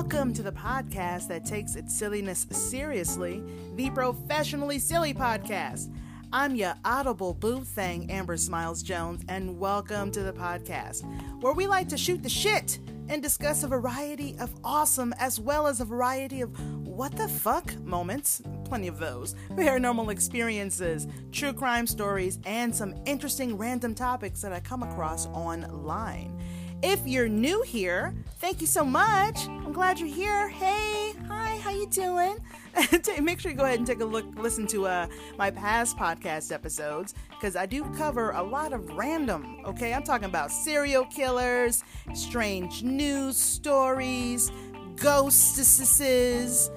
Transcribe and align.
Welcome 0.00 0.32
to 0.34 0.44
the 0.44 0.52
podcast 0.52 1.26
that 1.26 1.44
takes 1.44 1.74
its 1.74 1.92
silliness 1.92 2.46
seriously, 2.52 3.42
the 3.74 3.90
Professionally 3.90 4.78
Silly 4.78 5.12
Podcast. 5.12 5.92
I'm 6.32 6.54
your 6.54 6.74
audible 6.84 7.34
boo 7.34 7.64
thing, 7.64 8.08
Amber 8.08 8.36
Smiles 8.36 8.84
Jones, 8.84 9.24
and 9.28 9.58
welcome 9.58 10.12
to 10.12 10.22
the 10.22 10.32
podcast 10.32 11.02
where 11.42 11.52
we 11.52 11.66
like 11.66 11.88
to 11.88 11.98
shoot 11.98 12.22
the 12.22 12.28
shit 12.28 12.78
and 13.08 13.20
discuss 13.20 13.64
a 13.64 13.66
variety 13.66 14.36
of 14.38 14.54
awesome 14.62 15.12
as 15.18 15.40
well 15.40 15.66
as 15.66 15.80
a 15.80 15.84
variety 15.84 16.42
of 16.42 16.56
what 16.86 17.10
the 17.16 17.26
fuck 17.26 17.76
moments, 17.80 18.40
plenty 18.64 18.86
of 18.86 19.00
those, 19.00 19.34
paranormal 19.50 20.12
experiences, 20.12 21.08
true 21.32 21.52
crime 21.52 21.88
stories, 21.88 22.38
and 22.44 22.72
some 22.72 22.94
interesting 23.04 23.58
random 23.58 23.96
topics 23.96 24.42
that 24.42 24.52
I 24.52 24.60
come 24.60 24.84
across 24.84 25.26
online. 25.26 26.37
If 26.82 27.08
you're 27.08 27.28
new 27.28 27.62
here, 27.62 28.14
thank 28.38 28.60
you 28.60 28.66
so 28.68 28.84
much. 28.84 29.48
I'm 29.48 29.72
glad 29.72 29.98
you're 29.98 30.08
here. 30.08 30.48
Hey, 30.48 31.12
hi, 31.26 31.56
how 31.56 31.70
you 31.70 31.88
doing? 31.88 32.36
Make 33.20 33.40
sure 33.40 33.50
you 33.50 33.56
go 33.56 33.64
ahead 33.64 33.78
and 33.78 33.86
take 33.86 34.00
a 34.00 34.04
look, 34.04 34.24
listen 34.36 34.64
to 34.68 34.86
uh, 34.86 35.08
my 35.36 35.50
past 35.50 35.96
podcast 35.96 36.52
episodes 36.52 37.14
because 37.30 37.56
I 37.56 37.66
do 37.66 37.82
cover 37.96 38.30
a 38.30 38.42
lot 38.44 38.72
of 38.72 38.88
random. 38.90 39.60
Okay, 39.64 39.92
I'm 39.92 40.04
talking 40.04 40.26
about 40.26 40.52
serial 40.52 41.04
killers, 41.06 41.82
strange 42.14 42.84
news 42.84 43.36
stories, 43.36 44.52
ghostesses, 44.94 46.70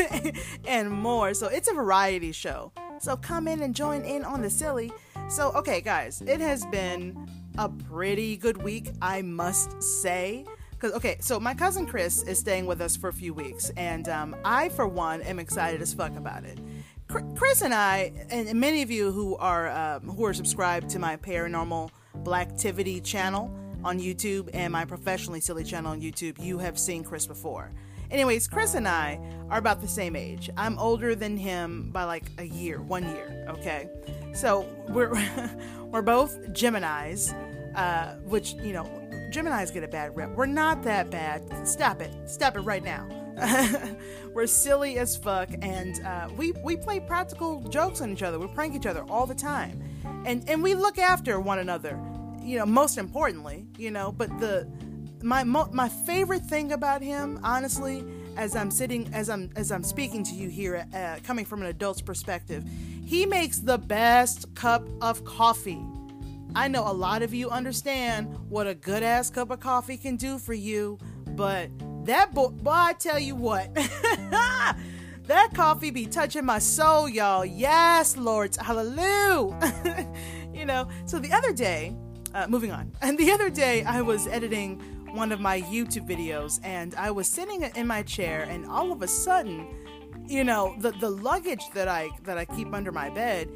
and 0.66 0.90
more. 0.90 1.34
So 1.34 1.48
it's 1.48 1.68
a 1.68 1.74
variety 1.74 2.32
show. 2.32 2.72
So 3.00 3.18
come 3.18 3.46
in 3.48 3.60
and 3.60 3.74
join 3.74 4.02
in 4.06 4.24
on 4.24 4.40
the 4.40 4.48
silly. 4.48 4.92
So 5.28 5.52
okay, 5.52 5.82
guys, 5.82 6.22
it 6.22 6.40
has 6.40 6.64
been 6.66 7.28
a 7.58 7.68
pretty 7.68 8.36
good 8.36 8.62
week, 8.62 8.90
I 9.00 9.22
must 9.22 9.82
say. 9.82 10.44
Because, 10.70 10.92
okay, 10.92 11.16
so 11.20 11.38
my 11.38 11.54
cousin 11.54 11.86
Chris 11.86 12.22
is 12.22 12.38
staying 12.38 12.66
with 12.66 12.80
us 12.80 12.96
for 12.96 13.08
a 13.08 13.12
few 13.12 13.32
weeks, 13.32 13.70
and 13.76 14.08
um, 14.08 14.36
I, 14.44 14.68
for 14.70 14.88
one, 14.88 15.22
am 15.22 15.38
excited 15.38 15.80
as 15.80 15.94
fuck 15.94 16.16
about 16.16 16.44
it. 16.44 16.58
Chris 17.36 17.62
and 17.62 17.74
I, 17.74 18.12
and 18.30 18.58
many 18.58 18.82
of 18.82 18.90
you 18.90 19.12
who 19.12 19.36
are 19.36 19.70
um, 19.70 20.08
who 20.08 20.24
are 20.24 20.32
subscribed 20.34 20.88
to 20.90 20.98
my 20.98 21.16
paranormal 21.16 21.90
blacktivity 22.22 23.04
channel 23.04 23.54
on 23.84 24.00
YouTube 24.00 24.48
and 24.54 24.72
my 24.72 24.84
professionally 24.84 25.40
silly 25.40 25.64
channel 25.64 25.92
on 25.92 26.00
YouTube, 26.00 26.42
you 26.42 26.58
have 26.58 26.78
seen 26.78 27.04
Chris 27.04 27.26
before. 27.26 27.70
Anyways, 28.10 28.46
Chris 28.46 28.74
and 28.74 28.86
I 28.86 29.18
are 29.50 29.58
about 29.58 29.80
the 29.80 29.88
same 29.88 30.16
age. 30.16 30.50
I'm 30.56 30.78
older 30.78 31.14
than 31.14 31.36
him 31.36 31.90
by 31.92 32.04
like 32.04 32.24
a 32.38 32.44
year, 32.44 32.80
one 32.80 33.04
year. 33.04 33.46
Okay, 33.48 33.88
so 34.34 34.66
we're 34.88 35.12
we're 35.90 36.02
both 36.02 36.52
Gemini's, 36.52 37.32
uh, 37.74 38.14
which 38.24 38.54
you 38.54 38.72
know, 38.72 38.84
Gemini's 39.30 39.70
get 39.70 39.84
a 39.84 39.88
bad 39.88 40.16
rep. 40.16 40.30
We're 40.30 40.46
not 40.46 40.82
that 40.82 41.10
bad. 41.10 41.66
Stop 41.66 42.00
it. 42.00 42.12
Stop 42.28 42.56
it 42.56 42.60
right 42.60 42.82
now. 42.82 43.08
we're 44.34 44.46
silly 44.46 44.98
as 44.98 45.16
fuck, 45.16 45.48
and 45.62 46.04
uh, 46.04 46.28
we 46.36 46.52
we 46.64 46.76
play 46.76 47.00
practical 47.00 47.60
jokes 47.68 48.00
on 48.00 48.12
each 48.12 48.22
other. 48.22 48.38
We 48.38 48.46
prank 48.48 48.74
each 48.74 48.86
other 48.86 49.04
all 49.08 49.26
the 49.26 49.34
time, 49.34 49.82
and 50.26 50.48
and 50.48 50.62
we 50.62 50.74
look 50.74 50.98
after 50.98 51.40
one 51.40 51.58
another. 51.58 51.98
You 52.42 52.58
know, 52.58 52.66
most 52.66 52.98
importantly, 52.98 53.66
you 53.78 53.90
know. 53.90 54.12
But 54.12 54.38
the 54.38 54.68
my 55.22 55.44
my 55.44 55.88
favorite 55.88 56.42
thing 56.42 56.72
about 56.72 57.02
him, 57.02 57.40
honestly, 57.42 58.04
as 58.36 58.56
I'm 58.56 58.70
sitting 58.70 59.08
as 59.14 59.30
I'm 59.30 59.50
as 59.56 59.72
I'm 59.72 59.84
speaking 59.84 60.24
to 60.24 60.34
you 60.34 60.48
here, 60.48 60.86
uh, 60.94 61.16
coming 61.22 61.44
from 61.44 61.62
an 61.62 61.68
adult's 61.68 62.02
perspective, 62.02 62.64
he 63.04 63.26
makes 63.26 63.58
the 63.58 63.78
best 63.78 64.54
cup 64.54 64.86
of 65.00 65.24
coffee. 65.24 65.82
I 66.54 66.68
know 66.68 66.82
a 66.86 66.92
lot 66.92 67.22
of 67.22 67.32
you 67.32 67.48
understand 67.50 68.36
what 68.48 68.66
a 68.66 68.74
good 68.74 69.02
ass 69.02 69.30
cup 69.30 69.50
of 69.50 69.60
coffee 69.60 69.96
can 69.96 70.16
do 70.16 70.38
for 70.38 70.52
you, 70.52 70.98
but 71.30 71.70
that 72.04 72.34
boy, 72.34 72.48
boy 72.48 72.70
I 72.70 72.92
tell 72.94 73.18
you 73.18 73.34
what, 73.34 73.74
that 73.74 75.50
coffee 75.54 75.90
be 75.90 76.06
touching 76.06 76.44
my 76.44 76.58
soul, 76.58 77.08
y'all. 77.08 77.44
Yes, 77.44 78.16
Lord, 78.16 78.54
hallelujah. 78.56 80.12
you 80.54 80.66
know, 80.66 80.88
so 81.06 81.18
the 81.18 81.32
other 81.32 81.52
day, 81.52 81.96
uh, 82.34 82.46
moving 82.48 82.70
on, 82.70 82.92
and 83.00 83.18
the 83.18 83.30
other 83.30 83.50
day 83.50 83.84
I 83.84 84.02
was 84.02 84.26
editing 84.26 84.80
one 85.14 85.30
of 85.32 85.40
my 85.40 85.60
YouTube 85.62 86.08
videos 86.08 86.58
and 86.64 86.94
I 86.94 87.10
was 87.10 87.28
sitting 87.28 87.62
in 87.62 87.86
my 87.86 88.02
chair 88.02 88.44
and 88.48 88.66
all 88.66 88.92
of 88.92 89.02
a 89.02 89.08
sudden 89.08 89.66
you 90.26 90.44
know, 90.44 90.74
the 90.78 90.92
the 90.92 91.10
luggage 91.10 91.62
that 91.74 91.88
I 91.88 92.10
that 92.24 92.38
I 92.38 92.44
keep 92.44 92.72
under 92.72 92.92
my 92.92 93.10
bed 93.10 93.48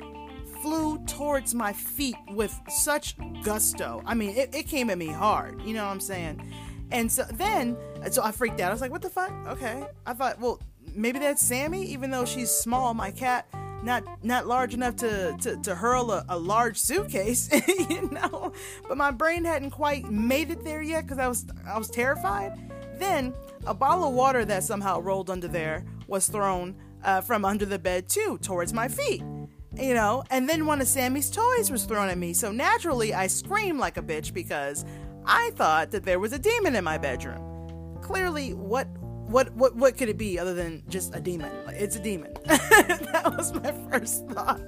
flew 0.62 0.98
towards 1.06 1.54
my 1.54 1.72
feet 1.72 2.16
with 2.30 2.58
such 2.68 3.16
gusto. 3.42 4.02
I 4.04 4.14
mean, 4.14 4.30
it, 4.30 4.54
it 4.54 4.64
came 4.64 4.90
at 4.90 4.98
me 4.98 5.08
hard. 5.08 5.60
You 5.62 5.74
know 5.74 5.84
what 5.84 5.92
I'm 5.92 6.00
saying? 6.00 6.52
And 6.90 7.10
so 7.10 7.24
then, 7.34 7.76
so 8.10 8.22
I 8.22 8.32
freaked 8.32 8.60
out. 8.60 8.70
I 8.70 8.72
was 8.72 8.80
like, 8.80 8.90
"What 8.90 9.02
the 9.02 9.10
fuck?" 9.10 9.32
Okay. 9.48 9.86
I 10.06 10.12
thought, 10.12 10.40
well, 10.40 10.60
maybe 10.94 11.18
that's 11.18 11.42
Sammy, 11.42 11.84
even 11.86 12.10
though 12.10 12.24
she's 12.24 12.50
small. 12.50 12.94
My 12.94 13.10
cat, 13.10 13.46
not 13.82 14.04
not 14.24 14.46
large 14.46 14.74
enough 14.74 14.96
to 14.96 15.36
to, 15.40 15.56
to 15.56 15.74
hurl 15.74 16.10
a, 16.10 16.24
a 16.28 16.38
large 16.38 16.78
suitcase, 16.78 17.48
you 17.90 18.08
know. 18.10 18.52
But 18.88 18.96
my 18.96 19.10
brain 19.10 19.44
hadn't 19.44 19.70
quite 19.70 20.10
made 20.10 20.50
it 20.50 20.64
there 20.64 20.82
yet 20.82 21.02
because 21.02 21.18
I 21.18 21.28
was 21.28 21.46
I 21.66 21.78
was 21.78 21.90
terrified. 21.90 22.52
Then 22.98 23.34
a 23.66 23.74
bottle 23.74 24.08
of 24.08 24.14
water 24.14 24.44
that 24.44 24.64
somehow 24.64 25.00
rolled 25.00 25.28
under 25.28 25.48
there 25.48 25.84
was 26.06 26.26
thrown 26.26 26.76
uh, 27.04 27.20
from 27.20 27.44
under 27.44 27.64
the 27.66 27.78
bed 27.78 28.08
too 28.08 28.38
towards 28.38 28.72
my 28.72 28.88
feet 28.88 29.22
you 29.78 29.94
know? 29.94 30.24
And 30.30 30.48
then 30.48 30.66
one 30.66 30.80
of 30.80 30.88
sammy's 30.88 31.30
toys 31.30 31.70
was 31.70 31.84
thrown 31.84 32.08
at 32.08 32.18
me. 32.18 32.32
So 32.32 32.50
naturally 32.50 33.14
i 33.14 33.26
screamed 33.26 33.78
like 33.78 33.96
a 33.96 34.02
bitch 34.02 34.32
because 34.32 34.84
i 35.24 35.50
thought 35.54 35.90
that 35.90 36.04
there 36.04 36.18
was 36.18 36.32
a 36.32 36.38
demon 36.38 36.76
in 36.76 36.84
my 36.84 36.98
bedroom. 36.98 37.98
Clearly 38.02 38.54
what 38.54 38.88
what 39.26 39.52
what 39.54 39.74
what 39.74 39.96
could 39.96 40.08
it 40.08 40.18
be 40.18 40.38
other 40.38 40.54
than 40.54 40.82
just 40.88 41.14
a 41.14 41.20
demon? 41.20 41.50
It's 41.68 41.96
a 41.96 42.00
demon. 42.00 42.32
That 42.46 43.34
was 43.36 43.52
my 43.54 43.72
first 43.90 44.26
thought 44.28 44.60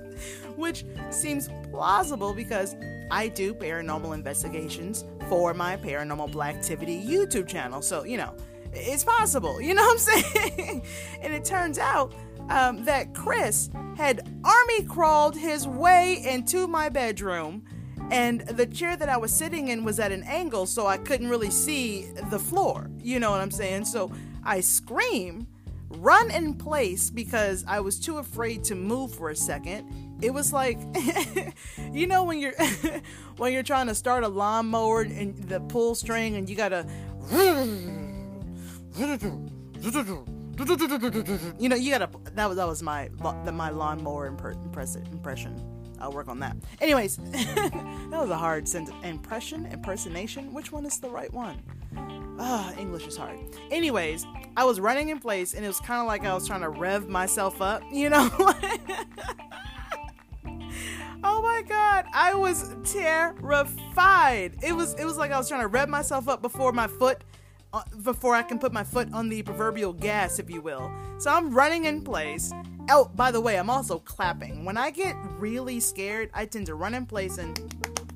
which 0.56 0.84
seems 1.10 1.48
plausible 1.70 2.32
because 2.32 2.74
i 3.10 3.28
do 3.28 3.54
paranormal 3.54 4.14
investigations 4.14 5.04
for 5.28 5.54
my 5.54 5.76
paranormal 5.76 6.32
blacktivity 6.32 7.06
youtube 7.06 7.46
channel. 7.46 7.82
So 7.82 8.04
you 8.04 8.16
know 8.16 8.34
it's 8.72 9.04
possible. 9.04 9.60
You 9.60 9.74
know 9.74 9.82
what 9.82 9.92
I'm 9.92 10.22
saying? 10.22 10.82
and 11.22 11.34
it 11.34 11.44
turns 11.44 11.78
out 11.78 12.14
um, 12.48 12.84
that 12.84 13.14
Chris 13.14 13.70
had 13.96 14.28
army 14.44 14.82
crawled 14.84 15.36
his 15.36 15.66
way 15.66 16.22
into 16.24 16.66
my 16.66 16.88
bedroom, 16.88 17.64
and 18.10 18.40
the 18.40 18.66
chair 18.66 18.96
that 18.96 19.08
I 19.08 19.16
was 19.16 19.32
sitting 19.32 19.68
in 19.68 19.84
was 19.84 20.00
at 20.00 20.12
an 20.12 20.22
angle, 20.22 20.66
so 20.66 20.86
I 20.86 20.96
couldn't 20.96 21.28
really 21.28 21.50
see 21.50 22.10
the 22.30 22.38
floor. 22.38 22.90
You 23.02 23.20
know 23.20 23.30
what 23.30 23.40
I'm 23.40 23.50
saying? 23.50 23.84
So 23.84 24.10
I 24.44 24.60
scream, 24.60 25.46
run 25.90 26.30
in 26.30 26.54
place 26.54 27.10
because 27.10 27.64
I 27.68 27.80
was 27.80 27.98
too 27.98 28.18
afraid 28.18 28.64
to 28.64 28.74
move 28.74 29.14
for 29.14 29.30
a 29.30 29.36
second. 29.36 30.18
It 30.22 30.32
was 30.32 30.52
like, 30.52 30.78
you 31.92 32.06
know, 32.06 32.24
when 32.24 32.38
you're 32.40 32.54
when 33.36 33.52
you're 33.52 33.62
trying 33.62 33.88
to 33.88 33.94
start 33.94 34.24
a 34.24 34.28
lawnmower 34.28 35.02
and 35.02 35.36
the 35.48 35.60
pull 35.60 35.94
string, 35.94 36.36
and 36.36 36.48
you 36.48 36.56
gotta 36.56 36.86
you 41.58 41.68
know, 41.68 41.76
you 41.76 41.90
gotta. 41.90 42.08
That 42.34 42.48
was 42.48 42.56
that 42.56 42.66
was 42.66 42.82
my 42.82 43.08
my 43.20 43.70
lawnmower 43.70 44.26
imp- 44.26 44.44
impression. 45.12 45.54
I'll 46.00 46.12
work 46.12 46.28
on 46.28 46.38
that. 46.40 46.56
Anyways, 46.80 47.16
that 47.16 48.08
was 48.12 48.30
a 48.30 48.36
hard 48.36 48.68
sentence. 48.68 48.96
Impression, 49.04 49.66
impersonation. 49.66 50.52
Which 50.52 50.72
one 50.72 50.86
is 50.86 50.98
the 51.00 51.10
right 51.10 51.32
one? 51.32 51.62
Ah, 52.40 52.72
English 52.78 53.06
is 53.06 53.16
hard. 53.16 53.38
Anyways, 53.70 54.24
I 54.56 54.64
was 54.64 54.78
running 54.80 55.08
in 55.08 55.18
place, 55.18 55.54
and 55.54 55.64
it 55.64 55.68
was 55.68 55.80
kind 55.80 56.00
of 56.00 56.06
like 56.06 56.24
I 56.24 56.34
was 56.34 56.46
trying 56.46 56.60
to 56.60 56.68
rev 56.68 57.08
myself 57.08 57.60
up. 57.60 57.82
You 57.92 58.10
know. 58.10 58.28
oh 61.24 61.42
my 61.42 61.62
god, 61.66 62.06
I 62.12 62.34
was 62.34 62.74
terrified. 62.84 64.56
It 64.62 64.72
was 64.74 64.94
it 64.94 65.04
was 65.04 65.16
like 65.16 65.32
I 65.32 65.38
was 65.38 65.48
trying 65.48 65.62
to 65.62 65.68
rev 65.68 65.88
myself 65.88 66.28
up 66.28 66.42
before 66.42 66.72
my 66.72 66.86
foot 66.86 67.22
before 68.02 68.34
I 68.34 68.42
can 68.42 68.58
put 68.58 68.72
my 68.72 68.84
foot 68.84 69.12
on 69.12 69.28
the 69.28 69.42
proverbial 69.42 69.92
gas, 69.92 70.38
if 70.38 70.50
you 70.50 70.60
will. 70.60 70.90
So 71.18 71.30
I'm 71.30 71.54
running 71.54 71.84
in 71.84 72.02
place. 72.02 72.52
Oh, 72.90 73.10
by 73.14 73.30
the 73.30 73.40
way, 73.40 73.58
I'm 73.58 73.68
also 73.68 73.98
clapping. 73.98 74.64
When 74.64 74.76
I 74.76 74.90
get 74.90 75.14
really 75.38 75.78
scared, 75.80 76.30
I 76.32 76.46
tend 76.46 76.66
to 76.66 76.74
run 76.74 76.94
in 76.94 77.06
place 77.06 77.38
and 77.38 77.74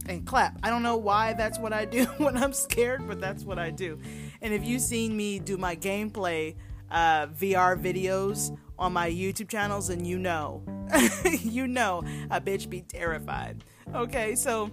and 0.08 0.26
clap. 0.26 0.58
I 0.64 0.70
don't 0.70 0.82
know 0.82 0.96
why 0.96 1.32
that's 1.34 1.58
what 1.58 1.72
I 1.72 1.84
do 1.84 2.04
when 2.18 2.36
I'm 2.36 2.52
scared, 2.52 3.06
but 3.06 3.20
that's 3.20 3.44
what 3.44 3.58
I 3.58 3.70
do. 3.70 4.00
And 4.40 4.52
if 4.52 4.64
you've 4.64 4.82
seen 4.82 5.16
me 5.16 5.38
do 5.38 5.56
my 5.56 5.76
gameplay 5.76 6.56
uh, 6.90 7.26
VR 7.28 7.80
videos 7.80 8.56
on 8.78 8.92
my 8.92 9.08
YouTube 9.08 9.48
channels, 9.48 9.90
and 9.90 10.06
you 10.06 10.18
know, 10.18 10.62
you 11.42 11.66
know, 11.66 12.02
a 12.30 12.40
bitch 12.40 12.68
be 12.68 12.82
terrified. 12.82 13.64
Okay, 13.94 14.34
so 14.34 14.70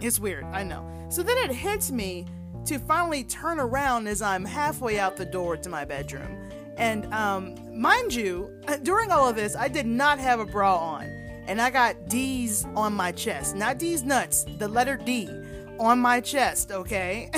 it's 0.00 0.18
weird, 0.18 0.44
I 0.44 0.62
know. 0.62 0.88
So 1.08 1.22
then 1.22 1.38
it 1.38 1.52
hits 1.52 1.90
me 1.90 2.26
to 2.66 2.78
finally 2.78 3.24
turn 3.24 3.60
around 3.60 4.06
as 4.06 4.22
I'm 4.22 4.44
halfway 4.44 4.98
out 4.98 5.16
the 5.16 5.24
door 5.24 5.56
to 5.56 5.68
my 5.68 5.84
bedroom. 5.84 6.50
And 6.76 7.12
um, 7.14 7.54
mind 7.78 8.12
you, 8.14 8.50
during 8.82 9.10
all 9.10 9.28
of 9.28 9.36
this, 9.36 9.54
I 9.54 9.68
did 9.68 9.86
not 9.86 10.18
have 10.18 10.40
a 10.40 10.46
bra 10.46 10.76
on. 10.76 11.04
And 11.46 11.60
I 11.60 11.70
got 11.70 12.08
D's 12.08 12.64
on 12.74 12.94
my 12.94 13.12
chest. 13.12 13.54
Not 13.54 13.78
D's 13.78 14.02
nuts, 14.02 14.44
the 14.58 14.66
letter 14.66 14.96
D 14.96 15.28
on 15.78 15.98
my 15.98 16.20
chest, 16.20 16.70
okay? 16.72 17.30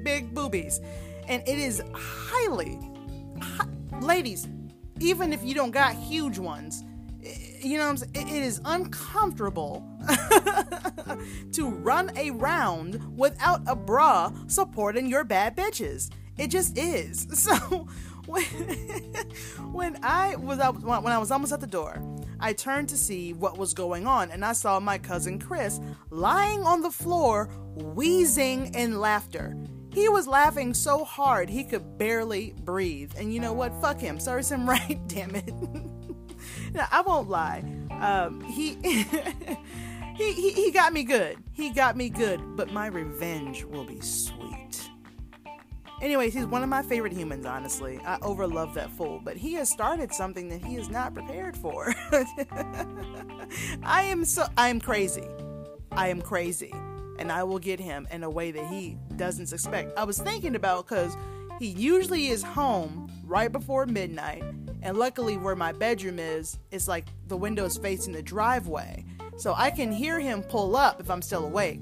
Big 0.04 0.32
boobies. 0.34 0.80
and 1.28 1.42
it 1.46 1.58
is 1.58 1.82
highly, 1.94 2.78
hi- 3.40 3.66
ladies, 4.00 4.46
even 5.00 5.32
if 5.32 5.42
you 5.42 5.54
don't 5.54 5.70
got 5.70 5.94
huge 5.94 6.38
ones, 6.38 6.84
you 7.62 7.78
know? 7.78 7.92
It 7.92 8.28
is 8.28 8.60
uncomfortable 8.64 9.86
to 11.52 11.68
run 11.68 12.10
around 12.18 13.16
without 13.16 13.62
a 13.66 13.76
bra 13.76 14.32
supporting 14.46 15.06
your 15.06 15.24
bad 15.24 15.56
bitches. 15.56 16.10
It 16.38 16.48
just 16.48 16.78
is. 16.78 17.26
So 17.42 17.88
when, 18.26 18.44
when 19.72 19.98
I 20.02 20.36
was 20.36 20.58
when 20.58 21.12
I 21.12 21.18
was 21.18 21.30
almost 21.30 21.52
at 21.52 21.60
the 21.60 21.66
door, 21.66 22.00
I 22.38 22.52
turned 22.52 22.88
to 22.90 22.96
see 22.96 23.32
what 23.32 23.58
was 23.58 23.74
going 23.74 24.06
on, 24.06 24.30
and 24.30 24.44
I 24.44 24.52
saw 24.52 24.78
my 24.78 24.98
cousin 24.98 25.38
Chris 25.38 25.80
lying 26.10 26.62
on 26.62 26.82
the 26.82 26.90
floor, 26.90 27.46
wheezing 27.74 28.74
in 28.74 29.00
laughter. 29.00 29.56
He 29.92 30.08
was 30.08 30.26
laughing 30.26 30.72
so 30.72 31.04
hard 31.04 31.50
he 31.50 31.64
could 31.64 31.98
barely 31.98 32.54
breathe. 32.64 33.12
And 33.18 33.32
you 33.34 33.40
know 33.40 33.52
what? 33.52 33.78
Fuck 33.82 34.00
him. 34.00 34.18
Serves 34.18 34.50
him 34.50 34.68
right, 34.68 34.98
damn 35.06 35.34
it. 35.34 35.52
Now, 36.72 36.86
I 36.90 37.02
won't 37.02 37.28
lie. 37.28 37.64
Um, 38.00 38.40
he, 38.42 38.74
he, 40.16 40.32
he 40.32 40.52
he 40.52 40.70
got 40.70 40.92
me 40.92 41.04
good. 41.04 41.38
He 41.52 41.70
got 41.70 41.96
me 41.96 42.08
good, 42.08 42.56
but 42.56 42.72
my 42.72 42.86
revenge 42.86 43.64
will 43.64 43.84
be 43.84 44.00
sweet. 44.00 44.90
Anyways, 46.02 46.34
he's 46.34 46.46
one 46.46 46.64
of 46.64 46.68
my 46.68 46.82
favorite 46.82 47.12
humans, 47.12 47.46
honestly. 47.46 48.00
I 48.04 48.18
overlove 48.18 48.74
that 48.74 48.90
fool, 48.90 49.20
but 49.22 49.36
he 49.36 49.52
has 49.54 49.70
started 49.70 50.12
something 50.12 50.48
that 50.48 50.64
he 50.64 50.76
is 50.76 50.88
not 50.90 51.14
prepared 51.14 51.56
for. 51.56 51.94
I 53.84 54.02
am 54.02 54.24
so 54.24 54.46
I 54.56 54.68
am 54.68 54.80
crazy. 54.80 55.28
I 55.92 56.08
am 56.08 56.20
crazy. 56.20 56.74
And 57.18 57.30
I 57.30 57.44
will 57.44 57.60
get 57.60 57.78
him 57.78 58.08
in 58.10 58.24
a 58.24 58.30
way 58.30 58.50
that 58.50 58.66
he 58.66 58.96
doesn't 59.16 59.52
expect. 59.52 59.96
I 59.96 60.02
was 60.02 60.18
thinking 60.18 60.56
about 60.56 60.88
because 60.88 61.16
he 61.60 61.68
usually 61.68 62.28
is 62.28 62.42
home 62.42 63.08
right 63.24 63.52
before 63.52 63.86
midnight, 63.86 64.42
and 64.82 64.98
luckily 64.98 65.36
where 65.36 65.56
my 65.56 65.72
bedroom 65.72 66.18
is, 66.18 66.58
it's 66.70 66.88
like 66.88 67.06
the 67.28 67.36
window 67.36 67.64
is 67.64 67.76
facing 67.76 68.12
the 68.12 68.22
driveway. 68.22 69.04
So 69.38 69.54
I 69.56 69.70
can 69.70 69.92
hear 69.92 70.20
him 70.20 70.42
pull 70.42 70.76
up 70.76 71.00
if 71.00 71.10
I'm 71.10 71.22
still 71.22 71.44
awake. 71.44 71.80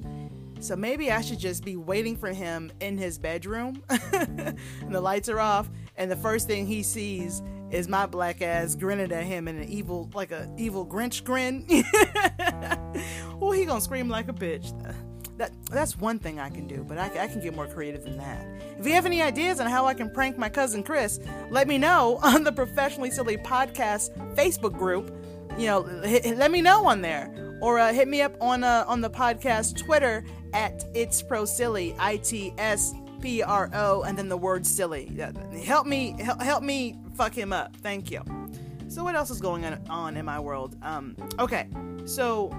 So 0.61 0.76
maybe 0.76 1.11
I 1.11 1.23
should 1.23 1.38
just 1.38 1.64
be 1.64 1.76
waiting 1.76 2.17
for 2.17 2.29
him 2.29 2.70
in 2.81 2.99
his 2.99 3.19
bedroom. 3.19 3.82
and 3.88 4.58
the 4.91 5.00
lights 5.00 5.29
are 5.29 5.41
off, 5.41 5.70
and 5.97 6.11
the 6.11 6.17
first 6.17 6.47
thing 6.47 6.67
he 6.67 6.82
sees 6.82 7.43
is 7.70 7.88
my 7.88 8.05
black 8.05 8.43
ass 8.43 8.75
grinning 8.75 9.12
at 9.12 9.25
him 9.25 9.49
in 9.49 9.56
an 9.56 9.69
evil, 9.69 10.11
like 10.12 10.32
a 10.32 10.53
evil 10.58 10.87
Grinch 10.87 11.25
grin. 11.25 11.64
oh, 13.41 13.53
he 13.53 13.64
gonna 13.64 13.81
scream 13.81 14.08
like 14.08 14.29
a 14.29 14.32
bitch. 14.32 14.75
That 15.40 15.52
that's 15.70 15.96
one 15.96 16.19
thing 16.19 16.38
I 16.38 16.50
can 16.50 16.66
do, 16.66 16.84
but 16.87 16.98
I, 16.98 17.06
I 17.25 17.26
can 17.26 17.40
get 17.40 17.56
more 17.56 17.66
creative 17.66 18.04
than 18.04 18.19
that. 18.19 18.46
If 18.78 18.87
you 18.87 18.92
have 18.92 19.06
any 19.06 19.22
ideas 19.22 19.58
on 19.58 19.70
how 19.70 19.87
I 19.87 19.94
can 19.94 20.10
prank 20.10 20.37
my 20.37 20.50
cousin 20.50 20.82
Chris, 20.82 21.19
let 21.48 21.66
me 21.66 21.78
know 21.78 22.19
on 22.22 22.44
the 22.44 22.52
Professionally 22.52 23.10
Silly 23.10 23.38
Podcast 23.38 24.14
Facebook 24.37 24.75
group. 24.76 25.10
You 25.56 25.66
know, 25.66 25.82
hit, 26.02 26.37
let 26.37 26.50
me 26.50 26.60
know 26.60 26.84
on 26.87 27.00
there 27.00 27.56
or 27.62 27.78
uh, 27.78 27.90
hit 27.90 28.06
me 28.06 28.20
up 28.20 28.37
on 28.38 28.62
uh, 28.62 28.84
on 28.87 29.00
the 29.00 29.08
podcast 29.08 29.78
Twitter 29.78 30.26
at 30.52 30.84
it's 30.94 31.22
pro 31.22 31.46
silly 31.46 31.94
i 31.98 32.19
t 32.19 32.52
s 32.58 32.93
p 33.22 33.43
r 33.43 33.70
o 33.72 34.02
and 34.02 34.19
then 34.19 34.28
the 34.28 34.36
word 34.36 34.66
silly. 34.66 35.10
Help 35.64 35.86
me 35.86 36.20
help, 36.20 36.43
help 36.43 36.62
me 36.62 36.98
fuck 37.16 37.32
him 37.32 37.50
up. 37.50 37.75
Thank 37.76 38.10
you. 38.10 38.22
So 38.88 39.04
what 39.04 39.14
else 39.14 39.31
is 39.31 39.40
going 39.40 39.64
on 39.88 40.19
in 40.19 40.26
my 40.26 40.38
world? 40.38 40.76
Um, 40.82 41.16
okay, 41.38 41.66
so 42.04 42.50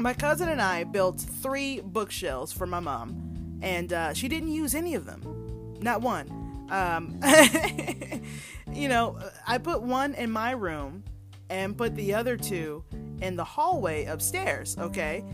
my 0.00 0.14
cousin 0.14 0.48
and 0.48 0.62
I 0.62 0.84
built 0.84 1.20
three 1.20 1.80
bookshelves 1.80 2.52
for 2.52 2.66
my 2.66 2.80
mom, 2.80 3.58
and 3.62 3.92
uh, 3.92 4.14
she 4.14 4.28
didn't 4.28 4.50
use 4.50 4.74
any 4.74 4.94
of 4.94 5.04
them, 5.04 5.76
not 5.80 6.00
one. 6.00 6.28
Um, 6.70 7.20
you 8.72 8.88
know, 8.88 9.18
I 9.46 9.58
put 9.58 9.82
one 9.82 10.14
in 10.14 10.30
my 10.30 10.52
room 10.52 11.04
and 11.50 11.76
put 11.76 11.94
the 11.96 12.14
other 12.14 12.36
two 12.36 12.84
in 13.20 13.36
the 13.36 13.44
hallway 13.44 14.06
upstairs, 14.06 14.76
okay? 14.78 15.24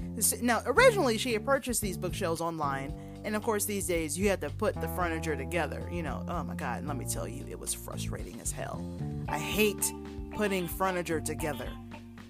Now, 0.40 0.62
originally 0.66 1.18
she 1.18 1.32
had 1.34 1.44
purchased 1.44 1.80
these 1.80 1.96
bookshelves 1.96 2.40
online, 2.40 2.92
and 3.24 3.36
of 3.36 3.42
course, 3.42 3.64
these 3.64 3.86
days 3.86 4.18
you 4.18 4.28
have 4.30 4.40
to 4.40 4.50
put 4.50 4.80
the 4.80 4.88
furniture 4.88 5.36
together, 5.36 5.88
you 5.92 6.02
know. 6.02 6.24
Oh 6.28 6.42
my 6.42 6.54
god, 6.54 6.84
let 6.86 6.96
me 6.96 7.04
tell 7.04 7.28
you, 7.28 7.44
it 7.48 7.58
was 7.58 7.72
frustrating 7.72 8.40
as 8.40 8.50
hell. 8.50 8.84
I 9.28 9.38
hate 9.38 9.92
putting 10.32 10.66
furniture 10.66 11.20
together. 11.20 11.68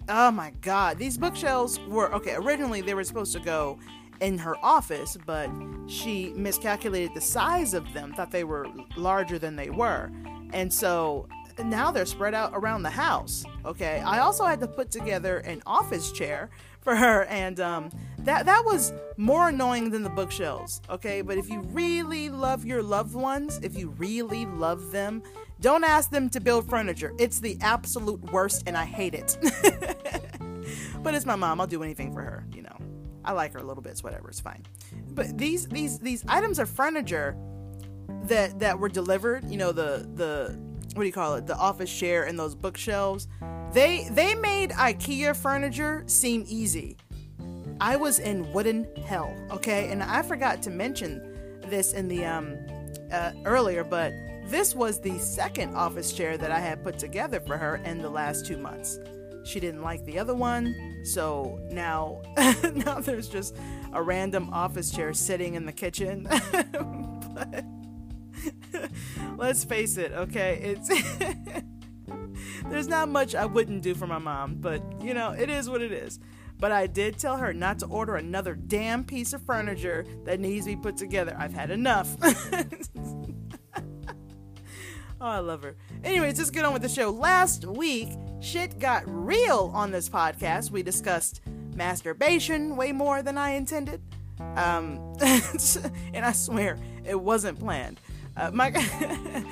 Oh 0.08 0.30
my 0.30 0.52
god, 0.60 0.98
these 0.98 1.18
bookshelves 1.18 1.80
were 1.88 2.12
okay, 2.14 2.34
originally 2.34 2.80
they 2.80 2.94
were 2.94 3.04
supposed 3.04 3.32
to 3.32 3.40
go 3.40 3.78
in 4.20 4.38
her 4.38 4.56
office, 4.64 5.16
but 5.26 5.50
she 5.88 6.32
miscalculated 6.34 7.14
the 7.14 7.20
size 7.20 7.74
of 7.74 7.92
them, 7.92 8.12
thought 8.12 8.30
they 8.30 8.44
were 8.44 8.66
larger 8.96 9.38
than 9.38 9.56
they 9.56 9.70
were. 9.70 10.10
And 10.52 10.72
so 10.72 11.28
now 11.64 11.90
they're 11.90 12.06
spread 12.06 12.34
out 12.34 12.52
around 12.54 12.82
the 12.82 12.90
house. 12.90 13.44
Okay. 13.64 14.00
I 14.04 14.18
also 14.20 14.44
had 14.44 14.60
to 14.60 14.68
put 14.68 14.90
together 14.90 15.38
an 15.38 15.62
office 15.66 16.12
chair 16.12 16.50
for 16.80 16.94
her, 16.94 17.24
and 17.24 17.58
um, 17.60 17.90
that 18.20 18.46
that 18.46 18.64
was 18.64 18.92
more 19.16 19.48
annoying 19.48 19.90
than 19.90 20.02
the 20.02 20.10
bookshelves. 20.10 20.80
Okay. 20.88 21.22
But 21.22 21.38
if 21.38 21.48
you 21.48 21.60
really 21.72 22.28
love 22.30 22.64
your 22.64 22.82
loved 22.82 23.14
ones, 23.14 23.58
if 23.62 23.76
you 23.76 23.90
really 23.90 24.46
love 24.46 24.92
them, 24.92 25.22
don't 25.60 25.84
ask 25.84 26.10
them 26.10 26.28
to 26.30 26.40
build 26.40 26.68
furniture. 26.68 27.12
It's 27.18 27.40
the 27.40 27.56
absolute 27.60 28.20
worst, 28.32 28.64
and 28.66 28.76
I 28.76 28.84
hate 28.84 29.14
it. 29.14 29.38
but 31.02 31.14
it's 31.14 31.26
my 31.26 31.36
mom. 31.36 31.60
I'll 31.60 31.66
do 31.66 31.82
anything 31.82 32.12
for 32.12 32.22
her. 32.22 32.46
You 32.54 32.62
know, 32.62 32.76
I 33.24 33.32
like 33.32 33.52
her 33.54 33.58
a 33.58 33.64
little 33.64 33.82
bit. 33.82 33.98
So 33.98 34.04
whatever. 34.04 34.28
It's 34.28 34.40
fine. 34.40 34.64
But 35.12 35.38
these 35.38 35.66
these 35.68 35.98
these 35.98 36.24
items 36.28 36.58
of 36.58 36.68
furniture 36.68 37.36
that 38.24 38.58
that 38.58 38.78
were 38.78 38.88
delivered. 38.88 39.50
You 39.50 39.56
know, 39.56 39.72
the 39.72 40.08
the 40.14 40.58
what 40.96 41.02
do 41.02 41.06
you 41.06 41.12
call 41.12 41.34
it 41.34 41.46
the 41.46 41.56
office 41.56 41.94
chair 41.94 42.24
and 42.24 42.38
those 42.38 42.54
bookshelves 42.54 43.28
they 43.72 44.08
they 44.12 44.34
made 44.34 44.70
ikea 44.70 45.36
furniture 45.36 46.02
seem 46.06 46.42
easy 46.48 46.96
i 47.82 47.94
was 47.96 48.18
in 48.18 48.50
wooden 48.54 48.86
hell 49.06 49.36
okay 49.50 49.90
and 49.90 50.02
i 50.02 50.22
forgot 50.22 50.62
to 50.62 50.70
mention 50.70 51.20
this 51.66 51.92
in 51.92 52.08
the 52.08 52.24
um 52.24 52.56
uh, 53.12 53.30
earlier 53.44 53.84
but 53.84 54.10
this 54.48 54.74
was 54.74 55.00
the 55.00 55.18
second 55.18 55.74
office 55.74 56.12
chair 56.12 56.36
that 56.36 56.50
i 56.50 56.58
had 56.58 56.82
put 56.82 56.98
together 56.98 57.40
for 57.40 57.56
her 57.56 57.76
in 57.84 57.98
the 57.98 58.10
last 58.10 58.46
two 58.46 58.56
months 58.56 58.98
she 59.44 59.60
didn't 59.60 59.82
like 59.82 60.04
the 60.04 60.18
other 60.18 60.34
one 60.34 60.74
so 61.04 61.60
now 61.70 62.20
now 62.74 63.00
there's 63.00 63.28
just 63.28 63.56
a 63.92 64.02
random 64.02 64.50
office 64.52 64.90
chair 64.90 65.12
sitting 65.12 65.54
in 65.54 65.66
the 65.66 65.72
kitchen 65.72 66.26
but 67.34 67.64
let's 69.36 69.64
face 69.64 69.96
it, 69.96 70.12
okay? 70.12 70.58
It's 70.62 70.88
there's 72.68 72.88
not 72.88 73.08
much 73.08 73.34
I 73.34 73.46
wouldn't 73.46 73.82
do 73.82 73.94
for 73.94 74.06
my 74.06 74.18
mom, 74.18 74.56
but 74.56 74.82
you 75.00 75.14
know, 75.14 75.30
it 75.30 75.50
is 75.50 75.68
what 75.68 75.82
it 75.82 75.92
is. 75.92 76.18
But 76.58 76.72
I 76.72 76.86
did 76.86 77.18
tell 77.18 77.36
her 77.36 77.52
not 77.52 77.80
to 77.80 77.86
order 77.86 78.16
another 78.16 78.54
damn 78.54 79.04
piece 79.04 79.34
of 79.34 79.42
furniture 79.42 80.06
that 80.24 80.40
needs 80.40 80.64
to 80.64 80.74
be 80.74 80.80
put 80.80 80.96
together. 80.96 81.36
I've 81.38 81.52
had 81.52 81.70
enough. 81.70 82.16
Oh, 85.20 85.26
I 85.26 85.38
love 85.38 85.62
her. 85.62 85.76
Anyways, 86.04 86.38
let's 86.38 86.50
get 86.50 86.64
on 86.64 86.72
with 86.72 86.82
the 86.82 86.88
show. 86.88 87.10
Last 87.10 87.64
week, 87.64 88.10
shit 88.40 88.78
got 88.78 89.02
real 89.06 89.70
on 89.74 89.90
this 89.90 90.08
podcast. 90.08 90.70
We 90.70 90.82
discussed 90.82 91.40
masturbation 91.74 92.76
way 92.76 92.92
more 92.92 93.22
than 93.22 93.38
I 93.38 93.50
intended. 93.50 94.02
Um, 94.38 95.14
and 95.20 96.24
I 96.24 96.32
swear 96.32 96.78
it 97.04 97.18
wasn't 97.18 97.58
planned. 97.58 98.00
Uh, 98.36 98.50
my 98.52 98.70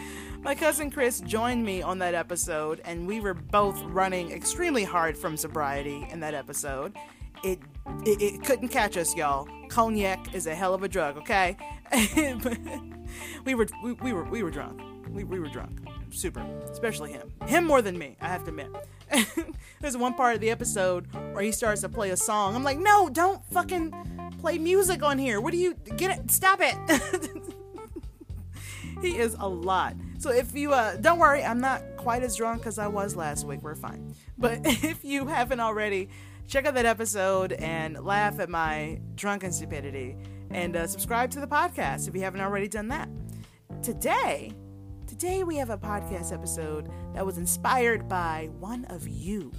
my 0.42 0.54
cousin 0.54 0.90
Chris 0.90 1.20
joined 1.20 1.64
me 1.64 1.80
on 1.80 1.98
that 2.00 2.14
episode, 2.14 2.82
and 2.84 3.06
we 3.06 3.20
were 3.20 3.34
both 3.34 3.80
running 3.84 4.30
extremely 4.30 4.84
hard 4.84 5.16
from 5.16 5.36
sobriety 5.36 6.06
in 6.10 6.20
that 6.20 6.34
episode. 6.34 6.92
It 7.42 7.58
it, 8.04 8.20
it 8.20 8.44
couldn't 8.44 8.68
catch 8.68 8.96
us, 8.96 9.14
y'all. 9.14 9.48
Cognac 9.68 10.34
is 10.34 10.46
a 10.46 10.54
hell 10.54 10.74
of 10.74 10.82
a 10.82 10.88
drug, 10.88 11.16
okay? 11.18 11.56
we 13.44 13.54
were 13.54 13.66
we, 13.82 13.92
we 13.92 14.12
were 14.12 14.24
we 14.24 14.42
were 14.42 14.50
drunk. 14.50 14.80
We, 15.14 15.22
we 15.22 15.38
were 15.38 15.48
drunk. 15.48 15.78
Super. 16.10 16.44
Especially 16.70 17.12
him. 17.12 17.32
Him 17.46 17.64
more 17.64 17.80
than 17.80 17.96
me, 17.96 18.16
I 18.20 18.26
have 18.26 18.42
to 18.44 18.50
admit. 18.50 18.68
There's 19.80 19.96
one 19.96 20.14
part 20.14 20.34
of 20.34 20.40
the 20.40 20.50
episode 20.50 21.06
where 21.32 21.42
he 21.42 21.52
starts 21.52 21.82
to 21.82 21.88
play 21.88 22.10
a 22.10 22.16
song. 22.16 22.56
I'm 22.56 22.64
like, 22.64 22.78
no, 22.78 23.08
don't 23.08 23.44
fucking 23.46 23.92
play 24.40 24.58
music 24.58 25.02
on 25.04 25.18
here. 25.18 25.40
What 25.40 25.52
do 25.52 25.58
you 25.58 25.74
get 25.96 26.18
it? 26.18 26.30
Stop 26.30 26.58
it. 26.60 26.76
he 29.02 29.16
is 29.16 29.36
a 29.38 29.48
lot. 29.48 29.94
So 30.18 30.32
if 30.32 30.54
you 30.54 30.72
uh, 30.72 30.96
don't 30.96 31.20
worry, 31.20 31.44
I'm 31.44 31.60
not 31.60 31.82
quite 31.96 32.22
as 32.24 32.34
drunk 32.34 32.66
as 32.66 32.78
I 32.78 32.88
was 32.88 33.14
last 33.14 33.46
week. 33.46 33.62
We're 33.62 33.76
fine. 33.76 34.14
But 34.36 34.60
if 34.64 35.04
you 35.04 35.26
haven't 35.26 35.60
already, 35.60 36.08
check 36.48 36.66
out 36.66 36.74
that 36.74 36.86
episode 36.86 37.52
and 37.52 38.04
laugh 38.04 38.40
at 38.40 38.48
my 38.48 39.00
drunken 39.14 39.52
stupidity 39.52 40.16
and 40.50 40.76
uh, 40.76 40.86
subscribe 40.86 41.30
to 41.30 41.40
the 41.40 41.46
podcast 41.46 42.08
if 42.08 42.14
you 42.14 42.22
haven't 42.22 42.40
already 42.40 42.68
done 42.68 42.88
that. 42.88 43.08
Today, 43.82 44.52
today 45.18 45.44
we 45.44 45.54
have 45.54 45.70
a 45.70 45.78
podcast 45.78 46.32
episode 46.32 46.90
that 47.14 47.24
was 47.24 47.38
inspired 47.38 48.08
by 48.08 48.48
one 48.58 48.84
of 48.86 49.06
you. 49.06 49.52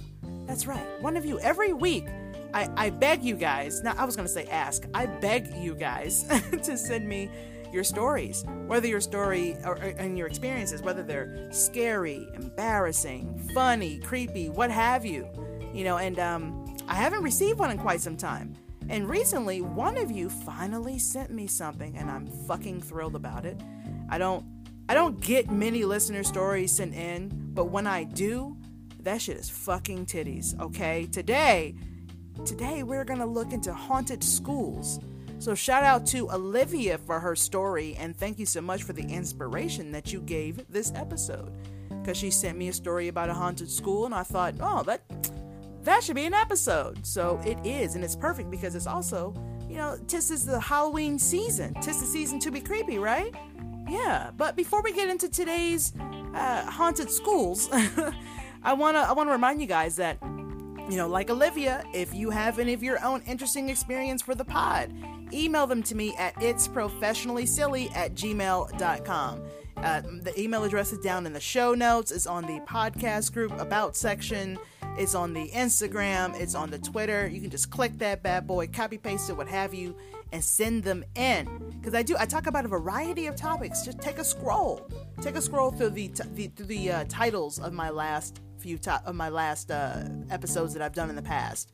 That's 0.44 0.66
right, 0.66 0.84
one 1.00 1.16
of 1.16 1.24
you. 1.24 1.40
Every 1.40 1.72
week, 1.72 2.06
I, 2.52 2.68
I 2.76 2.90
beg 2.90 3.24
you 3.24 3.36
guys. 3.36 3.82
Now 3.82 3.94
I 3.96 4.04
was 4.04 4.16
gonna 4.16 4.28
say 4.28 4.44
ask. 4.48 4.84
I 4.92 5.06
beg 5.06 5.56
you 5.56 5.74
guys 5.74 6.24
to 6.62 6.76
send 6.76 7.08
me 7.08 7.30
your 7.72 7.84
stories, 7.84 8.44
whether 8.66 8.86
your 8.86 9.00
story 9.00 9.56
or, 9.64 9.76
and 9.76 10.18
your 10.18 10.26
experiences, 10.26 10.82
whether 10.82 11.02
they're 11.02 11.50
scary, 11.52 12.28
embarrassing, 12.34 13.50
funny, 13.54 13.98
creepy, 14.00 14.50
what 14.50 14.70
have 14.70 15.06
you. 15.06 15.26
You 15.72 15.84
know, 15.84 15.96
and 15.96 16.18
um, 16.18 16.76
I 16.86 16.96
haven't 16.96 17.22
received 17.22 17.58
one 17.58 17.70
in 17.70 17.78
quite 17.78 18.02
some 18.02 18.18
time. 18.18 18.52
And 18.90 19.08
recently, 19.08 19.62
one 19.62 19.96
of 19.96 20.10
you 20.10 20.28
finally 20.28 20.98
sent 20.98 21.30
me 21.30 21.46
something, 21.46 21.96
and 21.96 22.10
I'm 22.10 22.26
fucking 22.26 22.82
thrilled 22.82 23.16
about 23.16 23.46
it. 23.46 23.58
I 24.10 24.18
don't, 24.18 24.44
I 24.88 24.94
don't 24.94 25.20
get 25.20 25.50
many 25.50 25.84
listener 25.84 26.22
stories 26.22 26.70
sent 26.70 26.94
in, 26.94 27.32
but 27.54 27.66
when 27.66 27.88
I 27.88 28.04
do, 28.04 28.56
that 29.00 29.20
shit 29.20 29.36
is 29.36 29.50
fucking 29.50 30.06
titties. 30.06 30.58
Okay, 30.60 31.06
today, 31.10 31.74
today 32.44 32.84
we're 32.84 33.04
gonna 33.04 33.26
look 33.26 33.52
into 33.52 33.72
haunted 33.72 34.22
schools. 34.22 35.00
So 35.38 35.56
shout 35.56 35.82
out 35.82 36.06
to 36.06 36.30
Olivia 36.30 36.98
for 36.98 37.18
her 37.18 37.34
story, 37.34 37.96
and 37.98 38.16
thank 38.16 38.38
you 38.38 38.46
so 38.46 38.60
much 38.60 38.84
for 38.84 38.92
the 38.92 39.02
inspiration 39.02 39.90
that 39.90 40.12
you 40.12 40.20
gave 40.20 40.66
this 40.68 40.92
episode. 40.94 41.52
Because 41.88 42.16
she 42.16 42.30
sent 42.30 42.56
me 42.56 42.68
a 42.68 42.72
story 42.72 43.08
about 43.08 43.28
a 43.28 43.34
haunted 43.34 43.70
school, 43.70 44.06
and 44.06 44.14
I 44.14 44.22
thought, 44.22 44.54
oh, 44.60 44.84
that 44.84 45.02
that 45.82 46.04
should 46.04 46.16
be 46.16 46.26
an 46.26 46.34
episode. 46.34 47.04
So 47.04 47.40
it 47.44 47.58
is, 47.64 47.96
and 47.96 48.04
it's 48.04 48.16
perfect 48.16 48.50
because 48.50 48.76
it's 48.76 48.86
also, 48.86 49.34
you 49.68 49.76
know, 49.76 49.96
this 49.96 50.30
is 50.30 50.44
the 50.44 50.60
Halloween 50.60 51.18
season. 51.18 51.74
Tis 51.74 52.00
the 52.00 52.06
season 52.06 52.38
to 52.40 52.52
be 52.52 52.60
creepy, 52.60 52.98
right? 52.98 53.34
Yeah. 53.88 54.30
But 54.36 54.56
before 54.56 54.82
we 54.82 54.92
get 54.92 55.08
into 55.08 55.28
today's 55.28 55.92
uh, 56.34 56.64
haunted 56.70 57.10
schools, 57.10 57.68
I 58.62 58.72
wanna 58.72 59.00
I 59.00 59.12
wanna 59.12 59.32
remind 59.32 59.60
you 59.60 59.66
guys 59.66 59.96
that 59.96 60.18
you 60.88 60.96
know, 60.96 61.08
like 61.08 61.30
Olivia, 61.30 61.84
if 61.92 62.14
you 62.14 62.30
have 62.30 62.58
any 62.58 62.72
of 62.72 62.82
your 62.82 63.04
own 63.04 63.22
interesting 63.26 63.68
experience 63.68 64.22
for 64.22 64.34
the 64.34 64.44
pod, 64.44 64.92
email 65.32 65.66
them 65.66 65.82
to 65.82 65.96
me 65.96 66.14
at 66.16 66.34
itsprofessionallysilly 66.36 67.94
at 67.96 68.14
gmail.com. 68.14 69.42
Uh, 69.76 70.00
the 70.00 70.32
email 70.40 70.64
address 70.64 70.92
is 70.92 70.98
down 71.00 71.26
in 71.26 71.32
the 71.32 71.40
show 71.40 71.74
notes. 71.74 72.10
It's 72.10 72.26
on 72.26 72.44
the 72.44 72.60
podcast 72.60 73.32
group 73.32 73.58
about 73.60 73.96
section. 73.96 74.58
It's 74.96 75.14
on 75.14 75.34
the 75.34 75.48
Instagram. 75.50 76.38
It's 76.40 76.54
on 76.54 76.70
the 76.70 76.78
Twitter. 76.78 77.26
You 77.26 77.40
can 77.40 77.50
just 77.50 77.70
click 77.70 77.98
that 77.98 78.22
bad 78.22 78.46
boy, 78.46 78.68
copy 78.68 78.96
paste 78.96 79.28
it, 79.28 79.36
what 79.36 79.48
have 79.48 79.74
you, 79.74 79.94
and 80.32 80.42
send 80.42 80.82
them 80.82 81.04
in. 81.14 81.74
Because 81.78 81.94
I 81.94 82.02
do, 82.02 82.16
I 82.18 82.26
talk 82.26 82.46
about 82.46 82.64
a 82.64 82.68
variety 82.68 83.26
of 83.26 83.36
topics. 83.36 83.82
Just 83.82 84.00
take 84.00 84.18
a 84.18 84.24
scroll. 84.24 84.90
Take 85.20 85.36
a 85.36 85.42
scroll 85.42 85.70
through 85.70 85.90
the, 85.90 86.08
t- 86.08 86.24
the 86.34 86.46
through 86.48 86.66
the 86.66 86.90
uh, 86.90 87.04
titles 87.08 87.58
of 87.58 87.72
my 87.72 87.90
last 87.90 88.40
few 88.58 88.78
to- 88.78 89.02
of 89.04 89.14
my 89.14 89.28
last 89.28 89.70
uh, 89.70 90.04
episodes 90.30 90.72
that 90.74 90.82
I've 90.82 90.94
done 90.94 91.10
in 91.10 91.16
the 91.16 91.22
past, 91.22 91.72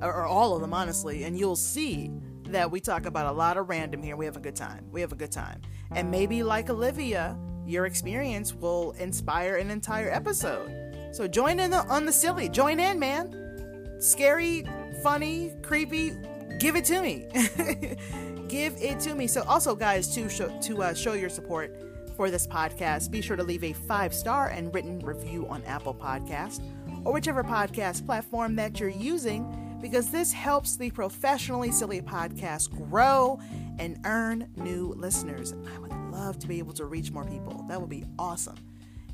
or, 0.00 0.12
or 0.12 0.26
all 0.26 0.54
of 0.54 0.60
them 0.60 0.72
honestly, 0.72 1.24
and 1.24 1.38
you'll 1.38 1.56
see 1.56 2.10
that 2.44 2.70
we 2.70 2.80
talk 2.80 3.06
about 3.06 3.26
a 3.26 3.32
lot 3.32 3.56
of 3.56 3.68
random 3.68 4.02
here. 4.02 4.16
We 4.16 4.24
have 4.24 4.36
a 4.36 4.40
good 4.40 4.56
time. 4.56 4.86
We 4.90 5.00
have 5.00 5.12
a 5.12 5.16
good 5.16 5.32
time. 5.32 5.60
And 5.90 6.10
maybe, 6.10 6.42
like 6.42 6.70
Olivia, 6.70 7.36
your 7.66 7.84
experience 7.86 8.54
will 8.54 8.92
inspire 8.92 9.56
an 9.56 9.70
entire 9.70 10.10
episode. 10.10 11.10
So 11.12 11.26
join 11.26 11.58
in 11.60 11.70
the, 11.70 11.78
on 11.78 12.06
the 12.06 12.12
silly. 12.12 12.48
Join 12.48 12.80
in, 12.80 12.98
man. 12.98 13.96
Scary, 14.00 14.64
funny, 15.02 15.52
creepy. 15.62 16.12
Give 16.58 16.76
it 16.76 16.84
to 16.86 17.00
me. 17.00 17.26
Give 18.48 18.74
it 18.80 19.00
to 19.00 19.14
me. 19.14 19.26
So 19.26 19.42
also, 19.42 19.74
guys, 19.74 20.12
to 20.14 20.28
show, 20.28 20.48
to 20.62 20.82
uh, 20.82 20.94
show 20.94 21.12
your 21.12 21.28
support 21.28 21.76
for 22.16 22.30
this 22.30 22.46
podcast, 22.46 23.10
be 23.10 23.20
sure 23.20 23.36
to 23.36 23.44
leave 23.44 23.62
a 23.62 23.72
five 23.72 24.12
star 24.12 24.48
and 24.48 24.74
written 24.74 24.98
review 25.00 25.46
on 25.48 25.62
Apple 25.64 25.94
Podcast 25.94 26.62
or 27.04 27.12
whichever 27.12 27.44
podcast 27.44 28.04
platform 28.04 28.56
that 28.56 28.80
you're 28.80 28.88
using 28.88 29.78
because 29.80 30.10
this 30.10 30.32
helps 30.32 30.76
the 30.76 30.90
Professionally 30.90 31.70
Silly 31.70 32.00
podcast 32.00 32.70
grow 32.90 33.38
and 33.78 34.00
earn 34.04 34.48
new 34.56 34.92
listeners. 34.96 35.54
I 35.74 35.78
would 35.78 35.92
love 36.10 36.38
to 36.40 36.48
be 36.48 36.58
able 36.58 36.72
to 36.74 36.86
reach 36.86 37.12
more 37.12 37.24
people. 37.24 37.64
That 37.68 37.80
would 37.80 37.90
be 37.90 38.04
awesome. 38.18 38.56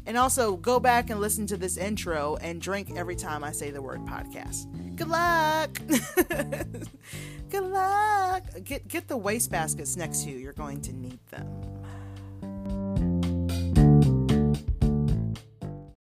And 0.06 0.18
also, 0.18 0.56
go 0.56 0.78
back 0.78 1.08
and 1.08 1.20
listen 1.20 1.46
to 1.46 1.56
this 1.56 1.76
intro 1.76 2.36
and 2.36 2.60
drink 2.60 2.92
every 2.94 3.16
time 3.16 3.42
I 3.42 3.52
say 3.52 3.70
the 3.70 3.80
word 3.80 4.00
podcast. 4.06 4.66
Good 4.96 5.08
luck! 5.08 5.80
Good 7.50 7.62
luck! 7.62 8.42
Get, 8.64 8.86
get 8.86 9.08
the 9.08 9.16
waste 9.16 9.50
baskets 9.50 9.96
next 9.96 10.24
to 10.24 10.30
you. 10.30 10.36
You're 10.36 10.52
going 10.52 10.82
to 10.82 10.92
need 10.92 11.18
them. 11.30 11.48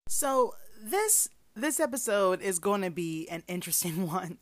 So, 0.07 0.53
this 0.83 1.29
this 1.55 1.79
episode 1.79 2.41
is 2.41 2.59
going 2.59 2.81
to 2.83 2.91
be 2.91 3.27
an 3.29 3.43
interesting 3.47 4.07
one 4.11 4.37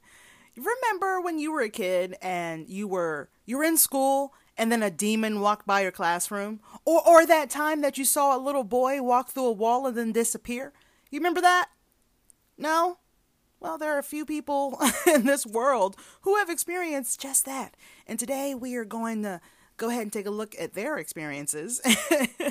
remember 0.55 1.21
when 1.21 1.39
you 1.39 1.51
were 1.51 1.61
a 1.61 1.69
kid 1.69 2.15
and 2.21 2.69
you 2.69 2.87
were 2.87 3.29
you 3.45 3.57
were 3.57 3.63
in 3.63 3.77
school 3.77 4.33
and 4.57 4.71
then 4.71 4.83
a 4.83 4.91
demon 4.91 5.39
walked 5.41 5.65
by 5.65 5.81
your 5.81 5.91
classroom? 5.91 6.59
Or 6.85 7.07
or 7.07 7.25
that 7.25 7.49
time 7.49 7.81
that 7.81 7.97
you 7.97 8.05
saw 8.05 8.35
a 8.35 8.39
little 8.39 8.63
boy 8.63 9.01
walk 9.01 9.29
through 9.29 9.47
a 9.47 9.51
wall 9.51 9.87
and 9.87 9.97
then 9.97 10.11
disappear? 10.11 10.73
You 11.09 11.19
remember 11.19 11.41
that? 11.41 11.69
No? 12.57 12.99
Well 13.59 13.77
there 13.77 13.95
are 13.95 13.99
a 13.99 14.03
few 14.03 14.25
people 14.25 14.79
in 15.07 15.25
this 15.25 15.45
world 15.45 15.95
who 16.21 16.37
have 16.37 16.49
experienced 16.49 17.21
just 17.21 17.45
that. 17.45 17.75
And 18.07 18.19
today 18.19 18.53
we 18.55 18.75
are 18.75 18.85
going 18.85 19.23
to 19.23 19.41
go 19.77 19.89
ahead 19.89 20.03
and 20.03 20.13
take 20.13 20.25
a 20.25 20.31
look 20.31 20.55
at 20.59 20.73
their 20.73 20.97
experiences 20.97 21.81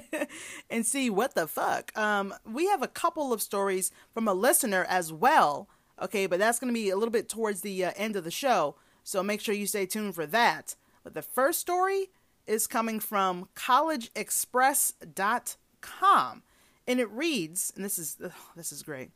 and 0.70 0.84
see 0.84 1.08
what 1.08 1.34
the 1.34 1.46
fuck. 1.46 1.96
Um 1.96 2.34
we 2.44 2.68
have 2.68 2.82
a 2.82 2.88
couple 2.88 3.32
of 3.32 3.42
stories 3.42 3.90
from 4.12 4.28
a 4.28 4.34
listener 4.34 4.84
as 4.88 5.12
well 5.12 5.68
Okay, 6.00 6.26
but 6.26 6.38
that's 6.38 6.58
going 6.58 6.72
to 6.72 6.74
be 6.74 6.90
a 6.90 6.96
little 6.96 7.12
bit 7.12 7.28
towards 7.28 7.60
the 7.60 7.84
uh, 7.84 7.92
end 7.96 8.16
of 8.16 8.24
the 8.24 8.30
show, 8.30 8.74
so 9.04 9.22
make 9.22 9.40
sure 9.40 9.54
you 9.54 9.66
stay 9.66 9.86
tuned 9.86 10.14
for 10.14 10.26
that. 10.26 10.74
But 11.04 11.14
the 11.14 11.22
first 11.22 11.60
story 11.60 12.10
is 12.46 12.66
coming 12.66 12.98
from 12.98 13.48
collegeexpress.com 13.54 16.42
and 16.86 17.00
it 17.00 17.10
reads, 17.10 17.72
and 17.76 17.82
this 17.84 17.98
is 17.98 18.16
this 18.56 18.72
is 18.72 18.82
great. 18.82 19.10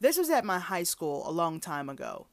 This 0.00 0.18
was 0.18 0.30
at 0.30 0.44
my 0.44 0.58
high 0.58 0.82
school 0.82 1.22
a 1.28 1.30
long 1.30 1.60
time 1.60 1.88
ago. 1.88 2.26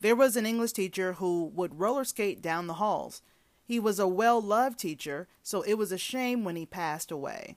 There 0.00 0.14
was 0.14 0.36
an 0.36 0.44
English 0.44 0.72
teacher 0.72 1.14
who 1.14 1.50
would 1.54 1.80
roller 1.80 2.04
skate 2.04 2.42
down 2.42 2.66
the 2.66 2.74
halls. 2.74 3.22
He 3.64 3.80
was 3.80 3.98
a 3.98 4.06
well-loved 4.06 4.78
teacher, 4.78 5.26
so 5.42 5.62
it 5.62 5.72
was 5.74 5.90
a 5.90 5.98
shame 5.98 6.44
when 6.44 6.56
he 6.56 6.66
passed 6.66 7.10
away. 7.10 7.56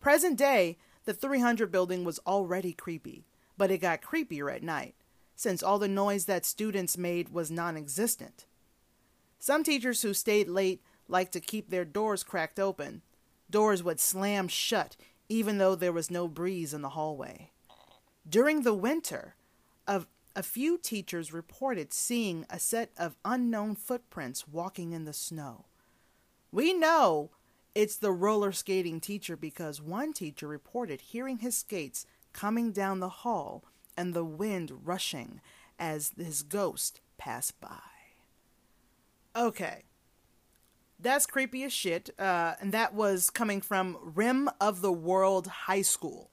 Present 0.00 0.38
day, 0.38 0.78
the 1.04 1.12
300 1.12 1.72
building 1.72 2.04
was 2.04 2.20
already 2.26 2.72
creepy 2.72 3.24
but 3.62 3.70
it 3.70 3.78
got 3.78 4.02
creepier 4.02 4.52
at 4.52 4.62
night, 4.62 4.94
since 5.36 5.62
all 5.62 5.78
the 5.78 5.88
noise 5.88 6.26
that 6.26 6.44
students 6.44 6.98
made 6.98 7.28
was 7.28 7.50
non 7.50 7.76
existent. 7.76 8.44
Some 9.42 9.64
teachers 9.64 10.02
who 10.02 10.14
stayed 10.14 10.48
late 10.48 10.84
liked 11.08 11.32
to 11.32 11.40
keep 11.40 11.68
their 11.68 11.84
doors 11.84 12.22
cracked 12.22 12.60
open. 12.60 13.02
Doors 13.50 13.82
would 13.82 13.98
slam 13.98 14.46
shut 14.46 14.96
even 15.28 15.58
though 15.58 15.74
there 15.74 15.92
was 15.92 16.12
no 16.12 16.28
breeze 16.28 16.72
in 16.72 16.80
the 16.80 16.90
hallway. 16.90 17.50
During 18.28 18.62
the 18.62 18.72
winter, 18.72 19.34
a, 19.88 20.04
a 20.36 20.44
few 20.44 20.78
teachers 20.78 21.32
reported 21.32 21.92
seeing 21.92 22.46
a 22.48 22.60
set 22.60 22.92
of 22.96 23.16
unknown 23.24 23.74
footprints 23.74 24.46
walking 24.46 24.92
in 24.92 25.06
the 25.06 25.12
snow. 25.12 25.64
We 26.52 26.72
know 26.72 27.32
it's 27.74 27.96
the 27.96 28.12
roller 28.12 28.52
skating 28.52 29.00
teacher 29.00 29.36
because 29.36 29.82
one 29.82 30.12
teacher 30.12 30.46
reported 30.46 31.00
hearing 31.00 31.38
his 31.38 31.56
skates 31.56 32.06
coming 32.32 32.70
down 32.70 33.00
the 33.00 33.08
hall 33.08 33.64
and 33.96 34.14
the 34.14 34.24
wind 34.24 34.70
rushing 34.84 35.40
as 35.80 36.12
his 36.16 36.44
ghost 36.44 37.00
passed 37.18 37.60
by. 37.60 37.91
Okay. 39.34 39.84
That's 40.98 41.26
creepy 41.26 41.64
as 41.64 41.72
shit. 41.72 42.10
Uh, 42.18 42.54
and 42.60 42.72
that 42.72 42.94
was 42.94 43.30
coming 43.30 43.60
from 43.60 43.98
Rim 44.02 44.48
of 44.60 44.80
the 44.82 44.92
World 44.92 45.46
High 45.46 45.82
School, 45.82 46.30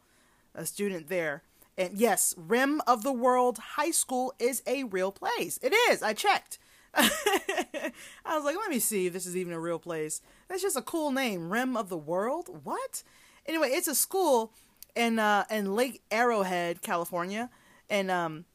a 0.53 0.65
student 0.65 1.09
there. 1.09 1.43
And 1.77 1.97
yes, 1.97 2.35
Rim 2.37 2.81
of 2.85 3.03
the 3.03 3.13
World 3.13 3.57
High 3.57 3.91
School 3.91 4.33
is 4.37 4.61
a 4.67 4.83
real 4.83 5.11
place. 5.11 5.59
It 5.63 5.73
is. 5.89 6.03
I 6.03 6.13
checked. 6.13 6.59
I 6.93 7.91
was 8.25 8.43
like, 8.43 8.57
let 8.57 8.69
me 8.69 8.79
see 8.79 9.07
if 9.07 9.13
this 9.13 9.25
is 9.25 9.37
even 9.37 9.53
a 9.53 9.59
real 9.59 9.79
place. 9.79 10.21
That's 10.47 10.61
just 10.61 10.77
a 10.77 10.81
cool 10.81 11.11
name. 11.11 11.51
Rim 11.51 11.77
of 11.77 11.89
the 11.89 11.97
World? 11.97 12.49
What? 12.63 13.03
Anyway, 13.45 13.69
it's 13.69 13.87
a 13.87 13.95
school 13.95 14.51
in 14.95 15.19
uh 15.19 15.45
in 15.49 15.75
Lake 15.75 16.01
Arrowhead, 16.11 16.81
California, 16.81 17.49
and 17.89 18.11
um 18.11 18.45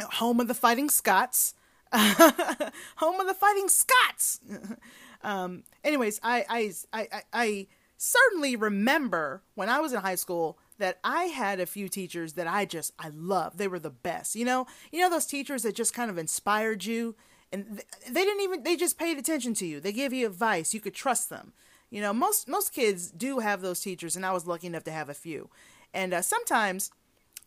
home 0.00 0.40
of 0.40 0.48
the 0.48 0.54
Fighting 0.54 0.88
Scots. 0.88 1.54
home 2.96 3.20
of 3.20 3.26
the 3.26 3.34
Fighting 3.34 3.68
Scots. 3.68 4.40
um 5.22 5.64
anyways, 5.84 6.20
I, 6.22 6.44
I 6.48 6.72
I 6.92 7.22
I 7.32 7.66
certainly 7.96 8.56
remember 8.56 9.42
when 9.54 9.68
I 9.68 9.80
was 9.80 9.92
in 9.92 10.00
high 10.00 10.14
school 10.14 10.58
that 10.78 10.98
I 11.04 11.24
had 11.24 11.60
a 11.60 11.66
few 11.66 11.88
teachers 11.88 12.34
that 12.34 12.46
I 12.46 12.64
just 12.64 12.92
I 12.98 13.08
loved. 13.08 13.58
They 13.58 13.68
were 13.68 13.78
the 13.78 13.90
best. 13.90 14.34
You 14.36 14.44
know, 14.44 14.66
you 14.92 15.00
know 15.00 15.10
those 15.10 15.26
teachers 15.26 15.62
that 15.62 15.74
just 15.74 15.94
kind 15.94 16.10
of 16.10 16.18
inspired 16.18 16.84
you 16.84 17.16
and 17.52 17.82
they 18.08 18.24
didn't 18.24 18.42
even 18.42 18.62
they 18.62 18.76
just 18.76 18.98
paid 18.98 19.18
attention 19.18 19.54
to 19.54 19.66
you. 19.66 19.80
They 19.80 19.92
gave 19.92 20.12
you 20.12 20.26
advice. 20.26 20.72
You 20.74 20.80
could 20.80 20.94
trust 20.94 21.30
them. 21.30 21.52
You 21.90 22.00
know, 22.00 22.12
most 22.12 22.48
most 22.48 22.72
kids 22.72 23.10
do 23.10 23.40
have 23.40 23.60
those 23.60 23.80
teachers, 23.80 24.16
and 24.16 24.24
I 24.24 24.32
was 24.32 24.46
lucky 24.46 24.68
enough 24.68 24.84
to 24.84 24.92
have 24.92 25.08
a 25.08 25.14
few. 25.14 25.50
And 25.92 26.14
uh, 26.14 26.22
sometimes 26.22 26.90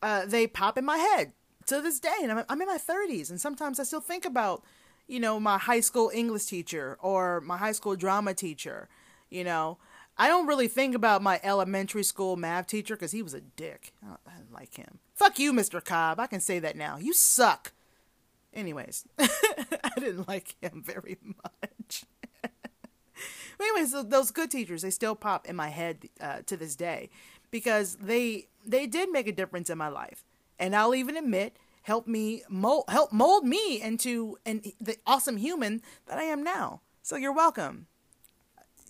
uh, 0.01 0.25
they 0.25 0.47
pop 0.47 0.77
in 0.77 0.85
my 0.85 0.97
head 0.97 1.33
to 1.67 1.81
this 1.81 1.99
day, 1.99 2.13
and 2.21 2.31
I'm, 2.31 2.45
I'm 2.49 2.61
in 2.61 2.67
my 2.67 2.77
30s, 2.77 3.29
and 3.29 3.39
sometimes 3.39 3.79
I 3.79 3.83
still 3.83 4.01
think 4.01 4.25
about, 4.25 4.63
you 5.07 5.19
know, 5.19 5.39
my 5.39 5.57
high 5.57 5.79
school 5.79 6.11
English 6.13 6.45
teacher 6.45 6.97
or 7.01 7.41
my 7.41 7.57
high 7.57 7.71
school 7.71 7.95
drama 7.95 8.33
teacher, 8.33 8.89
You 9.29 9.43
know, 9.43 9.77
I 10.17 10.27
don't 10.27 10.47
really 10.47 10.67
think 10.67 10.93
about 10.95 11.23
my 11.23 11.39
elementary 11.43 12.03
school 12.03 12.35
math 12.35 12.67
teacher 12.67 12.95
because 12.95 13.11
he 13.11 13.23
was 13.23 13.33
a 13.33 13.41
dick. 13.41 13.93
I, 14.03 14.15
I 14.27 14.37
didn't 14.37 14.53
like 14.53 14.75
him. 14.75 14.99
Fuck 15.15 15.39
you, 15.39 15.53
Mr. 15.53 15.83
Cobb. 15.83 16.19
I 16.19 16.27
can 16.27 16.39
say 16.39 16.59
that 16.59 16.75
now. 16.75 16.97
You 16.97 17.13
suck. 17.13 17.73
Anyways, 18.53 19.05
I 19.19 19.91
didn't 19.97 20.27
like 20.27 20.55
him 20.61 20.83
very 20.85 21.17
much. 21.23 22.05
anyways, 23.59 23.95
those 24.09 24.31
good 24.31 24.51
teachers, 24.51 24.83
they 24.83 24.91
still 24.91 25.15
pop 25.15 25.47
in 25.47 25.55
my 25.55 25.69
head 25.69 26.09
uh, 26.21 26.39
to 26.45 26.55
this 26.55 26.75
day 26.75 27.09
because 27.49 27.95
they 27.95 28.47
they 28.65 28.87
did 28.87 29.11
make 29.11 29.27
a 29.27 29.31
difference 29.31 29.69
in 29.69 29.77
my 29.77 29.87
life. 29.87 30.23
And 30.63 30.75
I'll 30.75 30.95
even 30.95 31.17
admit, 31.17 31.57
help 31.81 32.07
me 32.07 32.43
mold, 32.49 32.85
help 32.87 33.11
mold 33.11 33.45
me 33.45 33.81
into 33.81 34.37
an, 34.45 34.61
the 34.79 34.95
awesome 35.05 35.37
human 35.37 35.81
that 36.07 36.17
I 36.17 36.23
am 36.23 36.43
now. 36.43 36.81
So 37.01 37.17
you're 37.17 37.33
welcome 37.33 37.87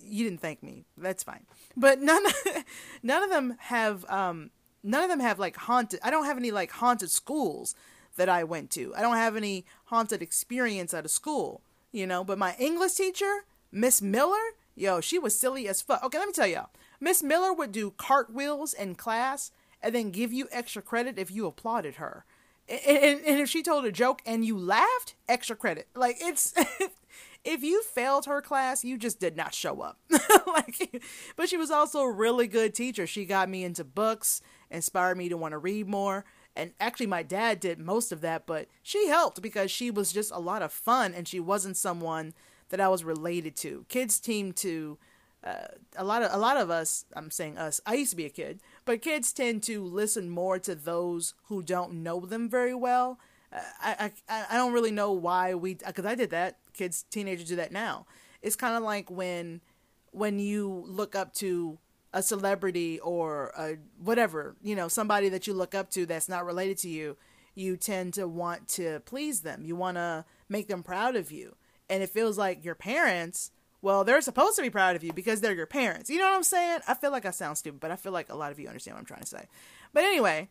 you 0.05 0.25
didn't 0.25 0.41
thank 0.41 0.61
me. 0.61 0.85
That's 0.97 1.23
fine. 1.23 1.45
But 1.75 2.01
none 2.01 2.23
none 3.03 3.23
of 3.23 3.29
them 3.29 3.55
have 3.59 4.05
um 4.09 4.51
none 4.83 5.03
of 5.03 5.09
them 5.09 5.19
have 5.19 5.39
like 5.39 5.55
haunted 5.55 5.99
I 6.03 6.11
don't 6.11 6.25
have 6.25 6.37
any 6.37 6.51
like 6.51 6.71
haunted 6.71 7.09
schools 7.09 7.75
that 8.15 8.29
I 8.29 8.43
went 8.43 8.69
to. 8.71 8.93
I 8.95 9.01
don't 9.01 9.15
have 9.15 9.35
any 9.35 9.65
haunted 9.85 10.21
experience 10.21 10.93
at 10.93 11.05
a 11.05 11.09
school, 11.09 11.61
you 11.91 12.05
know, 12.05 12.23
but 12.23 12.37
my 12.37 12.55
English 12.59 12.93
teacher, 12.93 13.45
Miss 13.71 14.01
Miller, 14.01 14.53
yo, 14.75 15.01
she 15.01 15.17
was 15.17 15.37
silly 15.39 15.67
as 15.67 15.81
fuck. 15.81 16.03
Okay, 16.03 16.19
let 16.19 16.27
me 16.27 16.33
tell 16.33 16.47
y'all. 16.47 16.69
Miss 16.99 17.23
Miller 17.23 17.51
would 17.51 17.71
do 17.71 17.91
cartwheels 17.91 18.73
in 18.73 18.93
class 18.95 19.51
and 19.83 19.93
then 19.93 20.09
give 20.09 20.33
you 20.33 20.47
extra 20.51 20.81
credit 20.81 21.19
if 21.19 21.29
you 21.29 21.45
applauded 21.45 21.95
her. 21.95 22.25
And, 22.69 22.79
and, 22.97 23.21
and 23.25 23.39
if 23.41 23.49
she 23.49 23.61
told 23.61 23.85
a 23.85 23.91
joke 23.91 24.21
and 24.25 24.45
you 24.45 24.57
laughed, 24.57 25.15
extra 25.27 25.55
credit. 25.55 25.89
Like 25.93 26.15
it's 26.21 26.53
if 27.43 27.61
you 27.61 27.83
failed 27.83 28.25
her 28.25 28.41
class, 28.41 28.85
you 28.85 28.97
just 28.97 29.19
did 29.19 29.35
not 29.35 29.53
show 29.53 29.81
up. 29.81 29.99
like, 30.47 31.03
but 31.35 31.49
she 31.49 31.57
was 31.57 31.69
also 31.69 32.01
a 32.01 32.11
really 32.11 32.47
good 32.47 32.73
teacher. 32.73 33.05
She 33.05 33.25
got 33.25 33.49
me 33.49 33.65
into 33.65 33.83
books, 33.83 34.41
inspired 34.71 35.17
me 35.17 35.27
to 35.27 35.37
want 35.37 35.51
to 35.51 35.57
read 35.57 35.87
more. 35.87 36.23
And 36.55 36.71
actually, 36.79 37.07
my 37.07 37.23
dad 37.23 37.59
did 37.59 37.79
most 37.79 38.11
of 38.11 38.21
that, 38.21 38.45
but 38.45 38.67
she 38.81 39.07
helped 39.07 39.41
because 39.41 39.71
she 39.71 39.91
was 39.91 40.13
just 40.13 40.31
a 40.31 40.39
lot 40.39 40.61
of 40.61 40.71
fun 40.71 41.13
and 41.13 41.27
she 41.27 41.39
wasn't 41.39 41.77
someone 41.77 42.33
that 42.69 42.79
I 42.79 42.87
was 42.87 43.03
related 43.03 43.55
to. 43.57 43.85
Kids 43.89 44.19
team 44.19 44.53
to 44.53 44.97
uh, 45.43 45.67
a 45.95 46.03
lot 46.03 46.23
of 46.23 46.33
a 46.33 46.37
lot 46.37 46.57
of 46.57 46.69
us. 46.69 47.05
I'm 47.15 47.31
saying 47.31 47.57
us. 47.57 47.81
I 47.85 47.95
used 47.95 48.11
to 48.11 48.17
be 48.17 48.25
a 48.25 48.29
kid, 48.29 48.61
but 48.85 49.01
kids 49.01 49.33
tend 49.33 49.63
to 49.63 49.83
listen 49.83 50.29
more 50.29 50.59
to 50.59 50.75
those 50.75 51.33
who 51.45 51.61
don't 51.61 52.03
know 52.03 52.21
them 52.21 52.49
very 52.49 52.73
well. 52.73 53.19
Uh, 53.51 53.59
I 53.81 54.11
I 54.29 54.45
I 54.51 54.57
don't 54.57 54.73
really 54.73 54.91
know 54.91 55.11
why 55.11 55.53
we 55.53 55.75
because 55.75 56.05
I 56.05 56.15
did 56.15 56.29
that 56.31 56.57
kids 56.73 57.05
teenagers 57.09 57.47
do 57.47 57.55
that 57.55 57.71
now 57.71 58.05
it's 58.41 58.55
kind 58.55 58.75
of 58.75 58.83
like 58.83 59.09
when 59.09 59.61
when 60.11 60.39
you 60.39 60.83
look 60.87 61.15
up 61.15 61.33
to 61.33 61.79
a 62.11 62.21
celebrity 62.21 62.99
or 62.99 63.51
a 63.57 63.77
whatever 63.97 64.55
you 64.61 64.75
know 64.75 64.87
somebody 64.87 65.29
that 65.29 65.47
you 65.47 65.53
look 65.53 65.73
up 65.73 65.89
to 65.89 66.05
that's 66.05 66.29
not 66.29 66.45
related 66.45 66.77
to 66.77 66.89
you 66.89 67.17
you 67.55 67.77
tend 67.77 68.13
to 68.13 68.27
want 68.27 68.67
to 68.67 68.99
please 69.05 69.41
them 69.41 69.65
you 69.65 69.75
want 69.75 69.97
to 69.97 70.25
make 70.49 70.67
them 70.67 70.83
proud 70.83 71.15
of 71.15 71.31
you 71.31 71.55
and 71.89 72.03
it 72.03 72.09
feels 72.09 72.37
like 72.37 72.63
your 72.63 72.75
parents 72.75 73.51
well 73.83 74.03
they're 74.03 74.21
supposed 74.21 74.55
to 74.55 74.63
be 74.63 74.71
proud 74.71 74.95
of 74.95 75.03
you 75.03 75.13
because 75.13 75.41
they're 75.41 75.53
your 75.53 75.67
parents 75.67 76.09
you 76.09 76.17
know 76.17 76.25
what 76.25 76.35
i'm 76.35 76.41
saying 76.43 76.79
i 76.87 76.95
feel 76.95 77.11
like 77.11 77.25
i 77.25 77.29
sound 77.29 77.55
stupid 77.55 77.79
but 77.79 77.91
i 77.91 77.95
feel 77.95 78.11
like 78.11 78.31
a 78.31 78.35
lot 78.35 78.51
of 78.51 78.59
you 78.59 78.67
understand 78.67 78.95
what 78.95 78.99
i'm 78.99 79.05
trying 79.05 79.21
to 79.21 79.27
say 79.27 79.45
but 79.93 80.03
anyway 80.03 80.49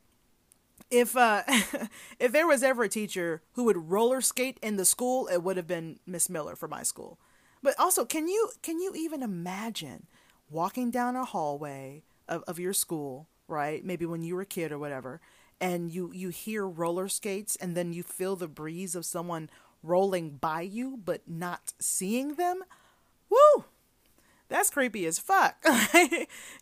if 0.91 1.17
uh 1.17 1.43
if 2.19 2.33
there 2.33 2.47
was 2.47 2.63
ever 2.63 2.85
a 2.85 2.89
teacher 2.89 3.43
who 3.53 3.65
would 3.65 3.91
roller 3.91 4.21
skate 4.21 4.59
in 4.63 4.77
the 4.77 4.85
school, 4.85 5.27
it 5.27 5.43
would 5.43 5.57
have 5.57 5.67
been 5.67 5.99
Miss 6.07 6.29
Miller 6.29 6.55
for 6.55 6.69
my 6.69 6.83
school. 6.83 7.19
But 7.63 7.75
also, 7.79 8.05
can 8.05 8.29
you 8.29 8.51
can 8.63 8.79
you 8.79 8.93
even 8.95 9.23
imagine 9.23 10.07
walking 10.51 10.91
down 10.91 11.17
a 11.17 11.25
hallway 11.25 12.03
of, 12.29 12.43
of 12.47 12.59
your 12.59 12.73
school, 12.73 13.29
right? 13.49 13.85
Maybe 13.85 14.05
when 14.07 14.23
you 14.23 14.35
were 14.35 14.43
a 14.43 14.47
kid 14.47 14.73
or 14.73 14.79
whatever, 14.79 15.21
and 15.61 15.91
you 15.91 16.13
you 16.13 16.29
hear 16.29 16.67
roller 16.67 17.09
skates 17.09 17.57
and 17.57 17.77
then 17.77 17.93
you 17.93 18.03
feel 18.03 18.37
the 18.37 18.49
breeze 18.49 18.95
of 18.95 19.07
someone 19.07 19.49
rolling 19.83 20.31
by 20.31 20.61
you 20.61 20.99
but 21.03 21.23
not 21.27 21.73
seeing 21.79 22.35
them? 22.35 22.63
Woo! 23.33 23.65
That's 24.49 24.71
creepy 24.71 25.07
as 25.07 25.19
fuck. 25.19 25.57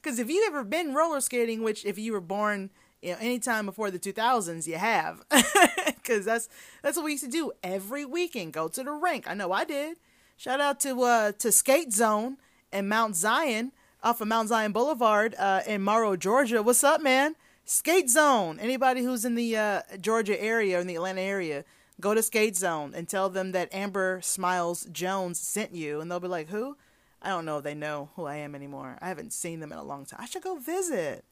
Because 0.03 0.19
if 0.19 0.31
you've 0.31 0.47
ever 0.47 0.65
been 0.65 0.95
roller 0.95 1.21
skating, 1.21 1.63
which 1.63 1.85
if 1.85 1.99
you 1.99 2.13
were 2.13 2.21
born 2.21 2.71
you 3.03 3.13
know, 3.13 3.19
anytime 3.21 3.67
before 3.67 3.91
the 3.91 3.99
2000s, 3.99 4.67
you 4.67 4.77
have, 4.77 5.23
because 5.87 6.25
that's 6.25 6.49
that's 6.83 6.97
what 6.97 7.05
we 7.05 7.13
used 7.13 7.25
to 7.25 7.31
do 7.31 7.53
every 7.63 8.05
weekend. 8.05 8.53
Go 8.53 8.69
to 8.69 8.83
the 8.83 8.93
rink. 8.93 9.29
I 9.29 9.35
know 9.35 9.53
I 9.53 9.65
did. 9.65 9.99
Shout 10.37 10.61
out 10.61 10.81
to 10.81 11.03
uh 11.03 11.33
to 11.39 11.53
Skate 11.53 11.93
Zone 11.93 12.37
and 12.73 12.89
Mount 12.89 13.17
Zion 13.17 13.73
off 14.03 14.21
of 14.21 14.29
Mount 14.29 14.49
Zion 14.49 14.73
Boulevard 14.73 15.35
uh, 15.39 15.61
in 15.67 15.83
Morrow, 15.83 16.17
Georgia. 16.17 16.63
What's 16.63 16.85
up, 16.85 17.03
man? 17.03 17.37
Skate 17.65 18.09
Zone. 18.09 18.59
Anybody 18.59 19.03
who's 19.03 19.25
in 19.25 19.35
the 19.35 19.57
uh, 19.57 19.83
Georgia 20.01 20.41
area 20.43 20.79
or 20.79 20.81
in 20.81 20.87
the 20.87 20.97
Atlanta 20.97 21.21
area, 21.21 21.65
go 22.01 22.15
to 22.15 22.23
Skate 22.23 22.57
Zone 22.57 22.93
and 22.95 23.09
tell 23.09 23.29
them 23.29 23.53
that 23.53 23.73
Amber 23.75 24.21
Smiles 24.23 24.87
Jones 24.91 25.39
sent 25.41 25.75
you, 25.75 26.01
and 26.01 26.11
they'll 26.11 26.21
be 26.21 26.29
like, 26.29 26.49
"Who?" 26.49 26.77
I 27.23 27.29
don't 27.29 27.45
know 27.45 27.59
if 27.59 27.65
they 27.65 27.75
know 27.75 28.11
who 28.17 28.25
I 28.25 28.37
am 28.37 28.55
anymore. 28.55 28.97
I 29.01 29.09
haven't 29.09 29.33
seen 29.33 29.61
them 29.61 29.73
in 29.73 29.79
a 29.79 29.83
long 29.85 30.07
time. 30.07 30.21
I 30.23 30.27
should 30.27 30.43
go 30.43 30.57
visit. 30.57 31.25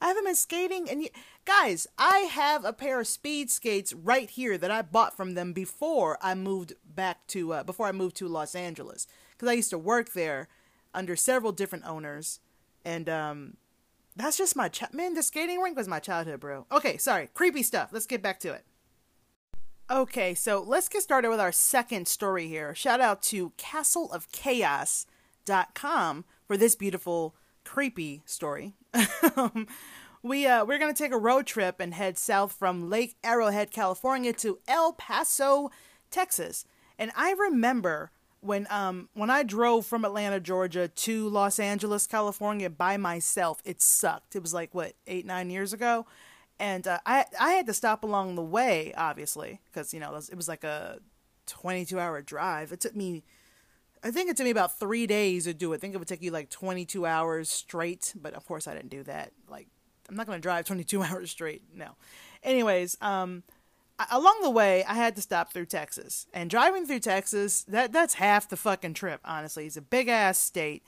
I 0.00 0.08
haven't 0.08 0.24
been 0.24 0.34
skating, 0.34 0.90
and 0.90 1.00
y- 1.00 1.10
guys, 1.46 1.86
I 1.96 2.18
have 2.18 2.64
a 2.64 2.72
pair 2.72 3.00
of 3.00 3.06
speed 3.06 3.50
skates 3.50 3.92
right 3.94 4.28
here 4.28 4.58
that 4.58 4.70
I 4.70 4.82
bought 4.82 5.16
from 5.16 5.34
them 5.34 5.52
before 5.54 6.18
I 6.20 6.34
moved 6.34 6.74
back 6.84 7.26
to 7.28 7.52
uh, 7.54 7.62
before 7.62 7.86
I 7.86 7.92
moved 7.92 8.16
to 8.16 8.28
Los 8.28 8.54
Angeles 8.54 9.06
because 9.32 9.48
I 9.48 9.54
used 9.54 9.70
to 9.70 9.78
work 9.78 10.12
there 10.12 10.48
under 10.92 11.16
several 11.16 11.52
different 11.52 11.86
owners, 11.86 12.40
and 12.84 13.08
um, 13.08 13.56
that's 14.14 14.36
just 14.36 14.54
my 14.56 14.68
ch- 14.68 14.92
man. 14.92 15.14
The 15.14 15.22
skating 15.22 15.60
rink 15.60 15.76
was 15.76 15.88
my 15.88 15.98
childhood, 16.00 16.40
bro. 16.40 16.66
Okay, 16.70 16.98
sorry, 16.98 17.28
creepy 17.32 17.62
stuff. 17.62 17.88
Let's 17.92 18.06
get 18.06 18.20
back 18.22 18.38
to 18.40 18.52
it. 18.52 18.64
Okay, 19.88 20.34
so 20.34 20.64
let's 20.66 20.88
get 20.88 21.02
started 21.02 21.30
with 21.30 21.38
our 21.38 21.52
second 21.52 22.08
story 22.08 22.48
here. 22.48 22.74
Shout 22.74 23.00
out 23.00 23.22
to 23.24 23.52
castleofchaos.com 23.56 26.24
for 26.46 26.56
this 26.56 26.74
beautiful 26.74 27.36
creepy 27.64 28.22
story. 28.26 28.74
We 30.26 30.44
uh, 30.44 30.64
we're 30.64 30.80
gonna 30.80 30.92
take 30.92 31.12
a 31.12 31.18
road 31.18 31.46
trip 31.46 31.78
and 31.78 31.94
head 31.94 32.18
south 32.18 32.52
from 32.52 32.90
Lake 32.90 33.14
Arrowhead, 33.22 33.70
California, 33.70 34.32
to 34.32 34.58
El 34.66 34.92
Paso, 34.92 35.70
Texas. 36.10 36.64
And 36.98 37.12
I 37.14 37.30
remember 37.30 38.10
when 38.40 38.66
um 38.68 39.08
when 39.14 39.30
I 39.30 39.44
drove 39.44 39.86
from 39.86 40.04
Atlanta, 40.04 40.40
Georgia, 40.40 40.88
to 40.88 41.28
Los 41.28 41.60
Angeles, 41.60 42.08
California, 42.08 42.68
by 42.68 42.96
myself. 42.96 43.62
It 43.64 43.80
sucked. 43.80 44.34
It 44.34 44.42
was 44.42 44.52
like 44.52 44.74
what 44.74 44.94
eight 45.06 45.26
nine 45.26 45.48
years 45.48 45.72
ago, 45.72 46.06
and 46.58 46.86
uh, 46.86 46.98
I 47.06 47.24
I 47.38 47.52
had 47.52 47.66
to 47.66 47.74
stop 47.74 48.02
along 48.02 48.34
the 48.34 48.42
way, 48.42 48.92
obviously, 48.96 49.60
because 49.66 49.92
you 49.94 50.00
know 50.00 50.10
it 50.10 50.14
was, 50.14 50.28
it 50.28 50.36
was 50.36 50.48
like 50.48 50.64
a 50.64 50.98
twenty 51.46 51.84
two 51.84 52.00
hour 52.00 52.22
drive. 52.22 52.72
It 52.72 52.80
took 52.80 52.96
me 52.96 53.24
I 54.06 54.10
think 54.12 54.30
it 54.30 54.36
took 54.36 54.44
me 54.44 54.50
about 54.50 54.78
three 54.78 55.06
days 55.06 55.44
to 55.44 55.54
do 55.54 55.72
it. 55.72 55.76
I 55.76 55.78
think 55.78 55.94
it 55.94 55.98
would 55.98 56.06
take 56.06 56.22
you 56.22 56.30
like 56.30 56.48
22 56.48 57.06
hours 57.06 57.50
straight, 57.50 58.14
but 58.14 58.34
of 58.34 58.46
course 58.46 58.68
I 58.68 58.74
didn't 58.74 58.90
do 58.90 59.02
that. 59.02 59.32
Like, 59.48 59.66
I'm 60.08 60.14
not 60.14 60.26
going 60.26 60.38
to 60.38 60.42
drive 60.42 60.64
22 60.64 61.02
hours 61.02 61.30
straight. 61.30 61.62
No. 61.74 61.96
Anyways, 62.42 62.96
um, 63.00 63.42
along 64.12 64.42
the 64.42 64.50
way, 64.50 64.84
I 64.84 64.94
had 64.94 65.16
to 65.16 65.22
stop 65.22 65.52
through 65.52 65.66
Texas. 65.66 66.28
And 66.32 66.48
driving 66.48 66.86
through 66.86 67.00
Texas, 67.00 67.64
that 67.64 67.92
that's 67.92 68.14
half 68.14 68.48
the 68.48 68.56
fucking 68.56 68.94
trip, 68.94 69.20
honestly. 69.24 69.66
It's 69.66 69.76
a 69.76 69.82
big 69.82 70.08
ass 70.08 70.38
state, 70.38 70.84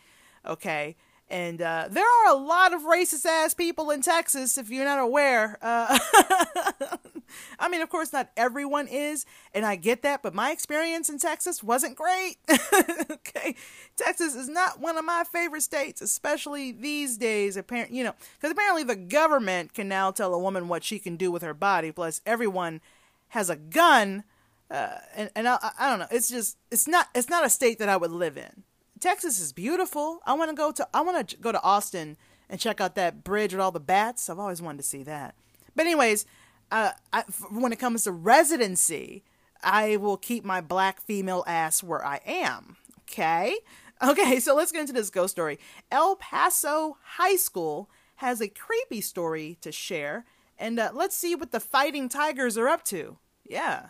okay? 0.47 0.97
And 1.31 1.61
uh, 1.61 1.89
there 1.91 2.05
are 2.05 2.33
a 2.33 2.39
lot 2.39 2.73
of 2.73 2.83
racist 2.83 3.27
ass 3.27 3.53
people 3.53 3.91
in 3.91 4.01
Texas, 4.01 4.57
if 4.57 4.71
you're 4.71 4.87
not 4.87 4.99
aware. 4.99 5.59
Uh, 5.61 5.99
I 7.59 7.69
mean, 7.69 7.83
of 7.83 7.91
course, 7.91 8.15
not 8.15 8.31
everyone 8.35 8.89
is, 8.89 9.27
and 9.53 9.67
I 9.67 9.77
get 9.77 10.01
that, 10.03 10.23
but 10.23 10.35
my 10.35 10.51
experience 10.51 11.11
in 11.11 11.19
Texas 11.19 11.63
wasn't 11.63 11.97
great. 11.97 12.37
okay, 13.11 13.55
Texas 13.97 14.35
is 14.35 14.49
not 14.49 14.81
one 14.81 14.97
of 14.97 15.05
my 15.05 15.25
favorite 15.31 15.63
states, 15.63 16.01
especially 16.01 16.73
these 16.73 17.19
days. 17.19 17.59
Apparently, 17.59 17.99
you 17.99 18.05
know, 18.05 18.15
because 18.37 18.53
apparently 18.53 18.85
the 18.85 18.97
government 18.97 19.75
can 19.75 19.87
now 19.87 20.11
tell 20.11 20.33
a 20.33 20.39
woman 20.39 20.69
what 20.69 20.83
she 20.83 20.99
can 20.99 21.17
do 21.17 21.31
with 21.31 21.43
her 21.43 21.55
body. 21.55 21.93
Plus, 21.93 22.23
everyone 22.25 22.81
has 23.29 23.51
a 23.51 23.57
gun, 23.57 24.25
uh, 24.71 24.97
and 25.15 25.31
and 25.37 25.47
I, 25.47 25.59
I 25.79 25.91
don't 25.91 25.99
know. 25.99 26.09
It's 26.11 26.31
just 26.31 26.57
it's 26.71 26.89
not 26.89 27.09
it's 27.15 27.29
not 27.29 27.45
a 27.45 27.51
state 27.51 27.79
that 27.81 27.91
I 27.91 27.99
would 27.99 28.13
live 28.13 28.39
in. 28.39 28.65
Texas 28.99 29.41
is 29.41 29.53
beautiful. 29.53 30.21
I 30.27 30.35
want 30.35 30.51
to 30.51 30.57
go 30.57 30.73
to 30.73 30.89
I 30.93 31.01
want 31.01 31.29
to 31.29 31.37
go 31.37 31.53
to 31.53 31.63
Austin 31.63 32.17
and 32.49 32.61
check 32.61 32.81
out 32.81 32.95
that 32.95 33.25
bridge 33.25 33.53
with 33.53 33.61
all 33.61 33.73
the 33.73 33.81
bats. 33.81 34.29
I've 34.29 34.39
always 34.39 34.63
wanted 34.63 34.79
to 34.79 34.85
see 34.85 35.03
that. 35.05 35.35
But 35.75 35.87
anyways, 35.87 36.27
uh, 36.71 36.93
I, 37.13 37.23
when 37.51 37.73
it 37.73 37.79
comes 37.79 38.05
to 38.05 38.13
residency, 38.13 39.23
I 39.63 39.97
will 39.97 40.17
keep 40.17 40.45
my 40.45 40.61
black 40.61 41.01
female 41.01 41.45
ass 41.47 41.83
where 41.83 42.05
I 42.05 42.21
am. 42.27 42.77
Okay. 43.03 43.57
Okay, 44.01 44.39
so 44.39 44.55
let's 44.55 44.71
get 44.71 44.83
into 44.83 44.93
this 44.93 45.11
ghost 45.11 45.33
story. 45.33 45.59
El 45.91 46.15
Paso 46.15 46.99
High 47.03 47.35
School 47.35 47.91
has 48.19 48.41
a 48.41 48.47
creepy 48.47 49.01
story 49.01 49.59
to 49.61 49.73
share, 49.73 50.25
and 50.57 50.79
uh, 50.79 50.91
let's 50.95 51.17
see 51.17 51.35
what 51.35 51.51
the 51.51 51.59
fighting 51.59 52.09
tigers 52.09 52.57
are 52.57 52.69
up 52.69 52.85
to. 52.85 53.19
Yeah. 53.45 53.87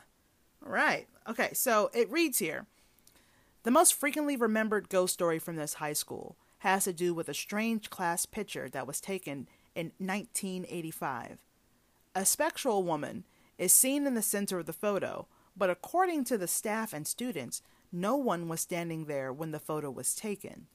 All 0.65 0.73
right. 0.73 1.09
Okay, 1.29 1.51
so 1.53 1.91
it 1.93 2.11
reads 2.11 2.39
here. 2.39 2.65
The 3.65 3.71
most 3.71 3.95
frequently 3.95 4.37
remembered 4.37 4.89
ghost 4.89 5.15
story 5.15 5.39
from 5.39 5.57
this 5.57 5.75
high 5.75 5.93
school 5.93 6.37
has 6.59 6.85
to 6.85 6.93
do 6.93 7.13
with 7.13 7.29
a 7.29 7.35
strange 7.35 7.91
class 7.91 8.27
picture 8.27 8.69
that 8.69 8.87
was 8.87 9.01
taken 9.01 9.49
in 9.75 9.93
1985. 9.99 11.39
A 12.15 12.25
spectral 12.25 12.83
woman 12.83 13.25
is 13.59 13.73
seen 13.73 14.07
in 14.07 14.15
the 14.15 14.23
center 14.23 14.59
of 14.59 14.67
the 14.67 14.73
photo, 14.73 15.27
but 15.57 15.71
according 15.71 16.25
to 16.25 16.39
the 16.39 16.47
staff 16.47 16.93
and 16.93 17.07
students, 17.07 17.63
no 17.91 18.17
one 18.17 18.49
was 18.49 18.61
standing 18.61 19.07
there 19.07 19.33
when 19.33 19.51
the 19.51 19.59
photo 19.59 19.91
was 19.91 20.15
taken. 20.15 20.67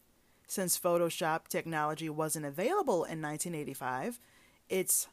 Since 0.47 0.79
Photoshop 0.79 1.47
technology 1.47 2.09
wasn't 2.09 2.45
available 2.45 3.05
in 3.05 3.21
1985, 3.21 4.19
it's 4.69 5.07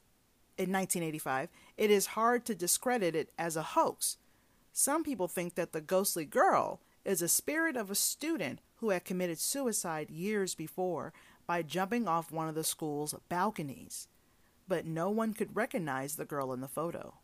in 0.58 0.72
1985, 0.72 1.48
it 1.78 1.90
is 1.90 2.06
hard 2.06 2.44
to 2.46 2.54
discredit 2.54 3.14
it 3.14 3.30
as 3.38 3.56
a 3.56 3.62
hoax. 3.62 4.18
Some 4.72 5.02
people 5.02 5.28
think 5.28 5.54
that 5.54 5.72
the 5.72 5.80
ghostly 5.80 6.24
girl 6.24 6.80
is 7.10 7.20
a 7.20 7.28
spirit 7.28 7.76
of 7.76 7.90
a 7.90 7.94
student 7.94 8.60
who 8.76 8.90
had 8.90 9.04
committed 9.04 9.38
suicide 9.38 10.10
years 10.10 10.54
before 10.54 11.12
by 11.44 11.60
jumping 11.60 12.06
off 12.06 12.30
one 12.30 12.48
of 12.48 12.54
the 12.54 12.62
school's 12.62 13.14
balconies. 13.28 14.06
But 14.68 14.86
no 14.86 15.10
one 15.10 15.34
could 15.34 15.56
recognize 15.56 16.14
the 16.14 16.24
girl 16.24 16.52
in 16.52 16.60
the 16.60 16.68
photo. 16.68 17.14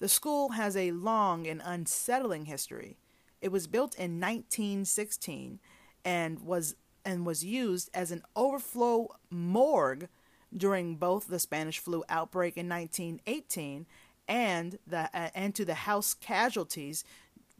The 0.00 0.08
school 0.08 0.50
has 0.50 0.76
a 0.76 0.90
long 0.90 1.46
and 1.46 1.62
unsettling 1.64 2.46
history. 2.46 2.98
It 3.40 3.52
was 3.52 3.68
built 3.68 3.94
in 3.94 4.20
1916 4.20 5.60
and 6.04 6.40
was 6.40 6.74
and 7.04 7.24
was 7.24 7.44
used 7.44 7.90
as 7.94 8.10
an 8.10 8.22
overflow 8.34 9.08
morgue 9.30 10.08
during 10.56 10.96
both 10.96 11.28
the 11.28 11.38
Spanish 11.38 11.78
flu 11.78 12.02
outbreak 12.08 12.56
in 12.56 12.68
1918 12.68 13.86
and 14.26 14.78
the 14.86 15.10
uh, 15.14 15.30
and 15.34 15.54
to 15.54 15.64
the 15.64 15.74
house 15.74 16.14
casualties 16.14 17.04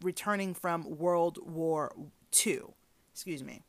returning 0.05 0.55
from 0.55 0.99
World 0.99 1.38
War 1.43 1.93
II. 2.47 2.61
Excuse 3.12 3.43
me. 3.43 3.62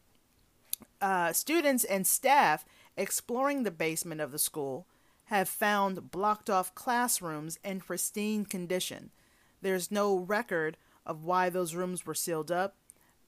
Uh, 1.02 1.34
students 1.34 1.84
and 1.84 2.06
staff 2.06 2.66
exploring 2.98 3.64
the 3.64 3.72
basement 3.72 4.22
of 4.22 4.32
the 4.32 4.40
school 4.40 4.88
have 5.26 5.50
found 5.50 6.12
blocked 6.12 6.50
off 6.50 6.76
classrooms 6.76 7.60
in 7.64 7.80
pristine 7.80 8.46
condition. 8.46 9.12
There's 9.62 9.92
no 9.92 10.18
record 10.18 10.78
of 11.06 11.24
why 11.24 11.50
those 11.50 11.76
rooms 11.76 12.06
were 12.06 12.14
sealed 12.14 12.52
up, 12.52 12.76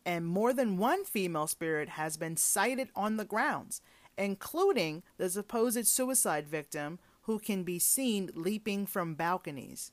and 0.06 0.26
more 0.26 0.54
than 0.54 0.78
one 0.78 1.06
female 1.06 1.48
spirit 1.48 1.89
has 1.89 2.17
been 2.17 2.38
sighted 2.38 2.89
on 2.96 3.17
the 3.17 3.26
grounds, 3.26 3.82
including 4.17 5.04
the 5.17 5.30
supposed 5.30 5.88
suicide 5.88 6.48
victim 6.48 7.00
who 7.24 7.39
can 7.39 7.63
be 7.63 7.80
seen 7.80 8.30
leaping 8.36 8.86
from 8.86 9.15
balconies. 9.15 9.91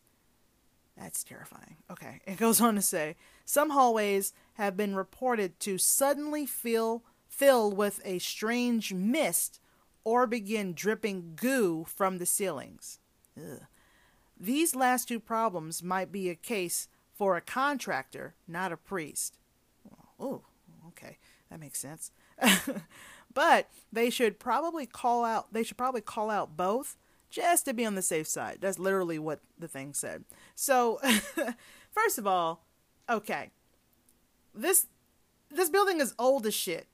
That's 0.96 1.24
terrifying. 1.24 1.76
Okay, 1.90 2.20
it 2.26 2.36
goes 2.36 2.60
on 2.60 2.76
to 2.76 2.82
say 2.82 3.16
some 3.44 3.70
hallways 3.70 4.32
have 4.54 4.76
been 4.76 4.94
reported 4.94 5.58
to 5.60 5.78
suddenly 5.78 6.46
feel 6.46 7.02
filled 7.26 7.76
with 7.76 8.00
a 8.04 8.18
strange 8.20 8.94
mist 8.94 9.60
or 10.04 10.26
begin 10.26 10.72
dripping 10.72 11.32
goo 11.34 11.84
from 11.88 12.18
the 12.18 12.26
ceilings. 12.26 13.00
Ugh. 13.36 13.62
These 14.38 14.74
last 14.74 15.08
two 15.08 15.20
problems 15.20 15.82
might 15.82 16.12
be 16.12 16.28
a 16.28 16.34
case 16.34 16.88
for 17.12 17.36
a 17.36 17.40
contractor, 17.40 18.34
not 18.46 18.72
a 18.72 18.76
priest. 18.76 19.38
Oh, 20.18 20.42
okay, 20.88 21.18
that 21.50 21.60
makes 21.60 21.78
sense. 21.78 22.10
but 23.34 23.68
they 23.92 24.10
should 24.10 24.38
probably 24.38 24.86
call 24.86 25.24
out. 25.24 25.52
They 25.52 25.62
should 25.62 25.76
probably 25.76 26.00
call 26.00 26.30
out 26.30 26.56
both 26.56 26.96
just 27.34 27.64
to 27.64 27.74
be 27.74 27.84
on 27.84 27.96
the 27.96 28.02
safe 28.02 28.28
side. 28.28 28.58
That's 28.60 28.78
literally 28.78 29.18
what 29.18 29.40
the 29.58 29.66
thing 29.66 29.92
said. 29.92 30.24
So, 30.54 31.00
first 31.90 32.16
of 32.16 32.26
all, 32.26 32.64
okay, 33.10 33.50
this 34.54 34.86
this 35.50 35.68
building 35.68 36.00
is 36.00 36.14
old 36.16 36.46
as 36.46 36.54
shit 36.54 36.86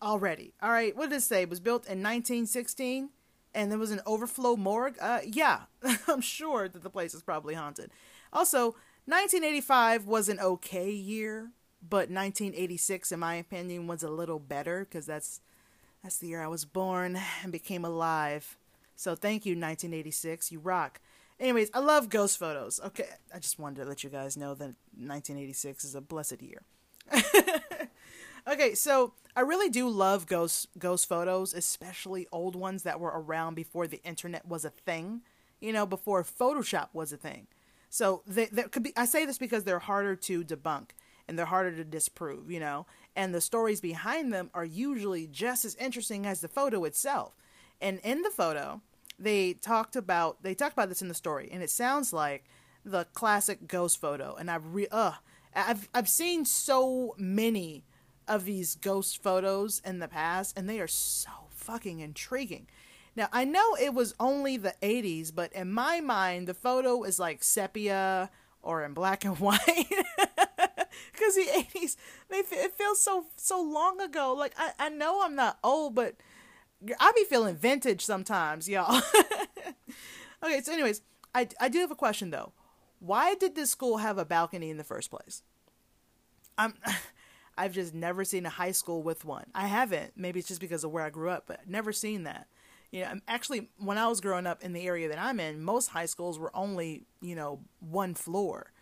already. 0.00 0.54
All 0.62 0.70
right, 0.70 0.96
what 0.96 1.10
did 1.10 1.16
it 1.16 1.22
say? 1.22 1.42
It 1.42 1.50
was 1.50 1.58
built 1.58 1.82
in 1.86 1.98
1916, 2.02 3.10
and 3.52 3.70
there 3.70 3.78
was 3.78 3.90
an 3.90 4.00
overflow 4.06 4.56
morgue. 4.56 4.96
Uh, 5.00 5.20
yeah, 5.26 5.62
I'm 6.08 6.20
sure 6.20 6.68
that 6.68 6.82
the 6.82 6.90
place 6.90 7.12
is 7.12 7.22
probably 7.22 7.54
haunted. 7.54 7.90
Also, 8.32 8.76
1985 9.06 10.06
was 10.06 10.28
an 10.28 10.38
okay 10.38 10.90
year, 10.90 11.50
but 11.82 12.10
1986, 12.10 13.10
in 13.10 13.18
my 13.18 13.34
opinion, 13.34 13.88
was 13.88 14.04
a 14.04 14.10
little 14.10 14.38
better 14.38 14.84
because 14.84 15.04
that's 15.06 15.40
that's 16.04 16.18
the 16.18 16.28
year 16.28 16.42
I 16.42 16.46
was 16.46 16.64
born 16.64 17.18
and 17.42 17.50
became 17.50 17.84
alive. 17.84 18.56
So 19.00 19.14
thank 19.14 19.46
you, 19.46 19.52
1986. 19.52 20.52
You 20.52 20.58
rock. 20.58 21.00
Anyways, 21.38 21.70
I 21.72 21.78
love 21.78 22.10
ghost 22.10 22.38
photos. 22.38 22.78
Okay, 22.84 23.08
I 23.34 23.38
just 23.38 23.58
wanted 23.58 23.82
to 23.82 23.88
let 23.88 24.04
you 24.04 24.10
guys 24.10 24.36
know 24.36 24.52
that 24.52 24.74
1986 24.94 25.84
is 25.84 25.94
a 25.94 26.02
blessed 26.02 26.42
year. 26.42 26.60
okay, 28.46 28.74
so 28.74 29.14
I 29.34 29.40
really 29.40 29.70
do 29.70 29.88
love 29.88 30.26
ghost 30.26 30.68
ghost 30.78 31.08
photos, 31.08 31.54
especially 31.54 32.26
old 32.30 32.54
ones 32.54 32.82
that 32.82 33.00
were 33.00 33.10
around 33.14 33.54
before 33.54 33.86
the 33.86 34.02
internet 34.04 34.46
was 34.46 34.66
a 34.66 34.70
thing. 34.70 35.22
You 35.62 35.72
know, 35.72 35.86
before 35.86 36.22
Photoshop 36.22 36.88
was 36.92 37.10
a 37.10 37.16
thing. 37.16 37.46
So 37.88 38.22
they, 38.26 38.48
could 38.48 38.82
be. 38.82 38.92
I 38.98 39.06
say 39.06 39.24
this 39.24 39.38
because 39.38 39.64
they're 39.64 39.78
harder 39.78 40.14
to 40.14 40.44
debunk 40.44 40.90
and 41.26 41.38
they're 41.38 41.46
harder 41.46 41.74
to 41.74 41.84
disprove. 41.84 42.50
You 42.50 42.60
know, 42.60 42.86
and 43.16 43.34
the 43.34 43.40
stories 43.40 43.80
behind 43.80 44.30
them 44.30 44.50
are 44.52 44.66
usually 44.66 45.26
just 45.26 45.64
as 45.64 45.74
interesting 45.76 46.26
as 46.26 46.42
the 46.42 46.48
photo 46.48 46.84
itself. 46.84 47.34
And 47.80 47.98
in 48.04 48.20
the 48.20 48.30
photo, 48.30 48.82
they 49.20 49.52
talked 49.52 49.94
about 49.94 50.42
they 50.42 50.54
talked 50.54 50.72
about 50.72 50.88
this 50.88 51.02
in 51.02 51.08
the 51.08 51.14
story, 51.14 51.48
and 51.52 51.62
it 51.62 51.70
sounds 51.70 52.12
like 52.12 52.44
the 52.84 53.04
classic 53.12 53.68
ghost 53.68 54.00
photo. 54.00 54.34
And 54.34 54.50
I've 54.50 54.74
re- 54.74 54.88
uh, 54.90 55.12
I've 55.54 55.88
I've 55.94 56.08
seen 56.08 56.44
so 56.44 57.14
many 57.18 57.84
of 58.26 58.44
these 58.44 58.76
ghost 58.76 59.22
photos 59.22 59.82
in 59.84 59.98
the 59.98 60.08
past, 60.08 60.56
and 60.56 60.68
they 60.68 60.80
are 60.80 60.88
so 60.88 61.30
fucking 61.50 62.00
intriguing. 62.00 62.66
Now 63.14 63.28
I 63.32 63.44
know 63.44 63.76
it 63.80 63.92
was 63.92 64.14
only 64.18 64.56
the 64.56 64.74
'80s, 64.82 65.34
but 65.34 65.52
in 65.52 65.70
my 65.70 66.00
mind, 66.00 66.48
the 66.48 66.54
photo 66.54 67.02
is 67.02 67.18
like 67.18 67.44
sepia 67.44 68.30
or 68.62 68.84
in 68.84 68.94
black 68.94 69.24
and 69.24 69.38
white. 69.38 69.58
Because 71.12 71.34
the 71.34 71.46
'80s, 71.74 71.96
they 72.30 72.38
it 72.38 72.74
feels 72.74 73.02
so 73.02 73.26
so 73.36 73.60
long 73.60 74.00
ago. 74.00 74.34
Like 74.34 74.54
I 74.56 74.72
I 74.78 74.88
know 74.88 75.22
I'm 75.22 75.34
not 75.34 75.58
old, 75.62 75.94
but 75.94 76.14
I 76.98 77.12
be 77.14 77.24
feeling 77.24 77.56
vintage 77.56 78.04
sometimes, 78.04 78.68
y'all. 78.68 79.02
okay, 80.42 80.60
so 80.62 80.72
anyways, 80.72 81.02
I 81.34 81.48
I 81.60 81.68
do 81.68 81.78
have 81.80 81.90
a 81.90 81.96
question 81.96 82.30
though. 82.30 82.52
Why 82.98 83.34
did 83.34 83.54
this 83.54 83.70
school 83.70 83.98
have 83.98 84.18
a 84.18 84.24
balcony 84.24 84.70
in 84.70 84.76
the 84.76 84.84
first 84.84 85.10
place? 85.10 85.42
I'm 86.56 86.74
I've 87.58 87.74
just 87.74 87.94
never 87.94 88.24
seen 88.24 88.46
a 88.46 88.50
high 88.50 88.70
school 88.70 89.02
with 89.02 89.24
one. 89.24 89.44
I 89.54 89.66
haven't. 89.66 90.12
Maybe 90.16 90.38
it's 90.38 90.48
just 90.48 90.60
because 90.60 90.84
of 90.84 90.92
where 90.92 91.04
I 91.04 91.10
grew 91.10 91.28
up, 91.28 91.44
but 91.46 91.68
never 91.68 91.92
seen 91.92 92.24
that. 92.24 92.46
You 92.90 93.02
know, 93.02 93.20
actually, 93.28 93.68
when 93.76 93.98
I 93.98 94.08
was 94.08 94.20
growing 94.20 94.46
up 94.46 94.62
in 94.64 94.72
the 94.72 94.86
area 94.86 95.08
that 95.08 95.18
I'm 95.18 95.38
in, 95.38 95.62
most 95.62 95.88
high 95.88 96.06
schools 96.06 96.38
were 96.38 96.54
only, 96.56 97.04
you 97.20 97.34
know, 97.34 97.60
one 97.78 98.14
floor. 98.14 98.72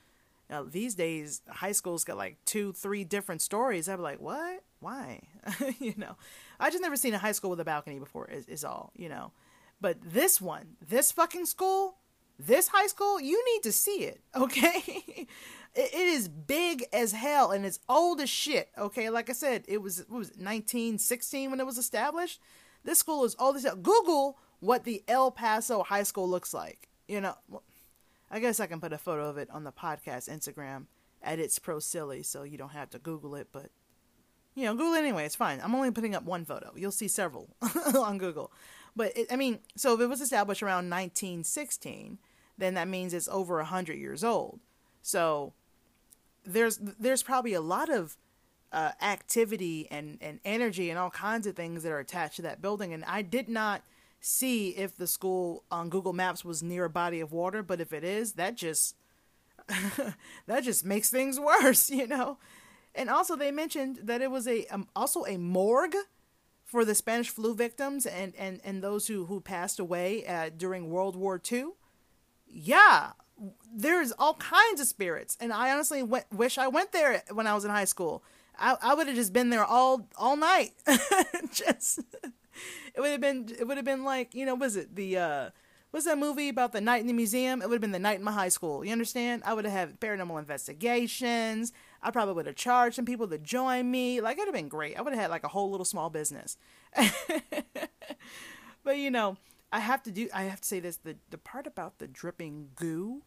Now, 0.49 0.63
these 0.63 0.95
days, 0.95 1.43
high 1.49 1.73
schools 1.73 2.05
got 2.05 2.17
like 2.17 2.39
two, 2.45 2.73
three 2.73 3.05
different 3.05 3.43
stories. 3.43 3.89
I'd 3.89 3.97
be 3.97 4.03
like, 4.03 4.21
what? 4.21 4.63
Why? 4.81 5.21
you 5.79 5.95
know, 5.97 6.17
I 6.61 6.71
just 6.71 6.83
never 6.83 6.97
seen 6.97 7.15
a 7.15 7.19
high 7.19 7.33
school 7.33 7.51
with 7.51 7.61
a 7.61 7.65
balcony 7.65 7.99
before. 7.99 8.29
Is, 8.29 8.47
is 8.47 8.65
all 8.65 8.93
you 8.95 9.09
know. 9.09 9.33
But 9.81 9.99
this 10.03 10.41
one, 10.41 10.77
this 10.87 11.13
fucking 11.13 11.47
school, 11.47 11.99
this 12.39 12.69
high 12.69 12.87
school, 12.87 13.21
you 13.21 13.43
need 13.55 13.63
to 13.63 13.73
see 13.73 14.05
it, 14.05 14.21
okay? 14.37 14.83
it, 15.75 15.95
it 15.95 15.95
is 15.95 16.29
big 16.29 16.85
as 16.93 17.13
hell 17.13 17.53
and 17.53 17.65
it's 17.65 17.81
old 17.89 18.21
as 18.21 18.31
shit, 18.31 18.71
okay? 18.77 19.11
Like 19.11 19.31
I 19.31 19.35
said, 19.35 19.65
it 19.69 19.79
was 19.79 20.05
what 20.09 20.19
was 20.19 20.29
it, 20.31 20.37
1916 20.37 21.51
when 21.51 21.61
it 21.61 21.67
was 21.67 21.79
established. 21.79 22.41
This 22.85 22.99
school 22.99 23.25
is 23.25 23.37
old 23.39 23.57
as 23.57 23.65
hell. 23.65 23.77
Google 23.77 24.39
what 24.61 24.85
the 24.85 25.05
El 25.07 25.31
Paso 25.31 25.83
High 25.83 26.03
School 26.03 26.29
looks 26.29 26.53
like. 26.53 26.89
You 27.07 27.21
know, 27.21 27.35
I 28.31 28.41
guess 28.41 28.61
I 28.61 28.67
can 28.67 28.81
put 28.81 28.93
a 28.93 28.99
photo 28.99 29.29
of 29.29 29.39
it 29.39 29.49
on 29.51 29.65
the 29.65 29.73
podcast 29.73 30.29
Instagram 30.29 30.87
at 31.23 31.39
It's 31.39 31.59
Pro 31.59 31.79
Silly, 31.79 32.23
so 32.23 32.43
you 32.43 32.59
don't 32.59 32.73
have 32.73 32.91
to 32.91 32.99
Google 32.99 33.35
it, 33.35 33.49
but 33.53 33.71
you 34.59 34.65
know, 34.65 34.75
Google 34.75 34.95
it 34.95 34.99
anyway. 34.99 35.25
It's 35.25 35.37
fine. 35.37 35.61
I'm 35.63 35.75
only 35.75 35.93
putting 35.93 36.17
up 36.17 36.25
one 36.25 36.45
photo. 36.45 36.73
You'll 36.75 36.91
see 36.91 37.07
several 37.07 37.49
on 37.95 38.19
Google. 38.19 38.51
But 38.97 39.17
it, 39.17 39.29
I 39.31 39.37
mean, 39.37 39.61
so 39.77 39.95
if 39.95 40.01
it 40.01 40.09
was 40.09 40.21
established 40.21 40.65
around 40.65 40.91
1916, 40.91 42.19
then 42.59 42.75
that 42.75 42.89
means 42.89 43.15
it's 43.15 43.29
over 43.29 43.59
100 43.59 43.95
years 43.95 44.25
old. 44.25 44.59
So 45.01 45.53
there's 46.45 46.79
there's 46.79 47.23
probably 47.23 47.55
a 47.55 47.61
lot 47.61 47.89
of 47.89 48.17
uh, 48.73 48.91
activity 49.01 49.87
and, 49.93 50.19
and 50.21 50.41
energy 50.45 50.91
and 50.91 50.99
all 50.99 51.11
kinds 51.11 51.47
of 51.47 51.55
things 51.55 51.85
that 51.85 51.93
are 51.93 52.01
attached 52.01 52.37
to 52.37 52.43
that 52.43 52.61
building. 52.61 52.93
And 52.93 53.05
I 53.05 53.23
did 53.23 53.49
not 53.49 53.83
see 54.21 54.71
if 54.71 54.97
the 54.97 55.07
school 55.07 55.63
on 55.71 55.89
Google 55.89 56.13
Maps 56.13 56.45
was 56.45 56.65
near 56.65 56.87
a 56.87 56.91
body 56.91 57.21
of 57.21 57.31
water, 57.31 57.63
but 57.63 57.81
if 57.81 57.93
it 57.93 58.03
is, 58.03 58.33
that 58.33 58.57
just 58.57 58.97
that 60.47 60.65
just 60.65 60.85
makes 60.85 61.11
things 61.11 61.39
worse, 61.63 61.91
you 61.91 62.09
know. 62.09 62.39
And 62.95 63.09
also, 63.09 63.37
they 63.37 63.51
mentioned 63.51 64.01
that 64.05 64.23
it 64.23 64.31
was 64.31 64.47
a 64.49 64.67
um, 64.67 64.89
also 64.97 65.25
a 65.25 65.37
morgue 65.37 65.97
for 66.65 66.85
the 66.85 66.95
Spanish 66.95 67.31
flu 67.31 67.55
victims 67.55 68.05
and, 68.05 68.35
and, 68.37 68.61
and 68.63 68.83
those 68.83 69.07
who, 69.07 69.25
who 69.25 69.41
passed 69.41 69.81
away 69.81 70.27
uh, 70.27 70.51
during 70.55 70.91
World 70.91 71.17
War 71.17 71.41
II. 71.51 71.69
Yeah, 72.47 73.13
there's 73.75 74.13
all 74.13 74.35
kinds 74.35 74.81
of 74.81 74.87
spirits, 74.87 75.37
and 75.41 75.53
I 75.53 75.73
honestly 75.73 76.03
went, 76.03 76.27
wish 76.33 76.59
I 76.59 76.69
went 76.69 76.93
there 76.93 77.23
when 77.33 77.47
I 77.47 77.55
was 77.55 77.65
in 77.65 77.71
high 77.71 77.85
school. 77.87 78.23
I, 78.59 78.77
I 78.83 78.95
would 78.95 79.07
have 79.07 79.17
just 79.17 79.33
been 79.33 79.51
there 79.51 79.65
all 79.65 80.09
all 80.17 80.37
night. 80.37 80.73
just 81.53 82.01
it 82.95 83.01
would 83.01 83.11
have 83.11 83.21
been 83.21 83.49
it 83.59 83.67
would 83.67 83.77
have 83.77 83.87
been 83.87 84.05
like 84.05 84.35
you 84.35 84.45
know 84.45 84.55
was 84.55 84.77
it 84.77 84.97
the 84.97 85.17
uh 85.17 85.51
what's 85.91 86.07
that 86.07 86.19
movie 86.19 86.49
about 86.49 86.73
the 86.73 86.81
night 86.81 87.01
in 87.01 87.07
the 87.07 87.13
museum? 87.13 87.63
It 87.63 87.69
would 87.69 87.77
have 87.77 87.81
been 87.81 87.93
the 87.93 87.99
night 87.99 88.19
in 88.19 88.25
my 88.25 88.33
high 88.33 88.49
school. 88.49 88.85
You 88.85 88.93
understand? 88.93 89.43
I 89.47 89.55
would 89.55 89.65
have 89.65 89.73
had 89.73 90.01
paranormal 90.01 90.39
investigations. 90.39 91.73
I 92.03 92.11
probably 92.11 92.35
would 92.35 92.47
have 92.47 92.57
charged 92.57 92.97
some 92.97 93.05
people 93.05 93.27
to 93.29 93.39
join 93.39 93.91
me. 93.91 94.21
Like 94.21 94.37
it'd 94.37 94.49
have 94.49 94.55
been 94.55 94.69
great. 94.69 94.97
I 94.99 95.03
would 95.03 95.13
have 95.13 95.23
had 95.23 95.31
like 95.31 95.45
a 95.45 95.49
whole 95.49 95.71
little 95.71 95.85
small 95.85 96.11
business. 96.11 96.57
but 98.85 98.99
you 98.99 99.11
know, 99.11 99.37
I 99.73 99.81
have 99.81 100.03
to 100.05 100.11
do 100.11 100.29
I 100.33 100.45
have 100.45 100.61
to 100.61 100.69
say 100.69 100.81
this 100.81 100.97
the 100.97 101.17
the 101.31 101.39
part 101.39 101.67
about 101.67 101.99
the 101.99 102.07
dripping 102.07 102.71
goo 102.77 103.23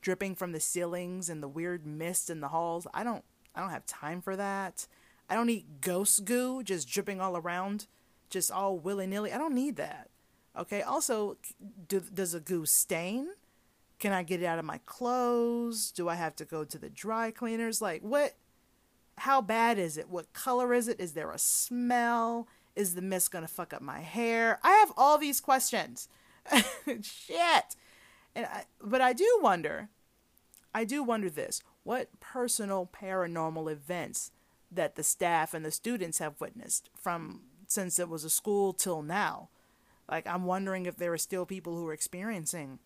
dripping 0.00 0.34
from 0.34 0.52
the 0.52 0.60
ceilings 0.60 1.28
and 1.28 1.42
the 1.42 1.48
weird 1.48 1.86
mist 1.86 2.28
in 2.28 2.40
the 2.40 2.48
halls. 2.48 2.86
I 2.92 3.04
don't 3.04 3.24
I 3.54 3.60
don't 3.60 3.70
have 3.70 3.86
time 3.86 4.20
for 4.20 4.36
that. 4.36 4.86
I 5.28 5.34
don't 5.34 5.46
need 5.46 5.80
ghost 5.80 6.24
goo 6.24 6.62
just 6.62 6.88
dripping 6.88 7.20
all 7.20 7.36
around, 7.36 7.86
just 8.30 8.50
all 8.50 8.78
willy 8.78 9.06
nilly. 9.06 9.32
I 9.32 9.38
don't 9.38 9.54
need 9.54 9.76
that. 9.76 10.10
Okay. 10.56 10.82
Also, 10.82 11.38
do, 11.88 12.00
does 12.00 12.34
a 12.34 12.40
goo 12.40 12.66
stain? 12.66 13.28
Can 14.02 14.12
I 14.12 14.24
get 14.24 14.42
it 14.42 14.46
out 14.46 14.58
of 14.58 14.64
my 14.64 14.80
clothes? 14.84 15.92
Do 15.92 16.08
I 16.08 16.16
have 16.16 16.34
to 16.34 16.44
go 16.44 16.64
to 16.64 16.76
the 16.76 16.90
dry 16.90 17.30
cleaners? 17.30 17.80
Like, 17.80 18.02
what? 18.02 18.34
How 19.18 19.40
bad 19.40 19.78
is 19.78 19.96
it? 19.96 20.08
What 20.08 20.32
color 20.32 20.74
is 20.74 20.88
it? 20.88 20.98
Is 20.98 21.12
there 21.12 21.30
a 21.30 21.38
smell? 21.38 22.48
Is 22.74 22.96
the 22.96 23.00
mist 23.00 23.30
gonna 23.30 23.46
fuck 23.46 23.72
up 23.72 23.80
my 23.80 24.00
hair? 24.00 24.58
I 24.64 24.72
have 24.72 24.92
all 24.96 25.18
these 25.18 25.40
questions. 25.40 26.08
Shit. 26.84 27.76
And 28.34 28.46
I, 28.46 28.64
but 28.82 29.00
I 29.00 29.12
do 29.12 29.38
wonder. 29.40 29.88
I 30.74 30.84
do 30.84 31.04
wonder 31.04 31.30
this: 31.30 31.62
what 31.84 32.08
personal 32.18 32.90
paranormal 32.92 33.70
events 33.70 34.32
that 34.72 34.96
the 34.96 35.04
staff 35.04 35.54
and 35.54 35.64
the 35.64 35.70
students 35.70 36.18
have 36.18 36.40
witnessed 36.40 36.90
from 37.00 37.42
since 37.68 38.00
it 38.00 38.08
was 38.08 38.24
a 38.24 38.30
school 38.30 38.72
till 38.72 39.02
now? 39.02 39.48
Like, 40.10 40.26
I'm 40.26 40.44
wondering 40.44 40.86
if 40.86 40.96
there 40.96 41.12
are 41.12 41.18
still 41.18 41.46
people 41.46 41.76
who 41.76 41.86
are 41.86 41.92
experiencing 41.92 42.80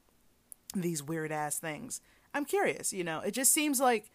these 0.80 1.02
weird 1.02 1.32
ass 1.32 1.58
things. 1.58 2.00
I'm 2.34 2.44
curious, 2.44 2.92
you 2.92 3.04
know. 3.04 3.20
It 3.20 3.32
just 3.32 3.52
seems 3.52 3.80
like 3.80 4.10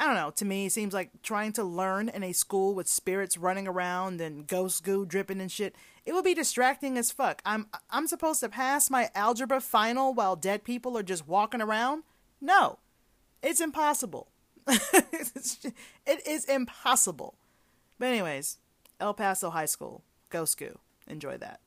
I 0.00 0.06
don't 0.06 0.14
know, 0.14 0.30
to 0.30 0.44
me 0.44 0.66
it 0.66 0.72
seems 0.72 0.94
like 0.94 1.10
trying 1.22 1.52
to 1.54 1.64
learn 1.64 2.08
in 2.08 2.22
a 2.22 2.32
school 2.32 2.72
with 2.74 2.86
spirits 2.86 3.36
running 3.36 3.66
around 3.66 4.20
and 4.20 4.46
ghost 4.46 4.84
goo 4.84 5.04
dripping 5.04 5.40
and 5.40 5.50
shit. 5.50 5.74
It 6.06 6.12
would 6.12 6.24
be 6.24 6.34
distracting 6.34 6.96
as 6.96 7.10
fuck. 7.10 7.42
I'm 7.44 7.66
I'm 7.90 8.06
supposed 8.06 8.40
to 8.40 8.48
pass 8.48 8.90
my 8.90 9.10
algebra 9.14 9.60
final 9.60 10.14
while 10.14 10.36
dead 10.36 10.62
people 10.62 10.96
are 10.96 11.02
just 11.02 11.26
walking 11.26 11.60
around? 11.60 12.04
No. 12.40 12.78
It's 13.42 13.60
impossible. 13.60 14.28
it 14.68 16.26
is 16.26 16.44
impossible. 16.44 17.34
But 17.98 18.06
anyways, 18.06 18.58
El 19.00 19.14
Paso 19.14 19.50
High 19.50 19.66
School, 19.66 20.02
ghost 20.30 20.58
goo. 20.58 20.78
Enjoy 21.06 21.36
that. 21.38 21.60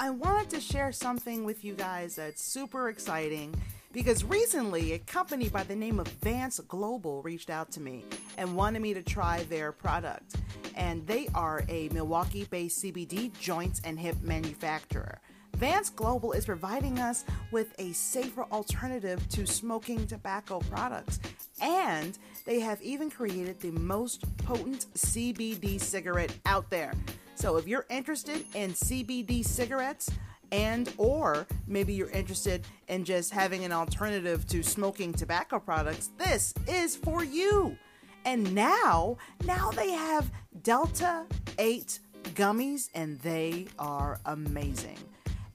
I 0.00 0.10
wanted 0.10 0.48
to 0.50 0.60
share 0.60 0.92
something 0.92 1.44
with 1.44 1.64
you 1.64 1.74
guys 1.74 2.14
that's 2.14 2.40
super 2.40 2.88
exciting 2.88 3.52
because 3.92 4.22
recently 4.22 4.92
a 4.92 4.98
company 5.00 5.48
by 5.48 5.64
the 5.64 5.74
name 5.74 5.98
of 5.98 6.06
Vance 6.22 6.60
Global 6.68 7.20
reached 7.22 7.50
out 7.50 7.72
to 7.72 7.80
me 7.80 8.04
and 8.36 8.54
wanted 8.54 8.80
me 8.80 8.94
to 8.94 9.02
try 9.02 9.42
their 9.44 9.72
product. 9.72 10.36
And 10.76 11.04
they 11.08 11.26
are 11.34 11.64
a 11.68 11.88
Milwaukee 11.88 12.44
based 12.44 12.84
CBD 12.84 13.36
joints 13.40 13.80
and 13.84 13.98
hemp 13.98 14.22
manufacturer. 14.22 15.20
Vance 15.56 15.90
Global 15.90 16.30
is 16.30 16.46
providing 16.46 17.00
us 17.00 17.24
with 17.50 17.74
a 17.80 17.90
safer 17.92 18.44
alternative 18.52 19.28
to 19.30 19.48
smoking 19.48 20.06
tobacco 20.06 20.60
products. 20.70 21.18
And 21.60 22.16
they 22.46 22.60
have 22.60 22.80
even 22.82 23.10
created 23.10 23.58
the 23.58 23.72
most 23.72 24.24
potent 24.36 24.86
CBD 24.94 25.80
cigarette 25.80 26.32
out 26.46 26.70
there. 26.70 26.92
So 27.38 27.56
if 27.56 27.68
you're 27.68 27.86
interested 27.88 28.44
in 28.54 28.72
CBD 28.72 29.44
cigarettes, 29.44 30.10
and 30.50 30.92
or 30.96 31.46
maybe 31.68 31.92
you're 31.92 32.10
interested 32.10 32.66
in 32.88 33.04
just 33.04 33.32
having 33.32 33.64
an 33.64 33.70
alternative 33.70 34.44
to 34.48 34.64
smoking 34.64 35.12
tobacco 35.12 35.60
products, 35.60 36.10
this 36.18 36.52
is 36.66 36.96
for 36.96 37.22
you. 37.22 37.78
And 38.24 38.52
now, 38.56 39.18
now 39.44 39.70
they 39.70 39.92
have 39.92 40.32
Delta 40.64 41.26
8 41.60 42.00
gummies 42.34 42.88
and 42.94 43.20
they 43.20 43.68
are 43.78 44.18
amazing. 44.26 44.98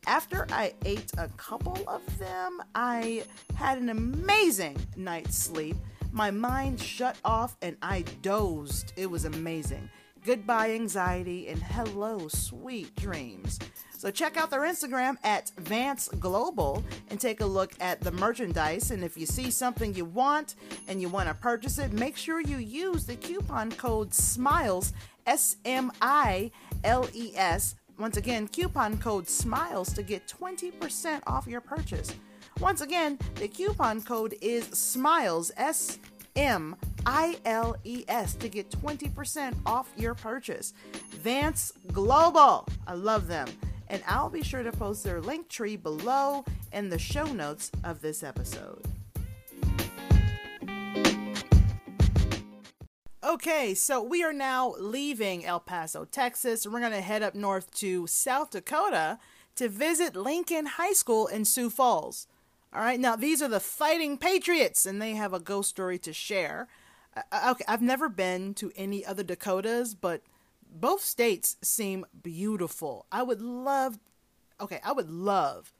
After 0.08 0.48
I 0.52 0.76
ate 0.86 1.12
a 1.18 1.28
couple 1.36 1.84
of 1.86 2.18
them, 2.18 2.62
I 2.76 3.26
had 3.56 3.78
an 3.78 3.90
amazing 3.90 4.78
night's 4.96 5.38
sleep. 5.38 5.76
My 6.14 6.32
mind 6.32 6.80
shut 6.80 7.18
off 7.26 7.58
and 7.62 7.76
I 7.82 8.06
dozed. 8.22 8.94
It 8.96 9.12
was 9.12 9.26
amazing. 9.26 9.90
Goodbye, 10.26 10.72
anxiety, 10.72 11.50
and 11.50 11.62
hello, 11.62 12.30
sweet 12.30 12.96
dreams. 12.96 13.60
So 13.98 14.10
check 14.10 14.38
out 14.38 14.50
their 14.50 14.62
Instagram 14.62 15.18
at 15.22 15.52
Vance 15.58 16.08
Global 16.18 16.82
and 17.10 17.20
take 17.20 17.42
a 17.42 17.46
look 17.46 17.74
at 17.82 18.00
the 18.00 18.12
merchandise. 18.12 18.92
And 18.92 19.04
if 19.04 19.18
you 19.18 19.26
see 19.26 19.52
something 19.52 19.94
you 19.94 20.06
want 20.06 20.56
and 20.88 21.02
you 21.02 21.10
want 21.10 21.28
to 21.28 21.34
purchase 21.34 21.78
it, 21.78 21.92
make 21.92 22.16
sure 22.16 22.40
you 22.40 22.58
use 22.58 23.06
the 23.06 23.18
coupon 23.18 23.72
code 23.74 24.14
SMILES, 24.14 24.94
S 25.28 25.58
M 25.66 25.92
I 26.02 26.52
L 26.86 27.10
E 27.14 27.34
S. 27.36 27.76
Once 28.00 28.16
again, 28.16 28.48
coupon 28.48 28.98
code 29.00 29.28
SMILES 29.28 29.92
to 29.92 30.04
get 30.04 30.26
20% 30.28 31.22
off 31.28 31.48
your 31.48 31.62
purchase. 31.62 32.16
Once 32.60 32.82
again, 32.82 33.20
the 33.36 33.48
coupon 33.48 34.02
code 34.02 34.36
is 34.42 34.66
SMILES, 34.68 35.52
S 35.58 36.00
M 36.36 36.76
I 37.06 37.38
L 37.46 37.76
E 37.84 38.06
S 38.08 38.34
to 38.36 38.50
get 38.50 38.70
20% 38.70 39.56
off 39.66 39.92
your 39.98 40.16
purchase. 40.16 40.74
Vance 41.22 41.74
Global. 41.92 42.68
I 42.88 42.94
love 42.94 43.28
them. 43.28 43.48
And 43.90 44.02
I'll 44.08 44.30
be 44.30 44.44
sure 44.44 44.64
to 44.64 44.72
post 44.72 45.04
their 45.04 45.22
link 45.22 45.50
tree 45.50 45.76
below 45.76 46.46
in 46.72 46.90
the 46.90 46.98
show 46.98 47.26
notes 47.26 47.72
of 47.84 48.02
this 48.02 48.24
episode. 48.24 48.82
Okay, 53.24 53.74
so 53.74 54.02
we 54.02 54.24
are 54.24 54.34
now 54.34 54.76
leaving 54.80 55.46
El 55.46 55.60
Paso, 55.60 56.06
Texas, 56.06 56.68
we're 56.68 56.80
going 56.80 56.92
to 56.92 57.02
head 57.02 57.24
up 57.24 57.34
north 57.34 57.72
to 57.76 58.06
South 58.06 58.52
Dakota 58.52 59.18
to 59.56 59.70
visit 59.70 60.16
Lincoln 60.16 60.66
High 60.66 60.94
School 60.94 61.28
in 61.28 61.46
Sioux 61.46 61.70
Falls. 61.70 62.28
All 62.76 62.82
right, 62.82 63.00
now 63.00 63.16
these 63.16 63.44
are 63.44 63.48
the 63.48 63.60
Fighting 63.60 64.18
Patriots, 64.18 64.88
and 64.88 65.00
they 65.00 65.12
have 65.12 65.32
a 65.32 65.40
ghost 65.40 65.70
story 65.70 66.00
to 66.00 66.12
share. 66.12 66.68
Uh, 67.16 67.52
okay, 67.52 67.64
I've 67.68 67.84
never 67.84 68.10
been 68.10 68.56
to 68.56 68.72
any 68.76 69.06
other 69.06 69.22
Dakotas, 69.22 69.94
but 69.94 70.24
both 70.74 71.02
states 71.02 71.56
seem 71.62 72.04
beautiful. 72.24 73.06
I 73.12 73.22
would 73.22 73.42
love, 73.44 74.00
okay, 74.60 74.80
I 74.84 74.92
would 74.92 75.12
love 75.12 75.72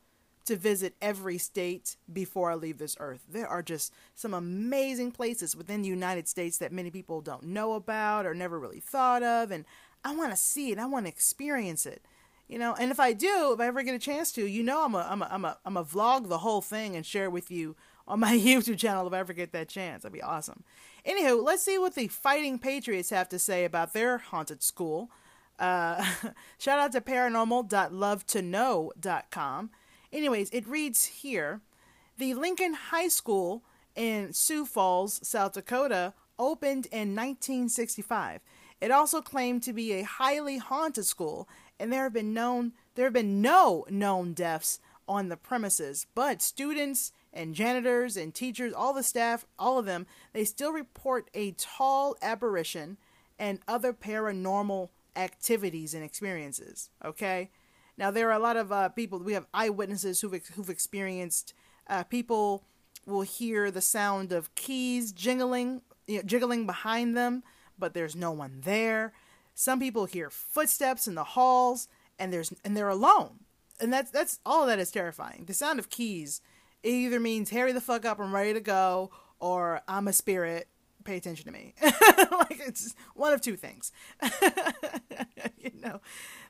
to 0.46 0.56
visit 0.56 0.94
every 1.02 1.40
state 1.40 1.96
before 2.12 2.52
I 2.52 2.56
leave 2.56 2.78
this 2.78 2.98
earth. 3.00 3.24
There 3.28 3.48
are 3.48 3.64
just 3.64 3.92
some 4.14 4.36
amazing 4.36 5.14
places 5.14 5.56
within 5.56 5.82
the 5.82 5.88
United 5.88 6.28
States 6.28 6.60
that 6.60 6.72
many 6.72 6.92
people 6.92 7.22
don't 7.22 7.44
know 7.44 7.74
about 7.74 8.28
or 8.28 8.36
never 8.36 8.60
really 8.60 8.82
thought 8.82 9.24
of, 9.24 9.50
and 9.50 9.66
I 10.06 10.16
want 10.16 10.30
to 10.30 10.38
see 10.38 10.72
it. 10.72 10.78
I 10.78 10.86
want 10.86 11.08
to 11.08 11.12
experience 11.12 11.88
it 11.88 12.04
you 12.48 12.60
know 12.60 12.76
and 12.80 12.92
if 12.92 13.00
i 13.00 13.14
do 13.14 13.54
if 13.54 13.60
i 13.60 13.68
ever 13.68 13.84
get 13.84 13.96
a 13.96 14.00
chance 14.00 14.32
to 14.32 14.46
you 14.46 14.64
know 14.64 14.86
i'm 14.86 14.96
a 14.96 15.08
i'm 15.10 15.22
a 15.22 15.28
i'm 15.32 15.46
a, 15.46 15.58
I'm 15.66 15.78
a 15.78 15.84
vlog 15.84 16.30
the 16.30 16.40
whole 16.40 16.62
thing 16.62 16.96
and 16.96 17.06
share 17.06 17.26
it 17.26 17.32
with 17.32 17.52
you 17.52 17.76
on 18.08 18.20
my 18.20 18.38
youtube 18.38 18.78
channel 18.78 19.08
if 19.08 19.14
i 19.14 19.20
ever 19.20 19.34
get 19.34 19.52
that 19.54 19.70
chance. 19.70 20.04
That'd 20.04 20.14
be 20.14 20.22
awesome. 20.22 20.64
Anywho 21.06 21.44
let's 21.44 21.64
see 21.64 21.78
what 21.78 21.96
the 21.96 22.08
fighting 22.08 22.60
patriots 22.60 23.10
have 23.10 23.28
to 23.30 23.40
say 23.40 23.66
about 23.66 23.94
their 23.94 24.20
haunted 24.20 24.62
school. 24.64 25.10
Uh, 25.60 26.04
shout 26.58 26.80
out 26.80 26.92
to 26.94 27.02
paranormal.lovetoknow.com 27.02 29.70
anyways 30.12 30.50
it 30.52 30.68
reads 30.68 31.06
here 31.06 31.62
the 32.18 32.34
lincoln 32.34 32.74
high 32.74 33.08
school 33.08 33.64
in 33.96 34.34
sioux 34.34 34.66
falls 34.66 35.20
south 35.28 35.54
dakota 35.54 36.14
opened 36.40 36.88
in 36.88 37.16
1965 37.16 38.42
it 38.82 38.90
also 38.92 39.22
claimed 39.22 39.62
to 39.64 39.72
be 39.74 39.94
a 39.94 40.02
highly 40.04 40.58
haunted 40.58 41.06
school 41.06 41.48
and 41.80 41.92
there 41.92 42.04
have 42.04 42.14
been 42.14 42.34
known 42.34 42.74
there 42.96 43.06
have 43.06 43.14
been 43.14 43.42
no 43.42 43.86
known 43.90 44.34
deaths 44.34 44.80
on 45.08 45.30
the 45.30 45.38
premises, 45.38 46.06
but 46.16 46.42
students 46.42 47.12
and 47.34 47.56
janitors 47.56 48.16
and 48.16 48.34
teachers, 48.34 48.74
all 48.74 48.94
the 48.94 49.04
staff, 49.04 49.46
all 49.58 49.78
of 49.78 49.86
them, 49.86 50.06
they 50.34 50.46
still 50.46 50.72
report 50.72 51.30
a 51.34 51.52
tall 51.52 52.16
apparition 52.22 52.98
and 53.40 53.60
other 53.68 53.92
paranormal 53.92 54.90
activities 55.16 55.94
and 55.94 56.04
experiences. 56.04 56.90
Okay, 57.04 57.50
now 57.98 58.12
there 58.12 58.30
are 58.30 58.38
a 58.38 58.40
lot 58.40 58.58
of 58.58 58.72
uh, 58.72 58.90
people. 58.90 59.20
We 59.20 59.34
have 59.34 59.48
eyewitnesses 59.54 60.22
who've 60.22 60.46
who've 60.56 60.70
experienced. 60.70 61.54
Uh, 61.88 62.04
people 62.04 62.64
will 63.06 63.22
hear 63.22 63.70
the 63.70 63.82
sound 63.82 64.32
of 64.32 64.54
keys 64.56 65.12
jingling, 65.12 65.82
you 66.08 66.18
know, 66.18 66.24
jiggling 66.24 66.66
behind 66.66 67.18
them, 67.18 67.44
but 67.78 67.94
there's 67.94 68.16
no 68.16 68.32
one 68.32 68.62
there. 68.64 69.14
Some 69.56 69.80
people 69.80 70.06
hear 70.06 70.30
footsteps 70.30 71.08
in 71.08 71.16
the 71.16 71.24
halls 71.24 71.88
and 72.20 72.32
there's 72.34 72.54
and 72.64 72.76
they're 72.76 72.90
alone. 72.90 73.40
And 73.80 73.92
that's 73.92 74.12
that's 74.12 74.40
all 74.46 74.66
that 74.68 74.80
is 74.80 74.92
terrifying. 74.92 75.46
The 75.46 75.54
sound 75.54 75.80
of 75.80 75.90
keys 75.90 76.42
it 76.84 76.90
either 76.90 77.20
means 77.20 77.50
hurry 77.50 77.72
the 77.72 77.82
fuck 77.82 78.06
up, 78.06 78.20
I'm 78.20 78.36
ready 78.36 78.54
to 78.54 78.60
go, 78.60 79.10
or 79.40 79.82
I'm 79.88 80.08
a 80.10 80.14
spirit, 80.14 80.68
pay 81.06 81.16
attention 81.16 81.46
to 81.46 81.52
me. 81.52 81.74
like 81.82 82.60
it's 82.60 82.94
one 83.16 83.34
of 83.34 83.42
two 83.42 83.56
things. 83.56 83.92
you 85.58 85.72
know, 85.82 86.02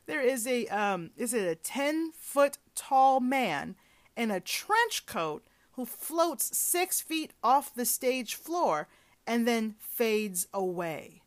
there 0.08 0.22
is 0.22 0.48
a 0.48 0.68
um, 0.68 1.12
is 1.16 1.34
it 1.34 1.48
a 1.48 1.56
ten 1.56 2.12
foot 2.14 2.58
tall 2.76 3.20
man 3.20 3.76
in 4.18 4.32
a 4.32 4.40
trench 4.40 5.06
coat 5.06 5.46
who 5.74 5.86
floats 5.86 6.56
six 6.58 7.00
feet 7.00 7.34
off 7.44 7.74
the 7.74 7.86
stage 7.86 8.36
floor 8.36 8.88
and 9.26 9.48
then 9.48 9.76
fades 9.80 10.48
away. 10.54 11.23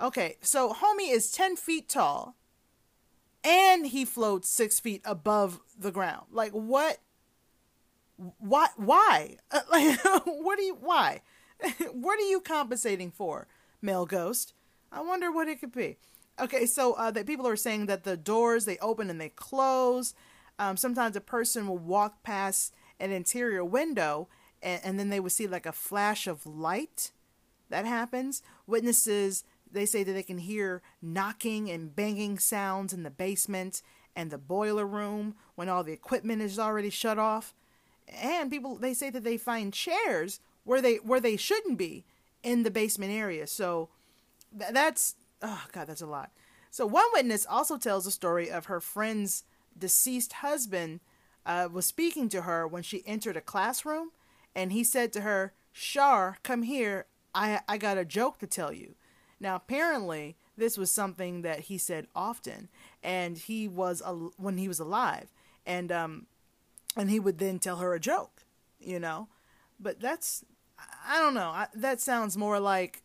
Okay, 0.00 0.36
so 0.40 0.72
homie 0.72 1.12
is 1.12 1.30
ten 1.30 1.56
feet 1.56 1.88
tall, 1.88 2.36
and 3.42 3.86
he 3.86 4.04
floats 4.04 4.48
six 4.48 4.80
feet 4.80 5.02
above 5.04 5.60
the 5.78 5.92
ground. 5.92 6.26
Like 6.30 6.52
what? 6.52 6.98
Why? 8.38 8.68
Why? 8.76 9.36
Uh, 9.50 9.60
like, 9.70 9.98
what 10.24 10.58
do 10.58 10.64
you? 10.64 10.76
Why? 10.80 11.22
what 11.92 12.18
are 12.18 12.28
you 12.28 12.40
compensating 12.40 13.10
for, 13.10 13.46
male 13.80 14.06
ghost? 14.06 14.52
I 14.90 15.00
wonder 15.00 15.30
what 15.30 15.48
it 15.48 15.60
could 15.60 15.72
be. 15.72 15.96
Okay, 16.40 16.66
so 16.66 16.94
uh, 16.94 17.10
that 17.12 17.26
people 17.26 17.46
are 17.46 17.56
saying 17.56 17.86
that 17.86 18.04
the 18.04 18.16
doors 18.16 18.64
they 18.64 18.78
open 18.78 19.10
and 19.10 19.20
they 19.20 19.28
close. 19.28 20.14
Um, 20.58 20.76
sometimes 20.76 21.16
a 21.16 21.20
person 21.20 21.66
will 21.66 21.78
walk 21.78 22.22
past 22.22 22.74
an 23.00 23.10
interior 23.10 23.64
window 23.64 24.28
and, 24.62 24.80
and 24.84 24.98
then 24.98 25.10
they 25.10 25.20
would 25.20 25.32
see 25.32 25.46
like 25.46 25.66
a 25.66 25.72
flash 25.72 26.26
of 26.26 26.46
light. 26.46 27.12
That 27.70 27.86
happens. 27.86 28.42
Witnesses 28.66 29.44
they 29.74 29.86
say 29.86 30.02
that 30.04 30.12
they 30.12 30.22
can 30.22 30.38
hear 30.38 30.82
knocking 31.02 31.70
and 31.70 31.94
banging 31.94 32.38
sounds 32.38 32.92
in 32.92 33.02
the 33.02 33.10
basement 33.10 33.82
and 34.16 34.30
the 34.30 34.38
boiler 34.38 34.86
room 34.86 35.34
when 35.54 35.68
all 35.68 35.84
the 35.84 35.92
equipment 35.92 36.40
is 36.40 36.58
already 36.58 36.90
shut 36.90 37.18
off. 37.18 37.54
And 38.08 38.50
people 38.50 38.76
they 38.76 38.94
say 38.94 39.10
that 39.10 39.24
they 39.24 39.36
find 39.36 39.72
chairs 39.72 40.40
where 40.64 40.80
they 40.80 40.96
where 40.96 41.20
they 41.20 41.36
shouldn't 41.36 41.78
be 41.78 42.04
in 42.42 42.62
the 42.62 42.70
basement 42.70 43.12
area. 43.12 43.46
So 43.46 43.88
th- 44.56 44.72
that's 44.72 45.16
oh 45.42 45.64
god, 45.72 45.86
that's 45.86 46.02
a 46.02 46.06
lot. 46.06 46.30
So 46.70 46.86
one 46.86 47.04
witness 47.12 47.46
also 47.48 47.76
tells 47.76 48.06
a 48.06 48.10
story 48.10 48.50
of 48.50 48.66
her 48.66 48.80
friend's 48.80 49.44
deceased 49.76 50.34
husband 50.34 51.00
uh, 51.46 51.68
was 51.70 51.86
speaking 51.86 52.28
to 52.30 52.42
her 52.42 52.66
when 52.66 52.82
she 52.82 53.06
entered 53.06 53.36
a 53.36 53.40
classroom, 53.40 54.10
and 54.54 54.72
he 54.72 54.84
said 54.84 55.12
to 55.12 55.22
her, 55.22 55.52
"Shar, 55.72 56.38
come 56.42 56.62
here. 56.62 57.06
I 57.34 57.60
I 57.68 57.78
got 57.78 57.98
a 57.98 58.04
joke 58.04 58.38
to 58.38 58.46
tell 58.46 58.72
you." 58.72 58.94
Now 59.44 59.56
apparently 59.56 60.36
this 60.56 60.78
was 60.78 60.90
something 60.90 61.42
that 61.42 61.60
he 61.60 61.78
said 61.78 62.08
often, 62.16 62.68
and 63.02 63.36
he 63.36 63.68
was 63.68 64.02
a, 64.04 64.12
when 64.36 64.56
he 64.56 64.66
was 64.66 64.80
alive, 64.80 65.32
and 65.66 65.92
um, 65.92 66.26
and 66.96 67.10
he 67.10 67.20
would 67.20 67.38
then 67.38 67.58
tell 67.58 67.76
her 67.76 67.94
a 67.94 68.00
joke, 68.00 68.44
you 68.80 68.98
know. 68.98 69.28
But 69.78 70.00
that's 70.00 70.44
I 71.06 71.20
don't 71.20 71.34
know. 71.34 71.50
I, 71.50 71.66
that 71.74 72.00
sounds 72.00 72.36
more 72.36 72.58
like 72.58 73.02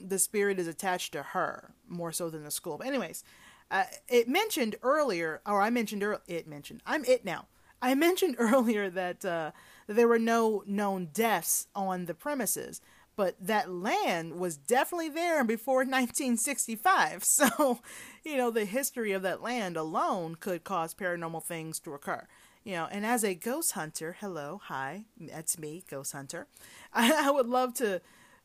the 0.00 0.18
spirit 0.18 0.58
is 0.58 0.68
attached 0.68 1.12
to 1.12 1.22
her 1.22 1.74
more 1.88 2.12
so 2.12 2.30
than 2.30 2.44
the 2.44 2.50
school. 2.50 2.78
But 2.78 2.86
anyways, 2.86 3.24
uh, 3.70 3.84
it 4.08 4.28
mentioned 4.28 4.76
earlier, 4.82 5.40
or 5.44 5.60
I 5.60 5.70
mentioned 5.70 6.02
earlier, 6.02 6.22
it 6.26 6.46
mentioned, 6.46 6.82
I'm 6.86 7.04
it 7.04 7.24
now. 7.24 7.46
I 7.82 7.94
mentioned 8.06 8.36
earlier 8.38 8.90
that, 8.90 9.24
uh, 9.24 9.50
that 9.86 9.94
there 9.94 10.08
were 10.08 10.18
no 10.18 10.62
known 10.66 11.08
deaths 11.12 11.66
on 11.74 12.06
the 12.06 12.14
premises, 12.14 12.80
but 13.20 13.36
that 13.38 13.70
land 13.70 14.40
was 14.40 14.56
definitely 14.56 15.10
there 15.10 15.44
before 15.44 15.76
1965. 15.80 17.22
So, 17.22 17.80
you 18.24 18.38
know, 18.38 18.50
the 18.50 18.64
history 18.64 19.12
of 19.12 19.20
that 19.20 19.42
land 19.42 19.76
alone 19.76 20.36
could 20.36 20.64
cause 20.64 20.94
paranormal 20.94 21.44
things 21.44 21.78
to 21.80 21.92
occur. 21.92 22.26
You 22.64 22.76
know, 22.76 22.88
and 22.90 23.04
as 23.04 23.22
a 23.22 23.34
ghost 23.34 23.72
hunter, 23.72 24.16
hello, 24.20 24.62
hi, 24.64 25.04
that's 25.20 25.58
me, 25.58 25.84
ghost 25.90 26.12
hunter. 26.12 26.46
I, 26.94 27.26
I 27.26 27.30
would 27.30 27.46
love 27.46 27.74
to 27.74 28.00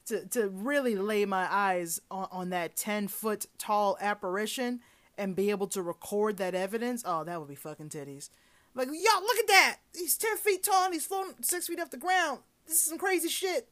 to 0.08 0.26
to 0.26 0.50
really 0.50 0.98
lay 0.98 1.24
my 1.24 1.48
eyes 1.50 2.02
on, 2.12 2.28
on 2.30 2.50
that 2.50 2.76
ten 2.76 3.08
foot 3.08 3.46
tall 3.58 3.98
apparition 4.02 4.82
and 5.18 5.38
be 5.38 5.52
able 5.52 5.68
to 5.68 5.82
record 5.82 6.36
that 6.36 6.54
evidence. 6.54 7.02
Oh, 7.06 7.24
that 7.24 7.40
would 7.40 7.48
be 7.48 7.56
fucking 7.56 7.92
titties. 7.92 8.30
Like, 8.74 8.90
y'all, 8.90 9.22
look 9.22 9.38
at 9.38 9.48
that. 9.48 9.78
He's 9.96 10.18
ten 10.18 10.36
feet 10.36 10.64
tall 10.64 10.84
and 10.84 10.94
he's 10.94 11.06
floating 11.06 11.36
six 11.44 11.68
feet 11.68 11.80
off 11.80 11.92
the 11.92 11.98
ground. 11.98 12.40
This 12.68 12.76
is 12.76 12.82
some 12.82 12.98
crazy 12.98 13.30
shit. 13.30 13.70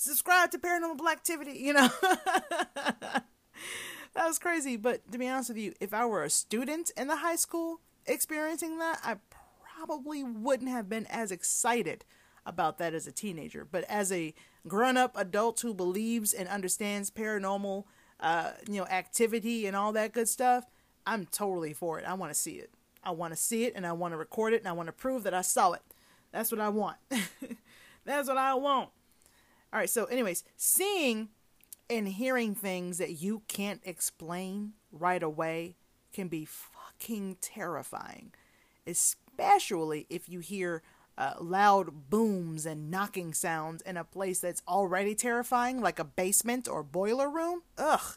Subscribe 0.00 0.50
to 0.50 0.58
Paranormal 0.58 1.12
Activity, 1.12 1.58
you 1.58 1.74
know. 1.74 1.90
that 2.74 3.22
was 4.16 4.38
crazy. 4.38 4.78
But 4.78 5.12
to 5.12 5.18
be 5.18 5.28
honest 5.28 5.50
with 5.50 5.58
you, 5.58 5.74
if 5.78 5.92
I 5.92 6.06
were 6.06 6.24
a 6.24 6.30
student 6.30 6.90
in 6.96 7.06
the 7.06 7.16
high 7.16 7.36
school 7.36 7.80
experiencing 8.06 8.78
that, 8.78 9.00
I 9.04 9.16
probably 9.60 10.24
wouldn't 10.24 10.70
have 10.70 10.88
been 10.88 11.04
as 11.10 11.30
excited 11.30 12.06
about 12.46 12.78
that 12.78 12.94
as 12.94 13.06
a 13.06 13.12
teenager. 13.12 13.68
But 13.70 13.84
as 13.90 14.10
a 14.10 14.32
grown 14.66 14.96
up 14.96 15.12
adult 15.18 15.60
who 15.60 15.74
believes 15.74 16.32
and 16.32 16.48
understands 16.48 17.10
paranormal, 17.10 17.84
uh, 18.20 18.52
you 18.70 18.80
know, 18.80 18.86
activity 18.86 19.66
and 19.66 19.76
all 19.76 19.92
that 19.92 20.14
good 20.14 20.30
stuff, 20.30 20.64
I'm 21.06 21.26
totally 21.26 21.74
for 21.74 21.98
it. 21.98 22.06
I 22.06 22.14
want 22.14 22.32
to 22.32 22.38
see 22.38 22.52
it. 22.52 22.70
I 23.04 23.10
want 23.10 23.34
to 23.34 23.38
see 23.38 23.64
it 23.64 23.74
and 23.76 23.86
I 23.86 23.92
want 23.92 24.12
to 24.12 24.16
record 24.16 24.54
it 24.54 24.62
and 24.62 24.68
I 24.68 24.72
want 24.72 24.86
to 24.86 24.94
prove 24.94 25.24
that 25.24 25.34
I 25.34 25.42
saw 25.42 25.72
it. 25.72 25.82
That's 26.32 26.50
what 26.50 26.60
I 26.62 26.70
want. 26.70 26.96
That's 28.06 28.28
what 28.28 28.38
I 28.38 28.54
want. 28.54 28.88
All 29.72 29.78
right, 29.78 29.90
so, 29.90 30.06
anyways, 30.06 30.44
seeing 30.56 31.28
and 31.88 32.08
hearing 32.08 32.54
things 32.54 32.98
that 32.98 33.20
you 33.22 33.42
can't 33.48 33.80
explain 33.84 34.72
right 34.92 35.22
away 35.22 35.76
can 36.12 36.28
be 36.28 36.44
fucking 36.44 37.36
terrifying, 37.40 38.32
especially 38.86 40.06
if 40.10 40.28
you 40.28 40.40
hear 40.40 40.82
uh, 41.16 41.34
loud 41.38 42.08
booms 42.08 42.64
and 42.64 42.90
knocking 42.90 43.34
sounds 43.34 43.82
in 43.82 43.96
a 43.96 44.04
place 44.04 44.40
that's 44.40 44.62
already 44.66 45.14
terrifying, 45.14 45.80
like 45.80 45.98
a 45.98 46.04
basement 46.04 46.66
or 46.66 46.82
boiler 46.82 47.28
room. 47.28 47.62
Ugh. 47.78 48.16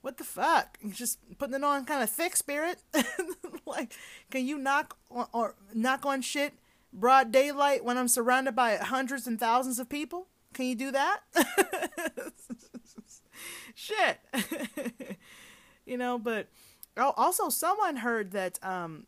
What 0.00 0.18
the 0.18 0.24
fuck? 0.24 0.78
You're 0.80 0.92
just 0.94 1.18
putting 1.38 1.56
it 1.56 1.64
on 1.64 1.84
kind 1.84 2.02
of 2.02 2.10
thick, 2.10 2.36
spirit. 2.36 2.78
like, 3.66 3.92
can 4.30 4.46
you 4.46 4.58
knock 4.58 4.96
on, 5.10 5.26
or 5.32 5.56
knock 5.74 6.06
on 6.06 6.22
shit 6.22 6.54
broad 6.92 7.32
daylight 7.32 7.84
when 7.84 7.98
I'm 7.98 8.08
surrounded 8.08 8.54
by 8.54 8.76
hundreds 8.76 9.26
and 9.26 9.38
thousands 9.38 9.78
of 9.78 9.88
people? 9.88 10.28
Can 10.56 10.64
you 10.64 10.74
do 10.74 10.90
that? 10.92 11.20
shit. 13.74 14.18
you 15.86 15.98
know, 15.98 16.18
but 16.18 16.48
oh, 16.96 17.12
also 17.14 17.50
someone 17.50 17.96
heard 17.96 18.30
that 18.30 18.58
um 18.62 19.06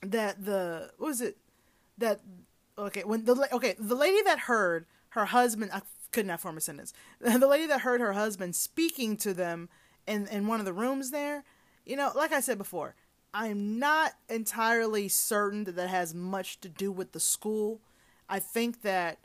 that 0.00 0.46
the 0.46 0.90
what 0.96 1.08
was 1.08 1.20
it 1.20 1.36
that 1.98 2.22
okay 2.78 3.04
when 3.04 3.26
the 3.26 3.48
okay 3.52 3.74
the 3.78 3.94
lady 3.94 4.22
that 4.22 4.38
heard 4.40 4.86
her 5.10 5.26
husband 5.26 5.70
I 5.74 5.82
could 6.10 6.24
not 6.24 6.40
form 6.40 6.56
a 6.56 6.60
sentence. 6.62 6.94
The 7.20 7.46
lady 7.46 7.66
that 7.66 7.82
heard 7.82 8.00
her 8.00 8.14
husband 8.14 8.56
speaking 8.56 9.18
to 9.18 9.34
them 9.34 9.68
in 10.06 10.26
in 10.28 10.46
one 10.46 10.58
of 10.58 10.64
the 10.64 10.72
rooms 10.72 11.10
there, 11.10 11.44
you 11.84 11.96
know, 11.96 12.12
like 12.16 12.32
I 12.32 12.40
said 12.40 12.56
before, 12.56 12.94
I'm 13.34 13.78
not 13.78 14.12
entirely 14.30 15.08
certain 15.08 15.64
that 15.64 15.76
that 15.76 15.90
has 15.90 16.14
much 16.14 16.62
to 16.62 16.70
do 16.70 16.90
with 16.90 17.12
the 17.12 17.20
school. 17.20 17.82
I 18.26 18.38
think 18.38 18.80
that 18.80 19.18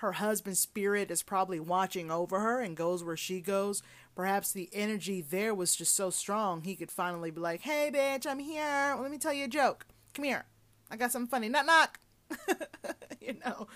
her 0.00 0.12
husband's 0.12 0.60
spirit 0.60 1.10
is 1.10 1.22
probably 1.22 1.58
watching 1.58 2.10
over 2.10 2.40
her 2.40 2.60
and 2.60 2.76
goes 2.76 3.02
where 3.02 3.16
she 3.16 3.40
goes. 3.40 3.82
Perhaps 4.14 4.52
the 4.52 4.68
energy 4.72 5.22
there 5.22 5.54
was 5.54 5.74
just 5.74 5.94
so 5.94 6.10
strong 6.10 6.62
he 6.62 6.76
could 6.76 6.90
finally 6.90 7.30
be 7.30 7.40
like, 7.40 7.62
"Hey, 7.62 7.90
bitch, 7.92 8.26
I'm 8.26 8.38
here. 8.38 8.96
Let 9.00 9.10
me 9.10 9.18
tell 9.18 9.32
you 9.32 9.44
a 9.44 9.48
joke. 9.48 9.86
Come 10.14 10.24
here. 10.24 10.44
I 10.90 10.96
got 10.96 11.12
something 11.12 11.30
funny. 11.30 11.48
Knock 11.48 11.66
knock." 11.66 12.00
you 13.20 13.36
know, 13.44 13.68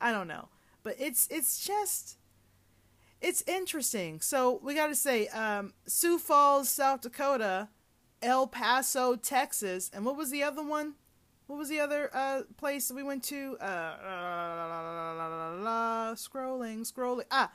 I 0.00 0.10
don't 0.10 0.28
know, 0.28 0.48
but 0.82 0.96
it's 0.98 1.28
it's 1.30 1.64
just 1.64 2.18
it's 3.20 3.42
interesting. 3.46 4.20
So 4.20 4.60
we 4.62 4.74
got 4.74 4.88
to 4.88 4.94
say, 4.94 5.28
um, 5.28 5.74
Sioux 5.86 6.18
Falls, 6.18 6.68
South 6.68 7.02
Dakota, 7.02 7.68
El 8.20 8.46
Paso, 8.46 9.16
Texas, 9.16 9.90
and 9.92 10.04
what 10.04 10.16
was 10.16 10.30
the 10.30 10.42
other 10.42 10.62
one? 10.62 10.94
What 11.48 11.58
was 11.58 11.68
the 11.68 11.80
other 11.80 12.08
uh, 12.14 12.42
place 12.56 12.92
we 12.92 13.02
went 13.02 13.24
to? 13.24 13.56
Uh, 13.60 13.64
uh, 13.64 14.04
scrolling, 16.14 16.90
scrolling. 16.90 17.24
Ah, 17.32 17.50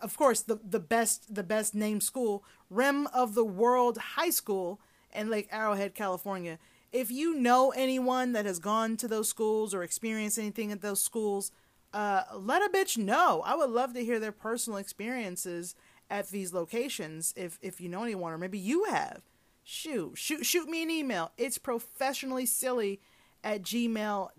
of 0.00 0.16
course, 0.16 0.42
the 0.42 0.60
the 0.62 0.78
best 0.78 1.34
the 1.34 1.42
best 1.42 1.74
named 1.74 2.04
school, 2.04 2.44
Rim 2.70 3.08
of 3.08 3.34
the 3.34 3.44
World 3.44 3.98
High 3.98 4.30
School 4.30 4.80
in 5.12 5.28
Lake 5.28 5.48
Arrowhead, 5.50 5.96
California 5.96 6.60
if 6.92 7.10
you 7.10 7.34
know 7.34 7.70
anyone 7.70 8.32
that 8.32 8.46
has 8.46 8.58
gone 8.58 8.96
to 8.96 9.08
those 9.08 9.28
schools 9.28 9.74
or 9.74 9.82
experienced 9.82 10.38
anything 10.38 10.72
at 10.72 10.80
those 10.80 11.00
schools, 11.00 11.52
uh, 11.92 12.22
let 12.34 12.62
a 12.62 12.68
bitch 12.68 12.98
know. 12.98 13.42
I 13.44 13.54
would 13.54 13.70
love 13.70 13.94
to 13.94 14.04
hear 14.04 14.18
their 14.18 14.32
personal 14.32 14.78
experiences 14.78 15.74
at 16.08 16.28
these 16.28 16.52
locations 16.52 17.32
if 17.36 17.58
if 17.62 17.80
you 17.80 17.88
know 17.88 18.02
anyone 18.02 18.32
or 18.32 18.38
maybe 18.38 18.58
you 18.58 18.84
have. 18.84 19.22
Shoot, 19.62 20.16
shoot, 20.16 20.44
shoot 20.44 20.68
me 20.68 20.82
an 20.82 20.90
email. 20.90 21.30
It's 21.38 21.58
professionally 21.58 22.46
silly 22.46 23.00
at 23.42 23.62
gmail.com. 23.62 24.30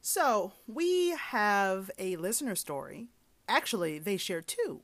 So 0.00 0.52
we 0.66 1.10
have 1.10 1.90
a 1.98 2.16
listener 2.16 2.54
story. 2.54 3.08
Actually, 3.48 3.98
they 3.98 4.16
share 4.16 4.40
two. 4.40 4.82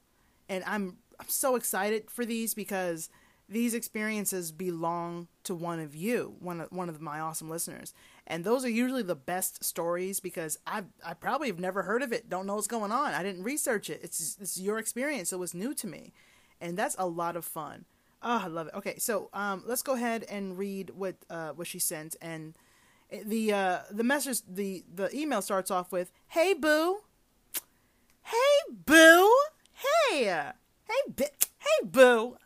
And 0.48 0.62
I'm 0.66 0.98
I'm 1.18 1.28
so 1.28 1.56
excited 1.56 2.10
for 2.10 2.24
these 2.26 2.52
because 2.54 3.08
these 3.48 3.74
experiences 3.74 4.52
belong 4.52 5.28
to 5.44 5.54
one 5.54 5.78
of 5.78 5.94
you, 5.94 6.34
one 6.40 6.60
of, 6.60 6.72
one 6.72 6.88
of 6.88 7.00
my 7.00 7.20
awesome 7.20 7.48
listeners. 7.48 7.94
And 8.26 8.44
those 8.44 8.64
are 8.64 8.70
usually 8.70 9.02
the 9.02 9.14
best 9.14 9.62
stories 9.64 10.20
because 10.20 10.58
I 10.66 10.84
I 11.04 11.14
probably 11.14 11.48
have 11.48 11.60
never 11.60 11.82
heard 11.82 12.02
of 12.02 12.12
it, 12.12 12.28
don't 12.28 12.46
know 12.46 12.56
what's 12.56 12.66
going 12.66 12.92
on. 12.92 13.14
I 13.14 13.22
didn't 13.22 13.44
research 13.44 13.88
it. 13.88 14.00
It's 14.02 14.36
it's 14.40 14.58
your 14.60 14.78
experience, 14.78 15.30
so 15.30 15.36
it 15.36 15.40
was 15.40 15.54
new 15.54 15.74
to 15.74 15.86
me, 15.86 16.12
and 16.60 16.76
that's 16.76 16.96
a 16.98 17.06
lot 17.06 17.36
of 17.36 17.44
fun. 17.44 17.84
Oh, 18.22 18.40
I 18.44 18.46
love 18.48 18.68
it. 18.68 18.74
Okay, 18.74 18.96
so 18.98 19.28
um, 19.32 19.62
let's 19.66 19.82
go 19.82 19.94
ahead 19.94 20.24
and 20.28 20.58
read 20.58 20.90
what 20.90 21.16
uh, 21.30 21.50
what 21.50 21.66
she 21.66 21.78
sent, 21.78 22.16
and 22.20 22.54
the 23.24 23.52
uh, 23.52 23.78
the 23.90 24.04
message 24.04 24.40
the 24.48 24.84
the 24.92 25.14
email 25.16 25.42
starts 25.42 25.70
off 25.70 25.92
with, 25.92 26.10
"Hey 26.28 26.54
boo, 26.54 26.98
hey 28.22 28.72
boo, 28.84 29.32
hey, 29.72 30.24
hey, 30.24 31.12
bi- 31.14 31.30
hey 31.58 31.86
boo." 31.86 32.36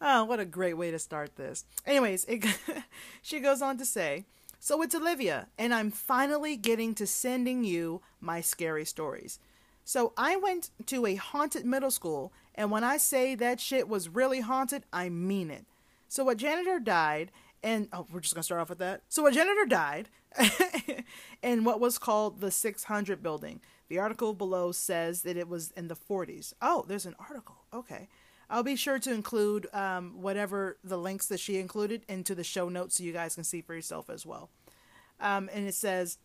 oh, 0.00 0.24
what 0.24 0.40
a 0.40 0.44
great 0.44 0.74
way 0.74 0.90
to 0.90 0.98
start 0.98 1.36
this. 1.36 1.64
Anyways, 1.86 2.24
it, 2.26 2.44
she 3.22 3.40
goes 3.40 3.62
on 3.62 3.78
to 3.78 3.84
say, 3.86 4.26
"So 4.58 4.82
it's 4.82 4.94
Olivia, 4.94 5.48
and 5.58 5.72
I'm 5.72 5.90
finally 5.90 6.56
getting 6.56 6.94
to 6.96 7.06
sending 7.06 7.64
you 7.64 8.02
my 8.20 8.40
scary 8.40 8.84
stories." 8.84 9.38
So 9.84 10.12
I 10.16 10.36
went 10.36 10.70
to 10.86 11.04
a 11.06 11.14
haunted 11.16 11.66
middle 11.66 11.90
school, 11.90 12.32
and 12.54 12.70
when 12.70 12.84
I 12.84 12.96
say 12.96 13.34
that 13.34 13.60
shit 13.60 13.88
was 13.88 14.08
really 14.08 14.40
haunted, 14.40 14.84
I 14.92 15.08
mean 15.08 15.50
it. 15.50 15.66
So 16.08 16.28
a 16.28 16.34
janitor 16.34 16.78
died, 16.78 17.32
and 17.62 17.88
oh, 17.92 18.06
we're 18.12 18.20
just 18.20 18.34
gonna 18.34 18.44
start 18.44 18.60
off 18.60 18.68
with 18.68 18.78
that. 18.78 19.02
So 19.08 19.26
a 19.26 19.32
janitor 19.32 19.66
died 19.66 20.08
in 21.42 21.64
what 21.64 21.80
was 21.80 21.98
called 21.98 22.40
the 22.40 22.50
600 22.50 23.22
building. 23.22 23.60
The 23.88 23.98
article 23.98 24.34
below 24.34 24.72
says 24.72 25.22
that 25.22 25.36
it 25.36 25.48
was 25.48 25.70
in 25.72 25.88
the 25.88 25.96
40s. 25.96 26.54
Oh, 26.62 26.84
there's 26.86 27.06
an 27.06 27.16
article. 27.18 27.56
Okay. 27.72 28.08
I'll 28.48 28.62
be 28.62 28.76
sure 28.76 28.98
to 28.98 29.12
include 29.12 29.66
um, 29.72 30.20
whatever 30.20 30.78
the 30.84 30.98
links 30.98 31.26
that 31.26 31.40
she 31.40 31.58
included 31.58 32.02
into 32.08 32.34
the 32.34 32.44
show 32.44 32.68
notes 32.68 32.96
so 32.96 33.02
you 33.02 33.12
guys 33.12 33.34
can 33.34 33.44
see 33.44 33.62
for 33.62 33.74
yourself 33.74 34.10
as 34.10 34.26
well. 34.26 34.50
Um, 35.20 35.48
and 35.52 35.66
it 35.66 35.74
says 35.74 36.18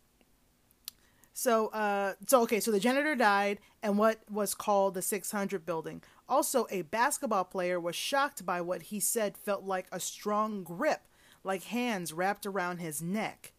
so, 1.40 1.68
uh, 1.68 2.16
so 2.28 2.42
okay, 2.42 2.60
so 2.60 2.70
the 2.70 2.82
janitor 2.82 3.16
died, 3.16 3.60
and 3.82 3.98
what 3.98 4.20
was 4.30 4.54
called 4.54 4.94
the 4.94 5.02
600 5.02 5.66
building. 5.66 6.02
Also, 6.30 6.68
a 6.70 6.84
basketball 6.84 7.44
player 7.44 7.80
was 7.80 7.96
shocked 7.96 8.46
by 8.46 8.62
what 8.62 8.84
he 8.84 9.00
said 9.00 9.36
felt 9.36 9.64
like 9.64 9.88
a 9.92 10.00
strong 10.00 10.64
grip, 10.64 11.02
like 11.44 11.64
hands 11.64 12.14
wrapped 12.14 12.46
around 12.46 12.78
his 12.78 13.02
neck. 13.02 13.54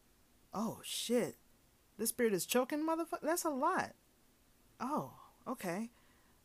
Oh 0.54 0.78
shit, 0.84 1.36
this 1.98 2.12
beard 2.12 2.32
is 2.32 2.46
choking, 2.46 2.86
motherfucker. 2.86 3.22
That's 3.22 3.44
a 3.44 3.50
lot. 3.50 3.90
Oh, 4.80 5.10
okay. 5.48 5.90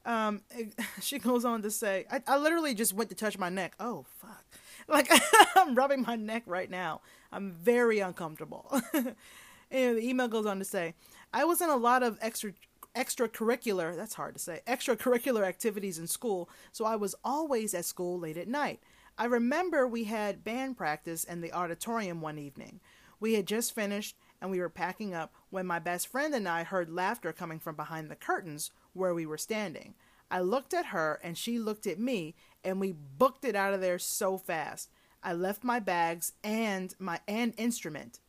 Um, 0.03 0.41
it, 0.49 0.73
she 1.01 1.19
goes 1.19 1.45
on 1.45 1.61
to 1.61 1.69
say, 1.69 2.05
I, 2.11 2.21
I 2.28 2.38
literally 2.38 2.73
just 2.73 2.93
went 2.93 3.09
to 3.11 3.15
touch 3.15 3.38
my 3.38 3.49
neck. 3.49 3.76
Oh 3.80 4.05
fuck, 4.19 4.45
like 4.88 5.09
I'm 5.55 5.76
rubbing 5.76 6.01
my 6.01 6.15
neck 6.15 6.43
right 6.47 6.71
now. 6.71 7.01
I'm 7.32 7.51
very 7.51 7.99
uncomfortable. 7.99 8.82
and 8.93 9.97
the 9.97 10.01
email 10.01 10.28
goes 10.28 10.47
on 10.47 10.57
to 10.57 10.65
say, 10.65 10.95
I 11.32 11.45
was 11.45 11.61
in 11.61 11.69
a 11.69 11.76
lot 11.76 12.01
of 12.01 12.17
extra 12.19 12.53
extracurricular, 12.96 13.96
that's 13.96 14.16
hard 14.16 14.36
to 14.36 14.39
say, 14.39 14.62
extracurricular 14.68 15.43
activities 15.43 16.00
in 16.00 16.08
school, 16.08 16.50
so 16.72 16.86
I 16.86 16.96
was 16.96 17.16
always 17.24 17.74
at 17.74 17.86
school 17.86 18.20
late 18.20 18.38
at 18.38 18.48
night. 18.48 18.80
I 19.18 19.26
remember 19.26 19.88
we 19.88 20.06
had 20.06 20.43
band 20.43 20.78
practice 20.78 21.24
in 21.24 21.41
the 21.41 21.54
auditorium 21.54 22.22
one 22.22 22.38
evening. 22.38 22.80
We 23.20 23.34
had 23.34 23.48
just 23.48 23.74
finished 23.74 24.18
and 24.41 24.52
we 24.52 24.60
were 24.60 24.70
packing 24.70 25.14
up 25.14 25.34
when 25.50 25.66
my 25.66 25.80
best 25.80 26.08
friend 26.08 26.34
and 26.36 26.48
I 26.48 26.64
heard 26.64 26.89
laughter 26.89 27.32
coming 27.32 27.60
from 27.60 27.76
behind 27.76 28.12
the 28.12 28.16
curtains 28.16 28.72
where 28.93 29.14
we 29.14 29.26
were 29.26 29.38
standing. 29.38 29.96
I 30.30 30.41
looked 30.41 30.74
at 30.74 30.88
her 30.88 31.20
and 31.24 31.38
she 31.38 31.60
looked 31.60 31.88
at 31.88 32.00
me 32.00 32.36
and 32.64 32.80
we 32.80 32.91
booked 32.91 33.46
it 33.46 33.56
out 33.56 33.74
of 33.74 33.80
there 33.80 34.00
so 34.00 34.38
fast. 34.38 34.89
I 35.24 35.34
left 35.34 35.64
my 35.64 35.80
bags 35.80 36.34
and 36.43 36.93
my 37.00 37.22
and 37.28 37.54
instrument 37.58 38.20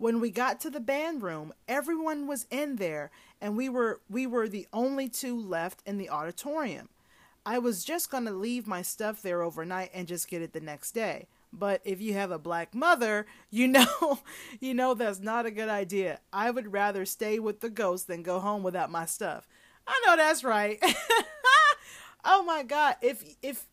when 0.00 0.18
we 0.18 0.30
got 0.30 0.58
to 0.60 0.70
the 0.70 0.80
band 0.80 1.22
room, 1.22 1.52
everyone 1.68 2.26
was 2.26 2.46
in 2.50 2.76
there 2.76 3.10
and 3.40 3.56
we 3.56 3.68
were 3.68 4.00
we 4.08 4.26
were 4.26 4.48
the 4.48 4.66
only 4.72 5.08
two 5.08 5.38
left 5.40 5.82
in 5.86 5.98
the 5.98 6.10
auditorium. 6.10 6.88
I 7.44 7.58
was 7.58 7.84
just 7.84 8.10
going 8.10 8.26
to 8.26 8.32
leave 8.32 8.66
my 8.66 8.82
stuff 8.82 9.22
there 9.22 9.42
overnight 9.42 9.90
and 9.94 10.06
just 10.06 10.28
get 10.28 10.42
it 10.42 10.52
the 10.52 10.60
next 10.60 10.92
day. 10.92 11.26
But 11.52 11.80
if 11.84 12.00
you 12.00 12.12
have 12.14 12.30
a 12.30 12.38
black 12.38 12.74
mother, 12.74 13.26
you 13.50 13.66
know, 13.66 14.20
you 14.60 14.74
know 14.74 14.94
that's 14.94 15.20
not 15.20 15.46
a 15.46 15.50
good 15.50 15.68
idea. 15.68 16.20
I 16.32 16.50
would 16.50 16.72
rather 16.72 17.04
stay 17.04 17.38
with 17.38 17.60
the 17.60 17.70
ghost 17.70 18.06
than 18.06 18.22
go 18.22 18.40
home 18.40 18.62
without 18.62 18.90
my 18.90 19.06
stuff. 19.06 19.48
I 19.86 20.00
know 20.06 20.16
that's 20.16 20.44
right. 20.44 20.78
oh 22.24 22.42
my 22.44 22.62
god, 22.62 22.96
if 23.02 23.24
if 23.42 23.66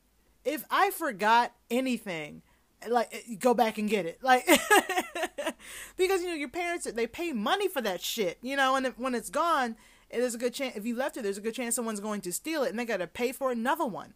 if 0.46 0.64
I 0.72 0.90
forgot 0.92 1.54
anything, 1.70 2.42
like 2.88 3.14
eh, 3.14 3.36
go 3.40 3.54
back 3.54 3.78
and 3.78 3.90
get 3.90 4.06
it. 4.06 4.20
Like 4.22 4.46
because 5.98 6.22
you 6.22 6.28
know 6.28 6.36
your 6.36 6.50
parents 6.50 6.90
they 6.92 7.08
pay 7.08 7.34
money 7.34 7.68
for 7.68 7.82
that 7.82 8.02
shit 8.02 8.38
you 8.42 8.56
know 8.56 8.76
and 8.76 8.86
if, 8.86 9.00
when 9.00 9.16
it's 9.16 9.30
gone 9.30 9.76
there's 10.12 10.36
a 10.36 10.38
good 10.38 10.54
chance 10.54 10.76
if 10.76 10.86
you 10.86 10.96
left 10.96 11.18
it 11.18 11.24
there's 11.24 11.38
a 11.38 11.42
good 11.42 11.54
chance 11.54 11.76
someone's 11.76 12.00
going 12.00 12.22
to 12.22 12.32
steal 12.32 12.64
it 12.64 12.70
and 12.70 12.80
they 12.80 12.86
got 12.86 12.98
to 12.98 13.08
pay 13.08 13.32
for 13.32 13.52
another 13.52 13.86
one. 13.86 14.14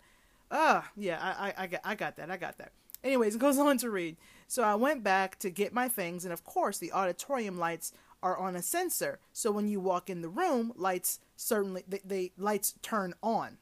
Ah 0.50 0.90
yeah 0.96 1.20
I, 1.22 1.48
I, 1.48 1.54
I, 1.64 1.68
got, 1.68 1.82
I 1.84 1.96
got 1.96 2.16
that 2.18 2.32
i 2.32 2.38
got 2.38 2.58
that. 2.58 2.72
Anyways 3.04 3.36
it 3.36 3.40
goes 3.40 3.58
on 3.58 3.78
to 3.80 3.90
read. 3.90 4.18
So 4.48 4.64
i 4.64 4.76
went 4.76 5.04
back 5.04 5.40
to 5.40 5.50
get 5.50 5.74
my 5.74 5.88
things 5.88 6.24
and 6.24 6.34
of 6.34 6.44
course 6.44 6.78
the 6.78 6.92
auditorium 6.92 7.58
lights 7.58 7.92
are 8.24 8.38
on 8.38 8.56
a 8.56 8.62
sensor. 8.62 9.20
So 9.34 9.52
when 9.52 9.68
you 9.68 9.80
walk 9.80 10.10
in 10.10 10.22
the 10.22 10.30
room 10.30 10.74
lights 10.76 11.20
certainly 11.36 11.84
they, 11.88 12.02
they 12.06 12.32
lights 12.38 12.76
turn 12.82 13.14
on. 13.24 13.58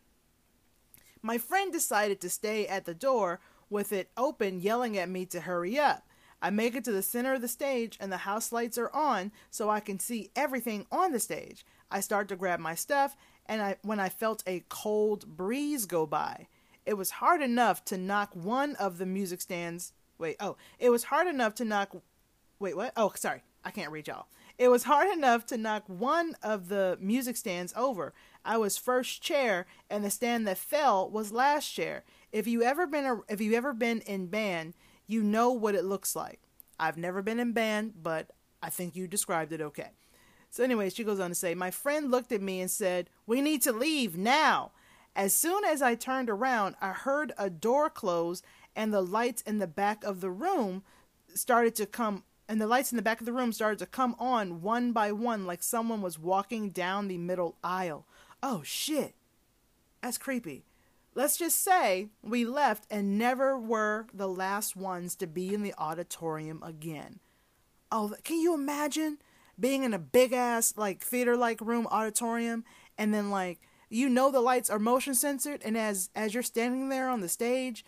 My 1.21 1.37
friend 1.37 1.71
decided 1.71 2.21
to 2.21 2.29
stay 2.29 2.65
at 2.65 2.85
the 2.85 2.93
door 2.93 3.41
with 3.69 3.91
it 3.91 4.11
open, 4.17 4.61
yelling 4.61 4.97
at 4.97 5.09
me 5.09 5.25
to 5.27 5.41
hurry 5.41 5.77
up. 5.77 6.07
I 6.41 6.49
make 6.49 6.75
it 6.75 6.83
to 6.85 6.91
the 6.91 7.01
center 7.01 7.33
of 7.33 7.41
the 7.41 7.47
stage 7.47 7.97
and 7.99 8.11
the 8.11 8.17
house 8.17 8.51
lights 8.51 8.77
are 8.77 8.93
on 8.93 9.31
so 9.49 9.69
I 9.69 9.79
can 9.79 9.99
see 9.99 10.31
everything 10.35 10.85
on 10.91 11.11
the 11.11 11.19
stage. 11.19 11.65
I 11.91 11.99
start 11.99 12.27
to 12.29 12.35
grab 12.35 12.59
my 12.59 12.75
stuff 12.75 13.17
and 13.45 13.61
I 13.61 13.75
when 13.81 13.99
I 13.99 14.09
felt 14.09 14.43
a 14.47 14.63
cold 14.69 15.35
breeze 15.35 15.85
go 15.85 16.05
by. 16.05 16.47
It 16.85 16.93
was 16.93 17.11
hard 17.11 17.41
enough 17.41 17.83
to 17.85 17.97
knock 17.97 18.31
one 18.33 18.75
of 18.77 18.99
the 18.99 19.05
music 19.05 19.41
stands. 19.41 19.91
Wait, 20.17 20.37
oh, 20.39 20.55
it 20.79 20.89
was 20.89 21.05
hard 21.05 21.27
enough 21.27 21.55
to 21.55 21.65
knock 21.65 21.95
Wait, 22.59 22.75
what? 22.75 22.91
Oh, 22.97 23.13
sorry. 23.15 23.41
I 23.63 23.71
can't 23.71 23.91
read 23.91 24.07
y'all. 24.07 24.27
It 24.57 24.67
was 24.67 24.83
hard 24.83 25.09
enough 25.09 25.45
to 25.47 25.57
knock 25.57 25.83
one 25.87 26.35
of 26.43 26.67
the 26.67 26.97
music 26.99 27.37
stands 27.37 27.73
over. 27.75 28.13
I 28.43 28.57
was 28.57 28.77
first 28.77 29.21
chair 29.21 29.65
and 29.89 30.03
the 30.03 30.09
stand 30.09 30.45
that 30.47 30.57
fell 30.57 31.09
was 31.09 31.31
last 31.31 31.69
chair. 31.69 32.03
If 32.31 32.47
you 32.47 32.63
ever 32.63 32.87
been 32.87 33.05
a, 33.05 33.19
if 33.27 33.41
you 33.41 33.53
ever 33.55 33.73
been 33.73 34.01
in 34.01 34.27
band, 34.27 34.73
you 35.07 35.23
know 35.23 35.51
what 35.51 35.75
it 35.75 35.85
looks 35.85 36.15
like. 36.15 36.39
I've 36.79 36.97
never 36.97 37.21
been 37.21 37.39
in 37.39 37.51
band, 37.51 37.93
but 38.01 38.31
I 38.61 38.69
think 38.69 38.95
you 38.95 39.07
described 39.07 39.51
it 39.51 39.61
okay. 39.61 39.91
So 40.49 40.63
anyway, 40.63 40.89
she 40.89 41.03
goes 41.03 41.19
on 41.19 41.29
to 41.29 41.35
say, 41.35 41.55
"My 41.55 41.71
friend 41.71 42.11
looked 42.11 42.31
at 42.31 42.41
me 42.41 42.61
and 42.61 42.69
said, 42.69 43.09
"We 43.25 43.41
need 43.41 43.61
to 43.63 43.71
leave 43.71 44.17
now." 44.17 44.71
As 45.15 45.33
soon 45.33 45.65
as 45.65 45.81
I 45.81 45.95
turned 45.95 46.29
around, 46.29 46.75
I 46.79 46.91
heard 46.91 47.33
a 47.37 47.49
door 47.49 47.89
close 47.89 48.41
and 48.75 48.93
the 48.93 49.01
lights 49.01 49.41
in 49.41 49.57
the 49.57 49.67
back 49.67 50.03
of 50.03 50.21
the 50.21 50.31
room 50.31 50.83
started 51.33 51.75
to 51.75 51.85
come 51.85 52.23
and 52.47 52.59
the 52.59 52.67
lights 52.67 52.91
in 52.91 52.95
the 52.95 53.01
back 53.01 53.19
of 53.19 53.25
the 53.25 53.33
room 53.33 53.51
started 53.51 53.79
to 53.79 53.85
come 53.85 54.15
on 54.17 54.61
one 54.61 54.91
by 54.91 55.11
one 55.11 55.45
like 55.45 55.61
someone 55.61 56.01
was 56.01 56.17
walking 56.17 56.69
down 56.69 57.07
the 57.07 57.17
middle 57.17 57.57
aisle. 57.63 58.07
Oh 58.41 58.61
shit. 58.63 59.15
That's 60.01 60.17
creepy. 60.17 60.63
Let's 61.19 61.35
just 61.35 61.61
say 61.61 62.07
we 62.23 62.45
left 62.45 62.85
and 62.89 63.17
never 63.17 63.59
were 63.59 64.07
the 64.13 64.29
last 64.29 64.77
ones 64.77 65.17
to 65.17 65.27
be 65.27 65.53
in 65.53 65.63
the 65.63 65.73
auditorium 65.77 66.63
again. 66.63 67.19
Oh, 67.91 68.15
can 68.23 68.39
you 68.39 68.53
imagine 68.53 69.17
being 69.59 69.83
in 69.83 69.93
a 69.93 69.99
big 69.99 70.31
ass 70.31 70.75
like 70.77 71.03
theater 71.03 71.35
like 71.35 71.59
room 71.59 71.87
auditorium 71.87 72.63
and 72.97 73.13
then 73.13 73.29
like 73.29 73.59
you 73.89 74.07
know 74.07 74.31
the 74.31 74.39
lights 74.39 74.69
are 74.69 74.79
motion 74.79 75.13
censored 75.13 75.61
and 75.65 75.77
as 75.77 76.09
as 76.15 76.33
you're 76.33 76.41
standing 76.41 76.87
there 76.87 77.09
on 77.09 77.19
the 77.19 77.27
stage, 77.27 77.83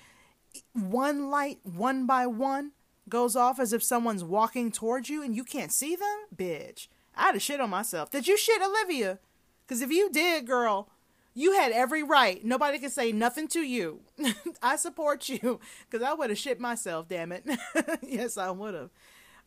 one 0.74 1.30
light 1.30 1.60
one 1.64 2.06
by 2.06 2.28
one 2.28 2.74
goes 3.08 3.38
off 3.38 3.62
as 3.62 3.72
if 3.72 3.82
someone's 3.82 4.26
walking 4.26 4.74
towards 4.74 5.10
you 5.10 5.24
and 5.24 5.38
you 5.38 5.46
can't 5.46 5.72
see 5.72 5.96
them? 5.96 6.26
Bitch. 6.36 6.90
I 7.16 7.28
had 7.28 7.32
to 7.32 7.40
shit 7.40 7.62
on 7.62 7.70
myself. 7.70 8.10
Did 8.10 8.28
you 8.28 8.36
shit 8.36 8.62
Olivia? 8.62 9.20
Because 9.66 9.82
if 9.82 9.90
you 9.90 10.10
did, 10.12 10.46
girl, 10.46 10.90
you 11.34 11.54
had 11.54 11.72
every 11.72 12.04
right. 12.04 12.44
Nobody 12.44 12.80
can 12.80 12.90
say 12.90 13.12
nothing 13.12 13.48
to 13.50 13.62
you. 13.62 14.02
I 14.62 14.76
support 14.76 15.30
you 15.30 15.60
because 15.90 16.06
I 16.06 16.14
would 16.14 16.30
have 16.30 16.40
shit 16.40 16.60
myself, 16.60 17.08
damn 17.08 17.32
it. 17.32 17.46
yes, 18.02 18.38
I 18.38 18.52
would 18.52 18.74
have. 18.74 18.90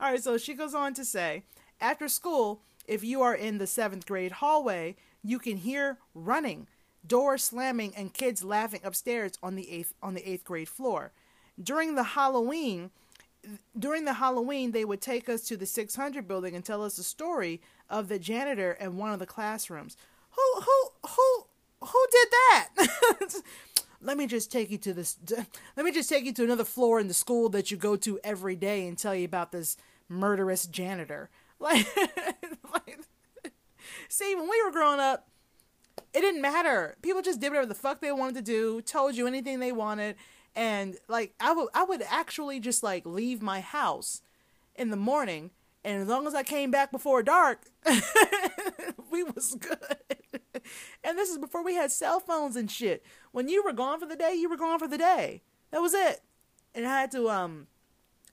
All 0.00 0.10
right, 0.10 0.22
so 0.22 0.38
she 0.38 0.54
goes 0.54 0.74
on 0.74 0.94
to 0.94 1.04
say 1.04 1.44
after 1.80 2.08
school, 2.08 2.62
if 2.86 3.04
you 3.04 3.22
are 3.22 3.34
in 3.34 3.58
the 3.58 3.66
seventh 3.66 4.06
grade 4.06 4.32
hallway, 4.32 4.96
you 5.22 5.38
can 5.38 5.58
hear 5.58 5.98
running, 6.14 6.66
doors 7.06 7.44
slamming, 7.44 7.94
and 7.96 8.12
kids 8.12 8.44
laughing 8.44 8.80
upstairs 8.84 9.32
on 9.42 9.54
the 9.54 9.70
eighth 9.70 9.94
on 10.02 10.14
the 10.14 10.28
eighth 10.28 10.44
grade 10.44 10.68
floor. 10.68 11.12
During 11.62 11.94
the 11.94 12.02
Halloween, 12.02 12.90
during 13.78 14.04
the 14.04 14.14
Halloween, 14.14 14.72
they 14.72 14.84
would 14.84 15.00
take 15.00 15.28
us 15.28 15.42
to 15.42 15.56
the 15.56 15.66
600 15.66 16.26
building 16.26 16.54
and 16.54 16.64
tell 16.64 16.82
us 16.82 16.96
the 16.96 17.02
story 17.02 17.60
of 17.88 18.08
the 18.08 18.18
janitor 18.18 18.72
in 18.72 18.96
one 18.96 19.12
of 19.12 19.18
the 19.18 19.26
classrooms. 19.26 19.96
Who 20.30 20.60
who 20.60 21.08
who 21.08 21.43
who 21.84 22.06
did 22.10 22.28
that? 22.30 22.68
let 24.04 24.16
me 24.18 24.26
just 24.26 24.52
take 24.52 24.70
you 24.70 24.78
to 24.78 24.92
this 24.92 25.18
let 25.76 25.84
me 25.84 25.90
just 25.90 26.08
take 26.08 26.24
you 26.24 26.32
to 26.32 26.44
another 26.44 26.64
floor 26.64 27.00
in 27.00 27.08
the 27.08 27.14
school 27.14 27.48
that 27.48 27.70
you 27.70 27.76
go 27.76 27.96
to 27.96 28.20
every 28.22 28.54
day 28.54 28.86
and 28.86 28.98
tell 28.98 29.14
you 29.14 29.24
about 29.24 29.50
this 29.50 29.76
murderous 30.08 30.66
janitor. 30.66 31.30
Like, 31.58 31.86
like 32.72 33.00
see, 34.08 34.34
when 34.34 34.48
we 34.48 34.62
were 34.62 34.70
growing 34.70 35.00
up, 35.00 35.28
it 36.12 36.20
didn't 36.20 36.42
matter. 36.42 36.96
People 37.00 37.22
just 37.22 37.40
did 37.40 37.48
whatever 37.48 37.66
the 37.66 37.74
fuck 37.74 38.00
they 38.00 38.12
wanted 38.12 38.34
to 38.34 38.42
do, 38.42 38.82
told 38.82 39.16
you 39.16 39.26
anything 39.26 39.60
they 39.60 39.72
wanted, 39.72 40.16
and 40.54 40.96
like 41.08 41.34
I 41.40 41.52
would 41.52 41.68
I 41.74 41.84
would 41.84 42.02
actually 42.08 42.60
just 42.60 42.82
like 42.82 43.06
leave 43.06 43.40
my 43.40 43.60
house 43.60 44.22
in 44.76 44.90
the 44.90 44.96
morning, 44.96 45.50
and 45.84 46.00
as 46.02 46.08
long 46.08 46.26
as 46.26 46.34
I 46.34 46.42
came 46.42 46.70
back 46.70 46.90
before 46.90 47.22
dark, 47.22 47.66
we 49.10 49.22
was 49.22 49.54
good. 49.54 49.78
and 51.04 51.18
this 51.18 51.28
is 51.28 51.38
before 51.38 51.62
we 51.62 51.74
had 51.74 51.92
cell 51.92 52.20
phones 52.20 52.56
and 52.56 52.70
shit. 52.70 53.04
When 53.32 53.48
you 53.48 53.62
were 53.62 53.72
gone 53.72 54.00
for 54.00 54.06
the 54.06 54.16
day, 54.16 54.34
you 54.34 54.48
were 54.48 54.56
gone 54.56 54.78
for 54.78 54.88
the 54.88 54.98
day. 54.98 55.42
That 55.70 55.82
was 55.82 55.92
it. 55.92 56.20
And 56.74 56.86
I 56.86 57.00
had 57.00 57.10
to 57.12 57.28
um 57.28 57.66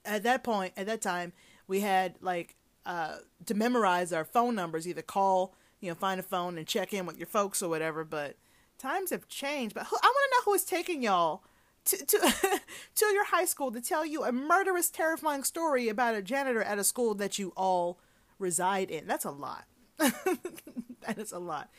at 0.05 0.23
that 0.23 0.43
point, 0.43 0.73
at 0.77 0.87
that 0.87 1.01
time, 1.01 1.33
we 1.67 1.81
had 1.81 2.15
like 2.21 2.55
uh 2.85 3.17
to 3.45 3.53
memorize 3.53 4.13
our 4.13 4.25
phone 4.25 4.55
numbers, 4.55 4.87
either 4.87 5.01
call, 5.01 5.53
you 5.81 5.89
know, 5.89 5.95
find 5.95 6.19
a 6.19 6.23
phone 6.23 6.57
and 6.57 6.65
check 6.65 6.93
in 6.93 7.05
with 7.05 7.17
your 7.17 7.27
folks 7.27 7.61
or 7.61 7.69
whatever, 7.69 8.05
but 8.05 8.37
times 8.77 9.09
have 9.09 9.27
changed. 9.27 9.75
But 9.75 9.83
I 9.83 9.91
want 9.91 10.01
to 10.01 10.37
know 10.37 10.43
who 10.45 10.53
is 10.53 10.63
taking 10.63 11.03
y'all 11.03 11.43
to 11.85 11.97
to, 12.05 12.17
to 12.95 13.05
your 13.07 13.25
high 13.25 13.45
school 13.45 13.71
to 13.71 13.81
tell 13.81 14.05
you 14.05 14.23
a 14.23 14.31
murderous, 14.31 14.89
terrifying 14.89 15.43
story 15.43 15.89
about 15.89 16.15
a 16.15 16.21
janitor 16.21 16.61
at 16.61 16.79
a 16.79 16.83
school 16.83 17.13
that 17.15 17.39
you 17.39 17.53
all 17.55 17.99
reside 18.39 18.89
in. 18.89 19.07
That's 19.07 19.25
a 19.25 19.31
lot. 19.31 19.65
that 19.97 21.17
is 21.17 21.31
a 21.31 21.39
lot. 21.39 21.69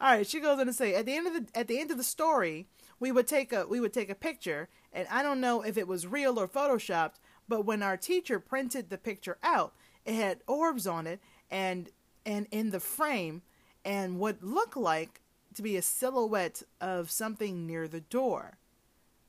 All 0.00 0.14
right, 0.14 0.26
she 0.26 0.40
goes 0.40 0.58
on 0.58 0.66
to 0.66 0.72
say 0.72 0.94
at 0.94 1.06
the 1.06 1.16
end 1.16 1.26
of 1.26 1.34
the 1.34 1.58
at 1.58 1.68
the 1.68 1.80
end 1.80 1.90
of 1.90 1.96
the 1.96 2.04
story, 2.04 2.66
we 3.00 3.10
would 3.10 3.26
take 3.26 3.52
a 3.52 3.66
we 3.66 3.80
would 3.80 3.92
take 3.92 4.10
a 4.10 4.14
picture, 4.14 4.68
and 4.92 5.08
I 5.10 5.22
don't 5.22 5.40
know 5.40 5.62
if 5.62 5.76
it 5.76 5.88
was 5.88 6.06
real 6.06 6.38
or 6.38 6.46
photoshopped, 6.46 7.16
but 7.48 7.64
when 7.64 7.82
our 7.82 7.96
teacher 7.96 8.38
printed 8.38 8.90
the 8.90 8.98
picture 8.98 9.38
out, 9.42 9.74
it 10.04 10.14
had 10.14 10.40
orbs 10.46 10.86
on 10.86 11.06
it, 11.06 11.20
and 11.50 11.90
and 12.24 12.46
in 12.50 12.70
the 12.70 12.80
frame, 12.80 13.42
and 13.84 14.18
what 14.18 14.42
looked 14.42 14.76
like 14.76 15.20
to 15.54 15.62
be 15.62 15.76
a 15.76 15.82
silhouette 15.82 16.62
of 16.80 17.10
something 17.10 17.66
near 17.66 17.88
the 17.88 18.02
door 18.02 18.57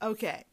okay, 0.02 0.45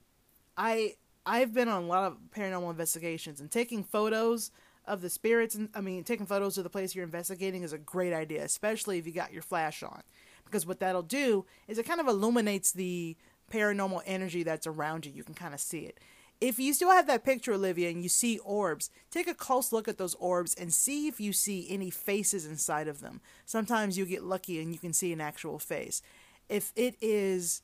I 0.57 0.95
I've 1.25 1.53
been 1.53 1.69
on 1.69 1.85
a 1.85 1.87
lot 1.87 2.05
of 2.05 2.19
paranormal 2.35 2.71
investigations 2.71 3.41
and 3.41 3.51
taking 3.51 3.83
photos 3.83 4.51
of 4.87 5.01
the 5.01 5.11
spirits 5.11 5.55
and 5.55 5.69
I 5.75 5.81
mean 5.81 6.05
taking 6.05 6.27
photos 6.27 6.57
of 6.59 6.65
the 6.65 6.71
place 6.71 6.95
you're 6.95 7.05
investigating 7.05 7.63
is 7.63 7.73
a 7.73 7.79
great 7.79 8.13
idea, 8.13 8.45
especially 8.45 8.99
if 8.99 9.07
you 9.07 9.13
got 9.13 9.33
your 9.33 9.43
flash 9.43 9.83
on. 9.83 10.03
Because 10.45 10.65
what 10.65 10.79
that'll 10.79 11.03
do 11.03 11.45
is 11.67 11.79
it 11.79 11.87
kind 11.87 12.01
of 12.01 12.07
illuminates 12.07 12.73
the 12.73 13.17
paranormal 13.53 14.03
energy 14.07 14.43
that's 14.43 14.67
around 14.67 15.07
you. 15.07 15.13
You 15.13 15.25
can 15.25 15.35
kind 15.35 15.55
of 15.55 15.61
see 15.61 15.81
it. 15.81 15.99
If 16.41 16.59
you 16.59 16.75
still 16.75 16.91
have 16.91 17.07
that 17.07 17.25
picture, 17.25 17.55
Olivia, 17.55 17.89
and 17.89 18.03
you 18.03 18.11
see 18.11 18.39
orbs, 18.39 18.91
take 19.11 19.27
a 19.27 19.35
close 19.35 19.73
look 19.73 19.89
at 19.89 19.97
those 19.97 20.15
orbs 20.17 20.55
and 20.55 20.73
see 20.73 21.09
if 21.09 21.19
you 21.19 21.33
see 21.33 21.67
any 21.71 21.89
faces 21.89 22.45
inside 22.45 22.89
of 22.89 23.01
them. 23.01 23.23
Sometimes 23.47 23.97
you 23.97 24.05
get 24.05 24.23
lucky 24.23 24.61
and 24.61 24.73
you 24.73 24.79
can 24.79 24.93
see 24.93 25.13
an 25.13 25.21
actual 25.21 25.59
face. 25.59 26.03
If 26.49 26.73
it 26.77 26.95
is 27.01 27.63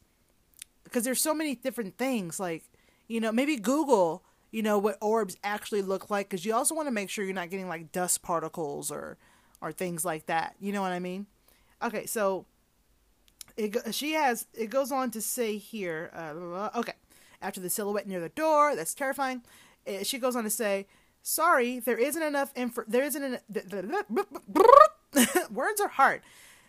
because 0.93 1.05
there's 1.05 1.21
so 1.21 1.33
many 1.33 1.55
different 1.55 1.97
things 1.97 2.39
like 2.39 2.65
you 3.09 3.19
know 3.19 3.33
maybe 3.33 3.57
google 3.57 4.23
you 4.51 4.63
know 4.63 4.79
what 4.79 4.99
orbs 5.01 5.37
actually 5.43 5.81
look 5.81 6.11
like 6.11 6.29
because 6.29 6.45
you 6.45 6.55
also 6.55 6.75
want 6.75 6.87
to 6.87 6.93
make 6.93 7.09
sure 7.09 7.25
you're 7.25 7.35
not 7.35 7.51
getting 7.51 7.69
like 7.69 7.91
dust 7.91 8.23
particles 8.23 8.91
or 8.91 9.17
or 9.63 9.71
things 9.71 10.05
like 10.05 10.27
that. 10.27 10.57
You 10.61 10.73
know 10.73 10.83
what 10.83 10.93
i 10.93 10.99
mean? 10.99 11.27
Okay 11.83 12.07
so 12.07 12.45
it 13.57 13.95
she 13.95 14.13
has 14.13 14.47
it 14.55 14.71
goes 14.71 14.93
on 14.93 15.11
to 15.13 15.21
say 15.21 15.57
here 15.57 16.11
uh, 16.15 16.79
okay 16.79 16.95
after 17.41 17.61
the 17.61 17.71
silhouette 17.71 18.07
near 18.07 18.21
the 18.21 18.29
door 18.29 18.77
that's 18.77 18.95
terrifying. 18.95 19.43
It, 19.87 19.91
eh, 19.91 20.03
she 20.05 20.19
goes 20.19 20.37
on 20.37 20.45
to 20.45 20.51
say 20.51 20.87
sorry 21.23 21.79
there 21.79 21.99
isn't 21.99 22.23
enough 22.23 22.53
info 22.55 22.85
there 22.87 23.05
isn't 23.05 23.23
an, 23.23 23.39
words 25.51 25.81
are 25.81 25.89
hard. 25.89 26.23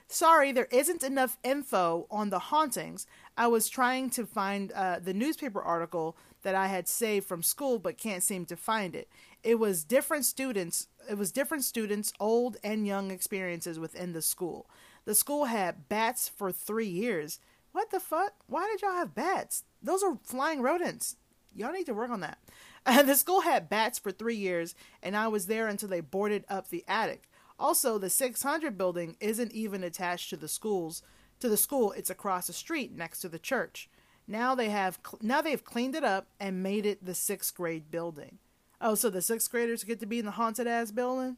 Sorry, 0.07 0.51
there 0.51 0.67
isn't 0.69 1.01
enough 1.01 1.37
info 1.43 2.05
on 2.11 2.29
the 2.29 2.37
hauntings. 2.37 3.07
I 3.37 3.47
was 3.47 3.67
trying 3.67 4.09
to 4.11 4.25
find 4.25 4.71
uh, 4.71 4.99
the 4.99 5.13
newspaper 5.13 5.61
article 5.61 6.15
that 6.43 6.55
I 6.55 6.67
had 6.67 6.87
saved 6.87 7.27
from 7.27 7.41
school, 7.41 7.79
but 7.79 7.97
can't 7.97 8.23
seem 8.23 8.45
to 8.45 8.55
find 8.55 8.95
it. 8.95 9.09
It 9.43 9.59
was 9.59 9.83
different 9.83 10.25
students. 10.25 10.87
It 11.09 11.17
was 11.17 11.31
different 11.31 11.63
students, 11.63 12.13
old 12.19 12.57
and 12.63 12.85
young 12.85 13.11
experiences 13.11 13.79
within 13.79 14.13
the 14.13 14.21
school. 14.21 14.69
The 15.05 15.15
school 15.15 15.45
had 15.45 15.89
bats 15.89 16.29
for 16.29 16.51
three 16.51 16.87
years. 16.87 17.39
What 17.71 17.91
the 17.91 17.99
fuck? 17.99 18.33
Why 18.47 18.67
did 18.71 18.81
y'all 18.81 18.95
have 18.95 19.15
bats? 19.15 19.63
Those 19.81 20.03
are 20.03 20.19
flying 20.23 20.61
rodents. 20.61 21.17
Y'all 21.55 21.71
need 21.71 21.85
to 21.87 21.93
work 21.93 22.11
on 22.11 22.21
that. 22.21 22.37
Uh, 22.85 23.01
the 23.03 23.15
school 23.15 23.41
had 23.41 23.69
bats 23.69 23.99
for 23.99 24.11
three 24.11 24.35
years, 24.35 24.75
and 25.01 25.17
I 25.17 25.27
was 25.27 25.47
there 25.47 25.67
until 25.67 25.89
they 25.89 26.01
boarded 26.01 26.45
up 26.49 26.69
the 26.69 26.85
attic. 26.87 27.23
Also, 27.59 27.97
the 27.97 28.09
600 28.09 28.77
building 28.77 29.15
isn't 29.19 29.51
even 29.51 29.83
attached 29.83 30.29
to 30.29 30.37
the 30.37 30.47
schools. 30.47 31.01
To 31.43 31.49
the 31.49 31.57
school, 31.57 31.91
it's 31.91 32.09
across 32.09 32.47
the 32.47 32.53
street 32.53 32.95
next 32.95 33.19
to 33.19 33.27
the 33.27 33.37
church. 33.37 33.89
Now 34.29 34.55
they 34.55 34.69
have 34.69 34.97
now 35.21 35.41
they've 35.41 35.61
cleaned 35.61 35.93
it 35.93 36.05
up 36.05 36.27
and 36.39 36.63
made 36.63 36.85
it 36.85 37.03
the 37.03 37.13
sixth 37.13 37.53
grade 37.53 37.91
building. 37.91 38.37
Oh, 38.79 38.95
so 38.95 39.09
the 39.09 39.21
sixth 39.21 39.51
graders 39.51 39.83
get 39.83 39.99
to 39.99 40.05
be 40.05 40.19
in 40.19 40.25
the 40.25 40.31
haunted 40.31 40.67
ass 40.67 40.91
building? 40.91 41.35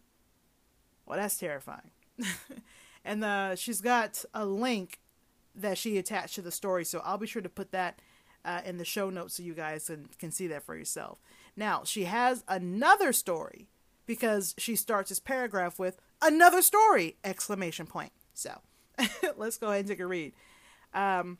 Well, 1.07 1.17
that's 1.17 1.39
terrifying. 1.39 1.89
and 3.03 3.23
uh, 3.23 3.55
she's 3.55 3.81
got 3.81 4.23
a 4.31 4.45
link 4.45 4.99
that 5.55 5.75
she 5.75 5.97
attached 5.97 6.35
to 6.35 6.43
the 6.43 6.51
story, 6.51 6.85
so 6.85 7.01
I'll 7.03 7.17
be 7.17 7.25
sure 7.25 7.41
to 7.41 7.49
put 7.49 7.71
that 7.71 7.99
uh, 8.45 8.61
in 8.63 8.77
the 8.77 8.85
show 8.85 9.09
notes 9.09 9.37
so 9.37 9.41
you 9.41 9.55
guys 9.55 9.87
can, 9.87 10.07
can 10.19 10.29
see 10.29 10.45
that 10.45 10.61
for 10.61 10.75
yourself. 10.75 11.19
Now, 11.57 11.81
she 11.83 12.03
has 12.03 12.43
another 12.47 13.11
story 13.11 13.69
because 14.05 14.53
she 14.59 14.75
starts 14.75 15.09
this 15.09 15.19
paragraph 15.19 15.79
with 15.79 15.97
another 16.21 16.61
story 16.61 17.15
exclamation 17.23 17.87
point 17.87 18.11
so 18.35 18.61
let's 19.37 19.57
go 19.57 19.67
ahead 19.67 19.79
and 19.79 19.87
take 19.87 19.99
a 19.99 20.05
read. 20.05 20.33
Um, 20.93 21.37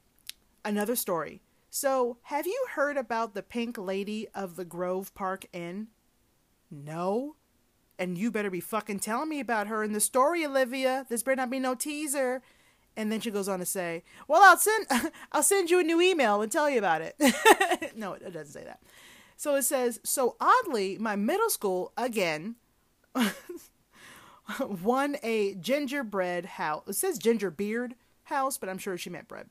another 0.63 0.95
story. 0.95 1.41
So 1.69 2.17
have 2.23 2.47
you 2.47 2.65
heard 2.75 2.97
about 2.97 3.33
the 3.33 3.43
pink 3.43 3.77
lady 3.77 4.27
of 4.33 4.55
the 4.55 4.65
grove 4.65 5.13
park 5.13 5.45
inn? 5.53 5.87
No. 6.71 7.35
And 7.97 8.17
you 8.17 8.31
better 8.31 8.49
be 8.49 8.59
fucking 8.59 8.99
telling 8.99 9.29
me 9.29 9.39
about 9.39 9.67
her 9.67 9.83
in 9.83 9.93
the 9.93 9.99
story 9.99 10.45
olivia. 10.45 11.05
This 11.09 11.23
better 11.23 11.37
not 11.37 11.49
be 11.49 11.59
no 11.59 11.75
teaser. 11.75 12.41
And 12.97 13.11
then 13.11 13.19
she 13.19 13.31
goes 13.31 13.49
on 13.49 13.59
to 13.59 13.65
say 13.65 14.03
well 14.27 14.41
i'll 14.41 14.57
send 14.57 14.87
i'll 15.33 15.43
send 15.43 15.69
you 15.69 15.79
a 15.79 15.83
new 15.83 15.99
email 16.01 16.41
and 16.41 16.51
tell 16.51 16.69
you 16.69 16.79
about 16.79 17.01
it. 17.01 17.15
No 17.95 18.13
it 18.13 18.33
doesn't 18.33 18.53
say 18.53 18.63
that. 18.63 18.79
So 19.37 19.55
it 19.55 19.63
says, 19.63 19.99
so 20.03 20.35
oddly, 20.39 20.97
my 20.97 21.15
middle 21.15 21.49
school, 21.49 21.91
again, 21.97 22.55
won 24.59 25.17
a 25.23 25.55
gingerbread 25.55 26.45
house. 26.45 26.83
It 26.87 26.93
says 26.93 27.17
ginger 27.17 27.51
beard 27.51 27.95
house, 28.25 28.57
but 28.57 28.69
I'm 28.69 28.77
sure 28.77 28.97
she 28.97 29.09
meant 29.09 29.27
bread. 29.27 29.47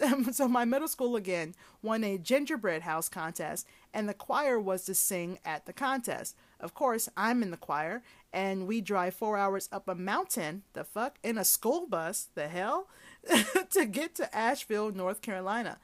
so 0.32 0.48
my 0.48 0.64
middle 0.64 0.88
school 0.88 1.16
again 1.16 1.54
won 1.82 2.04
a 2.04 2.18
gingerbread 2.18 2.82
house 2.82 3.08
contest, 3.08 3.66
and 3.92 4.08
the 4.08 4.14
choir 4.14 4.58
was 4.58 4.84
to 4.84 4.94
sing 4.94 5.38
at 5.44 5.66
the 5.66 5.72
contest. 5.72 6.36
Of 6.60 6.74
course, 6.74 7.08
I'm 7.16 7.42
in 7.42 7.50
the 7.50 7.56
choir, 7.56 8.02
and 8.32 8.66
we 8.66 8.80
drive 8.80 9.14
four 9.14 9.36
hours 9.36 9.68
up 9.72 9.88
a 9.88 9.94
mountain, 9.94 10.62
the 10.72 10.84
fuck, 10.84 11.18
in 11.22 11.38
a 11.38 11.44
school 11.44 11.86
bus, 11.86 12.28
the 12.34 12.48
hell, 12.48 12.88
to 13.70 13.86
get 13.86 14.14
to 14.16 14.36
Asheville, 14.36 14.90
North 14.92 15.22
Carolina. 15.22 15.78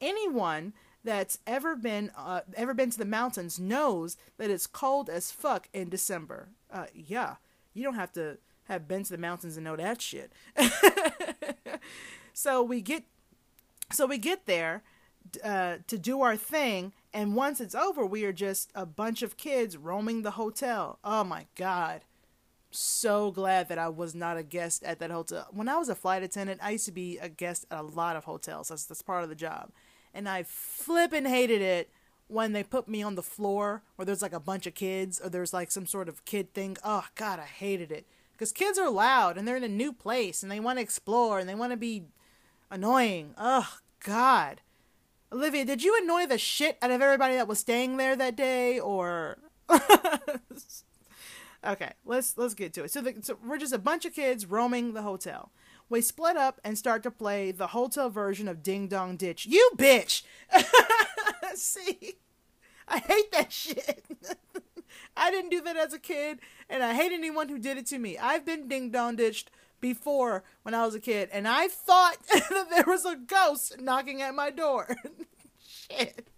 Anyone 0.00 0.72
that's 1.02 1.38
ever 1.46 1.76
been 1.76 2.10
uh, 2.16 2.40
ever 2.54 2.74
been 2.74 2.90
to 2.90 2.98
the 2.98 3.04
mountains 3.04 3.58
knows 3.58 4.16
that 4.38 4.50
it's 4.50 4.66
cold 4.66 5.08
as 5.08 5.30
fuck 5.30 5.68
in 5.72 5.88
December. 5.88 6.48
Uh, 6.70 6.86
yeah, 6.92 7.36
you 7.76 7.84
don't 7.84 7.94
have 7.94 8.12
to 8.12 8.38
have 8.64 8.88
been 8.88 9.04
to 9.04 9.10
the 9.10 9.18
mountains 9.18 9.56
and 9.56 9.64
know 9.64 9.76
that 9.76 10.00
shit. 10.00 10.32
so 12.32 12.62
we 12.62 12.80
get 12.80 13.04
so 13.92 14.06
we 14.06 14.18
get 14.18 14.46
there 14.46 14.82
uh, 15.44 15.76
to 15.86 15.98
do 15.98 16.22
our 16.22 16.36
thing, 16.36 16.92
and 17.12 17.36
once 17.36 17.60
it's 17.60 17.74
over, 17.74 18.04
we 18.04 18.24
are 18.24 18.32
just 18.32 18.70
a 18.74 18.86
bunch 18.86 19.22
of 19.22 19.36
kids 19.36 19.76
roaming 19.76 20.22
the 20.22 20.32
hotel. 20.32 20.98
Oh 21.04 21.24
my 21.24 21.46
god. 21.54 22.02
So 22.72 23.30
glad 23.30 23.68
that 23.68 23.78
I 23.78 23.88
was 23.88 24.14
not 24.14 24.36
a 24.36 24.42
guest 24.42 24.82
at 24.82 24.98
that 24.98 25.10
hotel. 25.10 25.46
When 25.50 25.68
I 25.68 25.76
was 25.76 25.88
a 25.88 25.94
flight 25.94 26.22
attendant, 26.22 26.60
I 26.62 26.70
used 26.72 26.84
to 26.86 26.92
be 26.92 27.16
a 27.18 27.28
guest 27.28 27.64
at 27.70 27.78
a 27.78 27.82
lot 27.82 28.16
of 28.16 28.24
hotels. 28.24 28.68
That's 28.68 28.84
that's 28.84 29.02
part 29.02 29.22
of 29.22 29.28
the 29.28 29.36
job 29.36 29.70
and 30.16 30.28
I 30.28 30.44
flippin' 30.44 31.26
hated 31.26 31.60
it 31.60 31.90
when 32.28 32.52
they 32.52 32.62
put 32.62 32.88
me 32.88 33.02
on 33.02 33.14
the 33.14 33.22
floor 33.22 33.82
or 33.96 34.04
there's 34.04 34.22
like 34.22 34.32
a 34.32 34.40
bunch 34.40 34.66
of 34.66 34.74
kids 34.74 35.20
or 35.20 35.28
there's 35.28 35.52
like 35.52 35.70
some 35.70 35.86
sort 35.86 36.08
of 36.08 36.24
kid 36.24 36.52
thing. 36.52 36.76
Oh 36.84 37.06
god, 37.14 37.38
I 37.38 37.44
hated 37.44 37.92
it. 37.92 38.06
Cuz 38.38 38.52
kids 38.52 38.78
are 38.78 38.90
loud 38.90 39.38
and 39.38 39.46
they're 39.46 39.56
in 39.56 39.64
a 39.64 39.68
new 39.68 39.92
place 39.92 40.42
and 40.42 40.50
they 40.50 40.60
want 40.60 40.78
to 40.78 40.82
explore 40.82 41.38
and 41.38 41.48
they 41.48 41.54
want 41.54 41.72
to 41.72 41.76
be 41.76 42.04
annoying. 42.70 43.34
Oh 43.38 43.78
god. 44.00 44.60
Olivia, 45.32 45.64
did 45.64 45.82
you 45.82 45.98
annoy 46.00 46.26
the 46.26 46.38
shit 46.38 46.78
out 46.80 46.90
of 46.90 47.02
everybody 47.02 47.34
that 47.34 47.48
was 47.48 47.58
staying 47.58 47.96
there 47.96 48.16
that 48.16 48.36
day 48.36 48.78
or 48.78 49.38
Okay, 51.66 51.92
let's 52.04 52.38
let's 52.38 52.54
get 52.54 52.72
to 52.74 52.84
it. 52.84 52.92
So, 52.92 53.00
the, 53.00 53.14
so 53.22 53.36
we're 53.44 53.58
just 53.58 53.72
a 53.72 53.78
bunch 53.78 54.04
of 54.04 54.14
kids 54.14 54.46
roaming 54.46 54.92
the 54.92 55.02
hotel 55.02 55.50
we 55.88 56.00
split 56.00 56.36
up 56.36 56.60
and 56.64 56.76
start 56.76 57.02
to 57.04 57.10
play 57.10 57.50
the 57.50 57.68
hotel 57.68 58.10
version 58.10 58.48
of 58.48 58.62
Ding 58.62 58.88
Dong 58.88 59.16
Ditch. 59.16 59.46
You 59.46 59.70
bitch! 59.76 60.22
See? 61.54 62.16
I 62.88 62.98
hate 62.98 63.32
that 63.32 63.52
shit. 63.52 64.04
I 65.16 65.30
didn't 65.30 65.50
do 65.50 65.60
that 65.62 65.76
as 65.76 65.92
a 65.92 65.98
kid, 65.98 66.40
and 66.68 66.82
I 66.82 66.94
hate 66.94 67.12
anyone 67.12 67.48
who 67.48 67.58
did 67.58 67.78
it 67.78 67.86
to 67.86 67.98
me. 67.98 68.18
I've 68.18 68.44
been 68.44 68.68
ding 68.68 68.90
dong 68.90 69.16
ditched 69.16 69.50
before 69.80 70.44
when 70.62 70.74
I 70.74 70.84
was 70.84 70.94
a 70.94 71.00
kid, 71.00 71.28
and 71.32 71.48
I 71.48 71.68
thought 71.68 72.18
that 72.32 72.66
there 72.70 72.84
was 72.86 73.04
a 73.04 73.16
ghost 73.16 73.80
knocking 73.80 74.20
at 74.22 74.34
my 74.34 74.50
door. 74.50 74.96
Shit. 75.66 76.28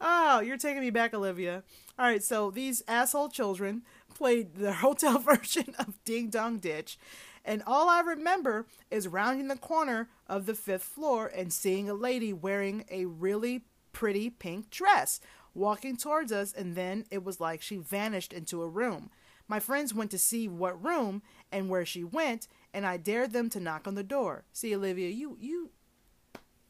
Oh, 0.00 0.40
you're 0.40 0.58
taking 0.58 0.80
me 0.80 0.90
back, 0.90 1.14
Olivia. 1.14 1.62
All 1.98 2.06
right, 2.06 2.22
so 2.22 2.50
these 2.50 2.82
asshole 2.86 3.30
children 3.30 3.82
played 4.14 4.56
the 4.56 4.74
hotel 4.74 5.18
version 5.18 5.74
of 5.78 6.02
Ding 6.04 6.28
Dong 6.28 6.58
Ditch, 6.58 6.98
and 7.44 7.62
all 7.66 7.88
I 7.88 8.00
remember 8.00 8.66
is 8.90 9.08
rounding 9.08 9.48
the 9.48 9.56
corner 9.56 10.08
of 10.26 10.46
the 10.46 10.54
fifth 10.54 10.84
floor 10.84 11.26
and 11.26 11.52
seeing 11.52 11.88
a 11.88 11.94
lady 11.94 12.32
wearing 12.32 12.84
a 12.90 13.04
really 13.04 13.64
pretty 13.92 14.30
pink 14.30 14.70
dress 14.70 15.20
walking 15.54 15.96
towards 15.96 16.32
us, 16.32 16.52
and 16.52 16.74
then 16.74 17.04
it 17.10 17.24
was 17.24 17.40
like 17.40 17.62
she 17.62 17.76
vanished 17.76 18.32
into 18.32 18.62
a 18.62 18.68
room. 18.68 19.10
My 19.46 19.60
friends 19.60 19.94
went 19.94 20.10
to 20.10 20.18
see 20.18 20.48
what 20.48 20.82
room 20.82 21.22
and 21.52 21.68
where 21.68 21.84
she 21.84 22.02
went, 22.02 22.48
and 22.72 22.86
I 22.86 22.96
dared 22.96 23.32
them 23.32 23.50
to 23.50 23.60
knock 23.60 23.86
on 23.86 23.94
the 23.94 24.02
door. 24.02 24.44
See, 24.52 24.74
Olivia, 24.74 25.10
you 25.10 25.36
you 25.38 25.70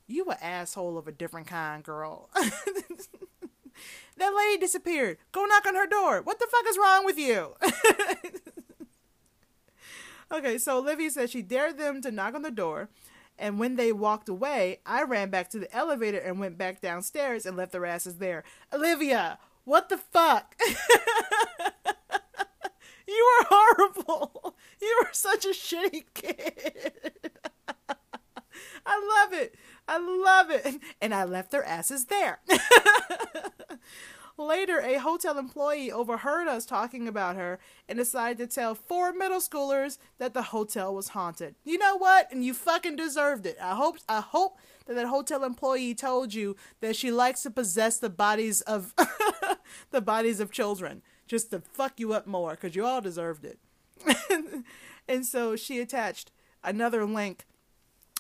you 0.07 0.27
a 0.27 0.45
asshole 0.45 0.99
of 0.99 1.09
a 1.09 1.13
different 1.13 1.47
kind, 1.47 1.83
girl. 1.83 2.29
that 2.35 4.35
lady 4.37 4.59
disappeared. 4.59 5.19
Go 5.33 5.45
knock 5.45 5.67
on 5.67 5.77
her 5.77 5.87
door. 5.87 6.21
What 6.23 6.41
the 6.41 6.49
fuck 6.51 6.65
is 6.69 6.79
wrong 6.79 7.05
with 7.05 7.19
you? 7.19 7.55
okay, 10.33 10.59
so 10.59 10.79
Olivia 10.79 11.11
said 11.11 11.31
she 11.31 11.43
dared 11.43 11.79
them 11.79 12.01
to 12.03 12.11
knock 12.11 12.35
on 12.35 12.43
the 12.43 12.51
door. 12.51 12.89
And 13.39 13.59
when 13.59 13.77
they 13.77 13.93
walked 13.93 14.29
away, 14.29 14.81
I 14.87 15.03
ran 15.03 15.31
back 15.31 15.51
to 15.51 15.59
the 15.59 15.75
elevator 15.75 16.19
and 16.19 16.39
went 16.39 16.57
back 16.57 16.81
downstairs 16.81 17.47
and 17.47 17.57
left 17.57 17.73
their 17.73 17.85
asses 17.87 18.19
there. 18.19 18.45
Olivia, 18.73 19.39
what 19.65 19.89
the 19.89 19.97
fuck? 19.99 20.55
you 23.09 23.39
were 23.41 23.47
horrible. 23.51 24.55
You 24.81 25.01
were 25.03 25.11
such 25.13 25.47
a 25.47 25.51
shitty 25.51 26.05
kid. 26.13 27.13
I 28.85 29.23
love 29.23 29.33
it. 29.33 29.55
I 29.89 29.99
love 29.99 30.51
it. 30.51 30.81
And 31.01 31.15
I 31.15 31.25
left 31.25 31.53
their 31.53 31.65
asses 31.65 32.07
there. 32.07 32.41
Later, 34.37 34.81
a 34.81 34.99
hotel 34.99 35.39
employee 35.39 35.93
overheard 35.93 36.49
us 36.49 36.67
talking 36.67 37.07
about 37.07 37.37
her 37.37 37.61
and 37.89 37.99
decided 37.99 38.39
to 38.39 38.53
tell 38.53 38.75
four 38.75 39.13
middle 39.13 39.39
schoolers 39.39 39.99
that 40.19 40.35
the 40.35 40.43
hotel 40.43 40.93
was 40.93 41.09
haunted. 41.09 41.55
You 41.65 41.79
know 41.79 41.97
what? 41.97 42.33
And 42.33 42.45
you 42.45 42.53
fucking 42.53 42.97
deserved 42.97 43.47
it. 43.47 43.57
I 43.63 43.77
hope 43.77 43.99
I 44.09 44.21
hope 44.21 44.59
that 44.87 44.95
that 44.95 45.07
hotel 45.07 45.45
employee 45.45 45.95
told 45.95 46.35
you 46.35 46.57
that 46.81 46.97
she 46.97 47.13
likes 47.13 47.43
to 47.43 47.51
possess 47.51 47.99
the 47.99 48.11
bodies 48.11 48.61
of 48.63 48.93
the 49.93 50.01
bodies 50.01 50.41
of 50.41 50.51
children 50.51 51.03
just 51.29 51.51
to 51.51 51.61
fuck 51.61 52.01
you 52.01 52.13
up 52.13 52.27
more 52.27 52.57
cuz 52.57 52.75
you 52.75 52.85
all 52.85 53.01
deserved 53.01 53.45
it. 53.45 53.61
and 55.09 55.25
so 55.25 55.55
she 55.55 55.79
attached 55.79 56.33
another 56.65 57.05
link 57.07 57.47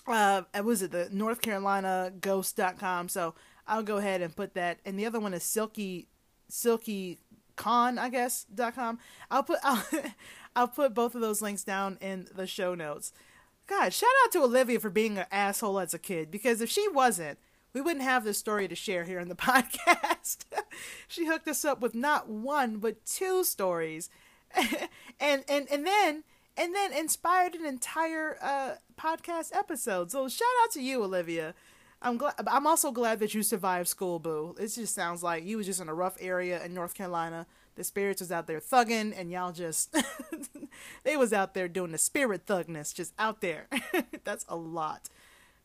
uh 0.06 0.42
was 0.62 0.80
it 0.80 0.92
the 0.92 1.08
North 1.10 1.40
Carolina 1.40 2.12
ghost.com 2.20 3.08
so 3.08 3.34
I'll 3.66 3.82
go 3.82 3.96
ahead 3.96 4.20
and 4.22 4.34
put 4.34 4.54
that. 4.54 4.78
And 4.84 4.98
the 4.98 5.06
other 5.06 5.20
one 5.20 5.34
is 5.34 5.42
Silky 5.42 6.08
Silky 6.48 7.18
Con, 7.56 7.98
I 7.98 8.08
guess 8.08 8.44
dot 8.54 8.74
com. 8.74 8.98
I'll 9.30 9.42
put 9.42 9.58
I'll, 9.64 9.84
I'll 10.56 10.68
put 10.68 10.94
both 10.94 11.14
of 11.14 11.20
those 11.20 11.42
links 11.42 11.64
down 11.64 11.98
in 12.00 12.26
the 12.34 12.46
show 12.46 12.74
notes. 12.74 13.12
God, 13.66 13.92
shout 13.92 14.10
out 14.24 14.32
to 14.32 14.42
Olivia 14.42 14.78
for 14.78 14.90
being 14.90 15.16
an 15.18 15.26
asshole 15.32 15.78
as 15.78 15.94
a 15.94 15.98
kid 15.98 16.30
because 16.30 16.60
if 16.60 16.68
she 16.68 16.86
wasn't, 16.88 17.38
we 17.72 17.80
wouldn't 17.80 18.04
have 18.04 18.22
this 18.24 18.38
story 18.38 18.68
to 18.68 18.74
share 18.74 19.04
here 19.04 19.18
in 19.18 19.28
the 19.28 19.34
podcast. 19.34 20.44
she 21.08 21.26
hooked 21.26 21.48
us 21.48 21.64
up 21.64 21.80
with 21.80 21.94
not 21.94 22.28
one 22.28 22.76
but 22.78 23.04
two 23.04 23.44
stories, 23.44 24.10
and 25.20 25.44
and 25.48 25.66
and 25.70 25.86
then 25.86 26.24
and 26.56 26.74
then 26.74 26.92
inspired 26.92 27.54
an 27.54 27.64
entire 27.64 28.38
uh, 28.42 28.74
podcast 29.00 29.54
episode. 29.54 30.10
So 30.10 30.28
shout 30.28 30.46
out 30.62 30.70
to 30.72 30.82
you, 30.82 31.02
Olivia. 31.02 31.54
I'm 32.04 32.18
glad. 32.18 32.34
I'm 32.46 32.66
also 32.66 32.92
glad 32.92 33.18
that 33.20 33.34
you 33.34 33.42
survived 33.42 33.88
school, 33.88 34.18
boo. 34.18 34.54
It 34.58 34.68
just 34.68 34.94
sounds 34.94 35.22
like 35.22 35.44
you 35.44 35.56
was 35.56 35.66
just 35.66 35.80
in 35.80 35.88
a 35.88 35.94
rough 35.94 36.18
area 36.20 36.62
in 36.62 36.74
North 36.74 36.94
Carolina. 36.94 37.46
The 37.76 37.82
spirits 37.82 38.20
was 38.20 38.30
out 38.30 38.46
there 38.46 38.60
thugging, 38.60 39.18
and 39.18 39.32
y'all 39.32 39.52
just 39.52 39.96
they 41.02 41.16
was 41.16 41.32
out 41.32 41.54
there 41.54 41.66
doing 41.66 41.92
the 41.92 41.98
spirit 41.98 42.46
thugness, 42.46 42.94
just 42.94 43.14
out 43.18 43.40
there. 43.40 43.68
That's 44.24 44.44
a 44.50 44.54
lot. 44.54 45.08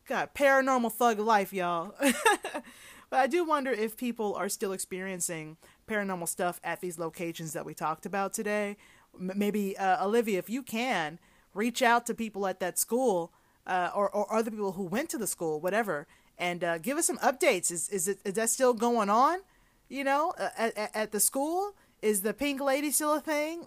God, 0.06 0.30
paranormal 0.34 0.92
thug 0.92 1.18
life, 1.18 1.52
y'all. 1.52 1.94
but 2.00 2.64
I 3.12 3.26
do 3.26 3.44
wonder 3.44 3.70
if 3.70 3.98
people 3.98 4.34
are 4.34 4.48
still 4.48 4.72
experiencing 4.72 5.58
paranormal 5.86 6.26
stuff 6.26 6.58
at 6.64 6.80
these 6.80 6.98
locations 6.98 7.52
that 7.52 7.66
we 7.66 7.74
talked 7.74 8.06
about 8.06 8.32
today. 8.32 8.78
M- 9.14 9.32
maybe 9.36 9.76
uh, 9.76 10.04
Olivia, 10.04 10.38
if 10.38 10.48
you 10.48 10.62
can, 10.62 11.18
reach 11.52 11.82
out 11.82 12.06
to 12.06 12.14
people 12.14 12.46
at 12.46 12.60
that 12.60 12.78
school 12.78 13.30
uh, 13.66 13.90
or, 13.94 14.10
or 14.10 14.32
other 14.34 14.50
people 14.50 14.72
who 14.72 14.84
went 14.84 15.10
to 15.10 15.18
the 15.18 15.26
school, 15.26 15.60
whatever, 15.60 16.06
and 16.40 16.64
uh, 16.64 16.78
give 16.78 16.96
us 16.98 17.06
some 17.06 17.18
updates. 17.18 17.70
Is 17.70 17.88
is 17.90 18.08
it 18.08 18.18
is 18.24 18.34
that 18.34 18.50
still 18.50 18.74
going 18.74 19.10
on? 19.10 19.38
You 19.88 20.02
know, 20.02 20.32
uh, 20.38 20.48
at, 20.56 20.96
at 20.96 21.12
the 21.12 21.20
school, 21.20 21.74
is 22.02 22.22
the 22.22 22.32
pink 22.32 22.60
lady 22.60 22.90
still 22.90 23.14
a 23.14 23.20
thing? 23.20 23.64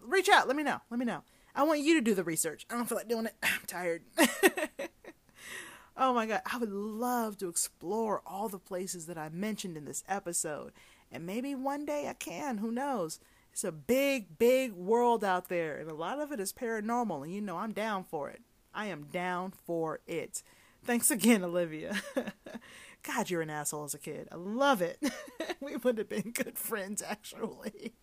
Reach 0.00 0.28
out. 0.28 0.46
Let 0.46 0.56
me 0.56 0.62
know. 0.62 0.78
Let 0.90 0.98
me 0.98 1.04
know. 1.04 1.22
I 1.54 1.64
want 1.64 1.80
you 1.80 1.94
to 1.94 2.00
do 2.00 2.14
the 2.14 2.24
research. 2.24 2.64
I 2.70 2.76
don't 2.76 2.88
feel 2.88 2.96
like 2.96 3.08
doing 3.08 3.26
it. 3.26 3.34
I'm 3.42 3.66
tired. 3.66 4.02
oh 5.96 6.14
my 6.14 6.26
god, 6.26 6.42
I 6.50 6.56
would 6.58 6.72
love 6.72 7.36
to 7.38 7.48
explore 7.48 8.22
all 8.24 8.48
the 8.48 8.58
places 8.58 9.06
that 9.06 9.18
I 9.18 9.28
mentioned 9.28 9.76
in 9.76 9.84
this 9.84 10.04
episode, 10.08 10.72
and 11.10 11.26
maybe 11.26 11.54
one 11.54 11.84
day 11.84 12.08
I 12.08 12.14
can. 12.14 12.58
Who 12.58 12.70
knows? 12.70 13.18
It's 13.52 13.64
a 13.64 13.72
big, 13.72 14.38
big 14.38 14.72
world 14.72 15.22
out 15.22 15.48
there, 15.48 15.76
and 15.76 15.90
a 15.90 15.94
lot 15.94 16.20
of 16.20 16.32
it 16.32 16.40
is 16.40 16.54
paranormal, 16.54 17.24
and 17.24 17.34
you 17.34 17.42
know 17.42 17.58
I'm 17.58 17.72
down 17.72 18.04
for 18.04 18.30
it. 18.30 18.40
I 18.72 18.86
am 18.86 19.08
down 19.12 19.52
for 19.66 20.00
it. 20.06 20.42
Thanks 20.84 21.12
again, 21.12 21.44
Olivia. 21.44 21.94
God, 23.04 23.30
you're 23.30 23.42
an 23.42 23.50
asshole 23.50 23.84
as 23.84 23.94
a 23.94 23.98
kid. 23.98 24.28
I 24.32 24.36
love 24.36 24.82
it. 24.82 24.98
we 25.60 25.76
would 25.76 25.96
have 25.98 26.08
been 26.08 26.32
good 26.32 26.58
friends, 26.58 27.02
actually. 27.06 27.92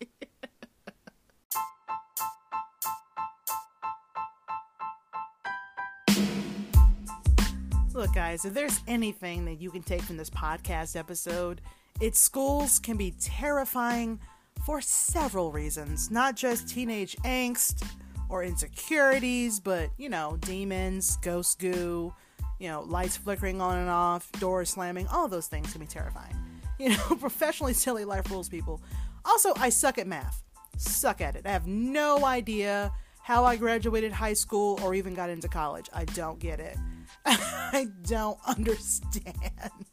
Look, 7.92 8.14
guys, 8.14 8.46
if 8.46 8.54
there's 8.54 8.80
anything 8.86 9.44
that 9.44 9.60
you 9.60 9.70
can 9.70 9.82
take 9.82 10.00
from 10.00 10.16
this 10.16 10.30
podcast 10.30 10.96
episode, 10.96 11.60
it's 12.00 12.18
schools 12.18 12.78
can 12.78 12.96
be 12.96 13.12
terrifying 13.20 14.18
for 14.64 14.80
several 14.80 15.52
reasons, 15.52 16.10
not 16.10 16.34
just 16.34 16.66
teenage 16.68 17.14
angst 17.24 17.86
or 18.30 18.42
insecurities, 18.42 19.60
but, 19.60 19.90
you 19.98 20.08
know, 20.08 20.38
demons, 20.40 21.18
ghost 21.18 21.58
goo, 21.58 22.14
you 22.60 22.68
know, 22.68 22.82
lights 22.82 23.16
flickering 23.16 23.60
on 23.60 23.78
and 23.78 23.88
off, 23.88 24.30
doors 24.32 24.70
slamming, 24.70 25.08
all 25.08 25.26
those 25.26 25.48
things 25.48 25.72
can 25.72 25.80
be 25.80 25.86
terrifying. 25.86 26.36
You 26.78 26.88
know, 26.88 27.16
professionally 27.20 27.74
silly 27.74 28.06
life 28.06 28.30
rules, 28.30 28.48
people. 28.48 28.80
Also, 29.26 29.52
I 29.56 29.68
suck 29.68 29.98
at 29.98 30.06
math. 30.06 30.42
Suck 30.78 31.20
at 31.20 31.36
it. 31.36 31.44
I 31.44 31.50
have 31.50 31.66
no 31.66 32.24
idea 32.24 32.90
how 33.22 33.44
I 33.44 33.56
graduated 33.56 34.12
high 34.12 34.32
school 34.32 34.80
or 34.82 34.94
even 34.94 35.12
got 35.12 35.28
into 35.28 35.46
college. 35.46 35.90
I 35.92 36.06
don't 36.06 36.38
get 36.38 36.58
it. 36.58 36.78
I 37.26 37.88
don't 38.08 38.38
understand. 38.46 39.34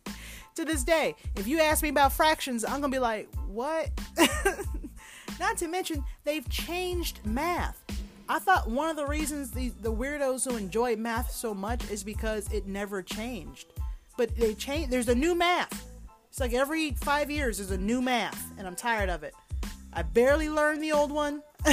to 0.56 0.64
this 0.64 0.86
day, 0.86 1.14
if 1.36 1.46
you 1.46 1.60
ask 1.60 1.84
me 1.84 1.90
about 1.90 2.14
fractions, 2.14 2.64
I'm 2.64 2.80
going 2.80 2.84
to 2.84 2.96
be 2.96 3.00
like, 3.00 3.28
what? 3.48 3.90
Not 5.42 5.58
to 5.58 5.68
mention, 5.68 6.06
they've 6.24 6.48
changed 6.50 7.20
math. 7.26 7.84
I 8.30 8.40
thought 8.40 8.70
one 8.70 8.90
of 8.90 8.98
the 8.98 9.06
reasons 9.06 9.52
the, 9.52 9.70
the 9.70 9.94
weirdos 9.94 10.50
who 10.50 10.58
enjoy 10.58 10.96
math 10.96 11.32
so 11.32 11.54
much 11.54 11.90
is 11.90 12.04
because 12.04 12.52
it 12.52 12.68
never 12.68 13.02
changed. 13.02 13.68
But 14.18 14.36
they 14.36 14.54
change. 14.54 14.90
There's 14.90 15.08
a 15.08 15.16
new 15.16 15.34
math. 15.36 15.88
It's 16.30 16.40
like 16.40 16.54
every 16.54 16.92
five 16.92 17.32
years 17.32 17.58
there's 17.58 17.72
a 17.72 17.78
new 17.78 18.02
math, 18.02 18.52
and 18.58 18.68
I'm 18.68 18.76
tired 18.76 19.10
of 19.10 19.24
it. 19.24 19.34
I 19.94 20.02
barely 20.02 20.50
learned 20.50 20.84
the 20.84 20.92
old 20.92 21.12
one. 21.12 21.42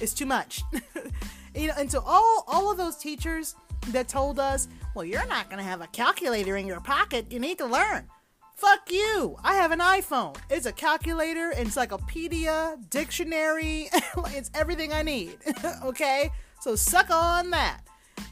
it's 0.00 0.14
too 0.14 0.26
much. 0.26 0.62
you 1.54 1.68
know, 1.68 1.74
and 1.78 1.90
so 1.90 2.02
all 2.04 2.44
all 2.48 2.70
of 2.70 2.78
those 2.78 2.96
teachers 2.96 3.54
that 3.88 4.08
told 4.08 4.40
us, 4.40 4.68
well, 4.94 5.04
you're 5.04 5.26
not 5.26 5.50
gonna 5.50 5.62
have 5.62 5.82
a 5.82 5.86
calculator 5.88 6.56
in 6.56 6.66
your 6.66 6.80
pocket. 6.80 7.30
You 7.30 7.38
need 7.38 7.58
to 7.58 7.66
learn. 7.66 8.08
Fuck 8.54 8.90
you. 8.90 9.36
I 9.42 9.54
have 9.54 9.72
an 9.72 9.80
iPhone. 9.80 10.36
It's 10.48 10.66
a 10.66 10.72
calculator, 10.72 11.50
encyclopedia, 11.50 12.76
dictionary. 12.88 13.88
it's 14.28 14.50
everything 14.54 14.92
I 14.92 15.02
need. 15.02 15.38
okay? 15.84 16.30
So 16.60 16.76
suck 16.76 17.10
on 17.10 17.50
that. 17.50 17.80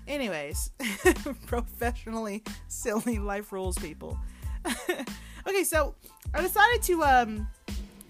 Anyways, 0.06 0.70
professionally 1.46 2.44
silly 2.68 3.18
life 3.18 3.50
rules 3.52 3.76
people. 3.78 4.16
okay, 5.46 5.64
so 5.64 5.94
I 6.32 6.40
decided 6.40 6.82
to 6.82 7.02
um 7.02 7.48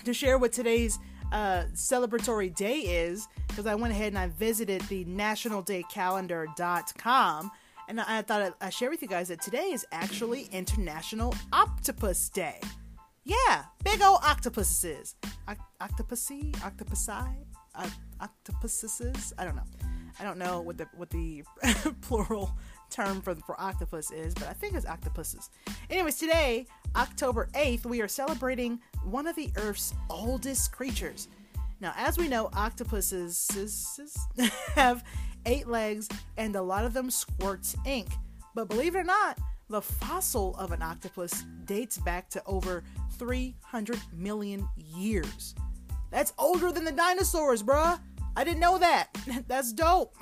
to 0.04 0.12
share 0.12 0.36
what 0.38 0.52
today's 0.52 0.98
uh, 1.32 1.64
celebratory 1.74 2.54
day 2.54 2.80
is 2.80 3.26
because 3.48 3.66
I 3.66 3.74
went 3.74 3.92
ahead 3.92 4.08
and 4.08 4.18
I 4.18 4.28
visited 4.28 4.82
the 4.82 5.06
nationaldaycalendar.com 5.06 7.50
and 7.92 8.00
I 8.00 8.22
thought 8.22 8.54
I'd 8.60 8.72
share 8.72 8.88
with 8.88 9.02
you 9.02 9.08
guys 9.08 9.28
that 9.28 9.42
today 9.42 9.70
is 9.72 9.86
actually 9.92 10.48
International 10.50 11.34
Octopus 11.52 12.30
Day. 12.30 12.58
Yeah, 13.24 13.64
big 13.84 14.00
old 14.00 14.20
octopuses. 14.22 15.14
O- 15.46 15.54
octopussy, 15.80 16.52
octopusi, 16.56 17.34
o- 17.78 17.92
octopuses. 18.20 19.34
I 19.36 19.44
don't 19.44 19.56
know. 19.56 19.64
I 20.18 20.24
don't 20.24 20.38
know 20.38 20.62
what 20.62 20.78
the 20.78 20.86
what 20.96 21.10
the 21.10 21.44
plural 22.00 22.56
term 22.88 23.20
for 23.20 23.34
for 23.34 23.60
octopus 23.60 24.10
is, 24.10 24.32
but 24.34 24.48
I 24.48 24.54
think 24.54 24.74
it's 24.74 24.86
octopuses. 24.86 25.50
Anyways, 25.90 26.16
today, 26.16 26.66
October 26.96 27.48
8th, 27.54 27.84
we 27.84 28.00
are 28.00 28.08
celebrating 28.08 28.80
one 29.04 29.26
of 29.26 29.36
the 29.36 29.50
Earth's 29.56 29.92
oldest 30.08 30.72
creatures. 30.72 31.28
Now, 31.80 31.92
as 31.96 32.16
we 32.16 32.28
know, 32.28 32.48
octopuses 32.54 33.50
have 34.74 35.04
eight 35.46 35.66
legs 35.66 36.08
and 36.36 36.56
a 36.56 36.62
lot 36.62 36.84
of 36.84 36.92
them 36.92 37.10
squirts 37.10 37.76
ink. 37.84 38.08
But 38.54 38.68
believe 38.68 38.94
it 38.94 38.98
or 38.98 39.04
not, 39.04 39.38
the 39.68 39.80
fossil 39.80 40.54
of 40.56 40.72
an 40.72 40.82
octopus 40.82 41.44
dates 41.64 41.96
back 41.98 42.28
to 42.30 42.42
over 42.44 42.84
300 43.12 43.98
million 44.12 44.68
years. 44.76 45.54
That's 46.10 46.32
older 46.38 46.70
than 46.70 46.84
the 46.84 46.92
dinosaurs, 46.92 47.62
bruh. 47.62 47.98
I 48.36 48.44
didn't 48.44 48.60
know 48.60 48.78
that. 48.78 49.08
That's 49.48 49.72
dope. 49.72 50.14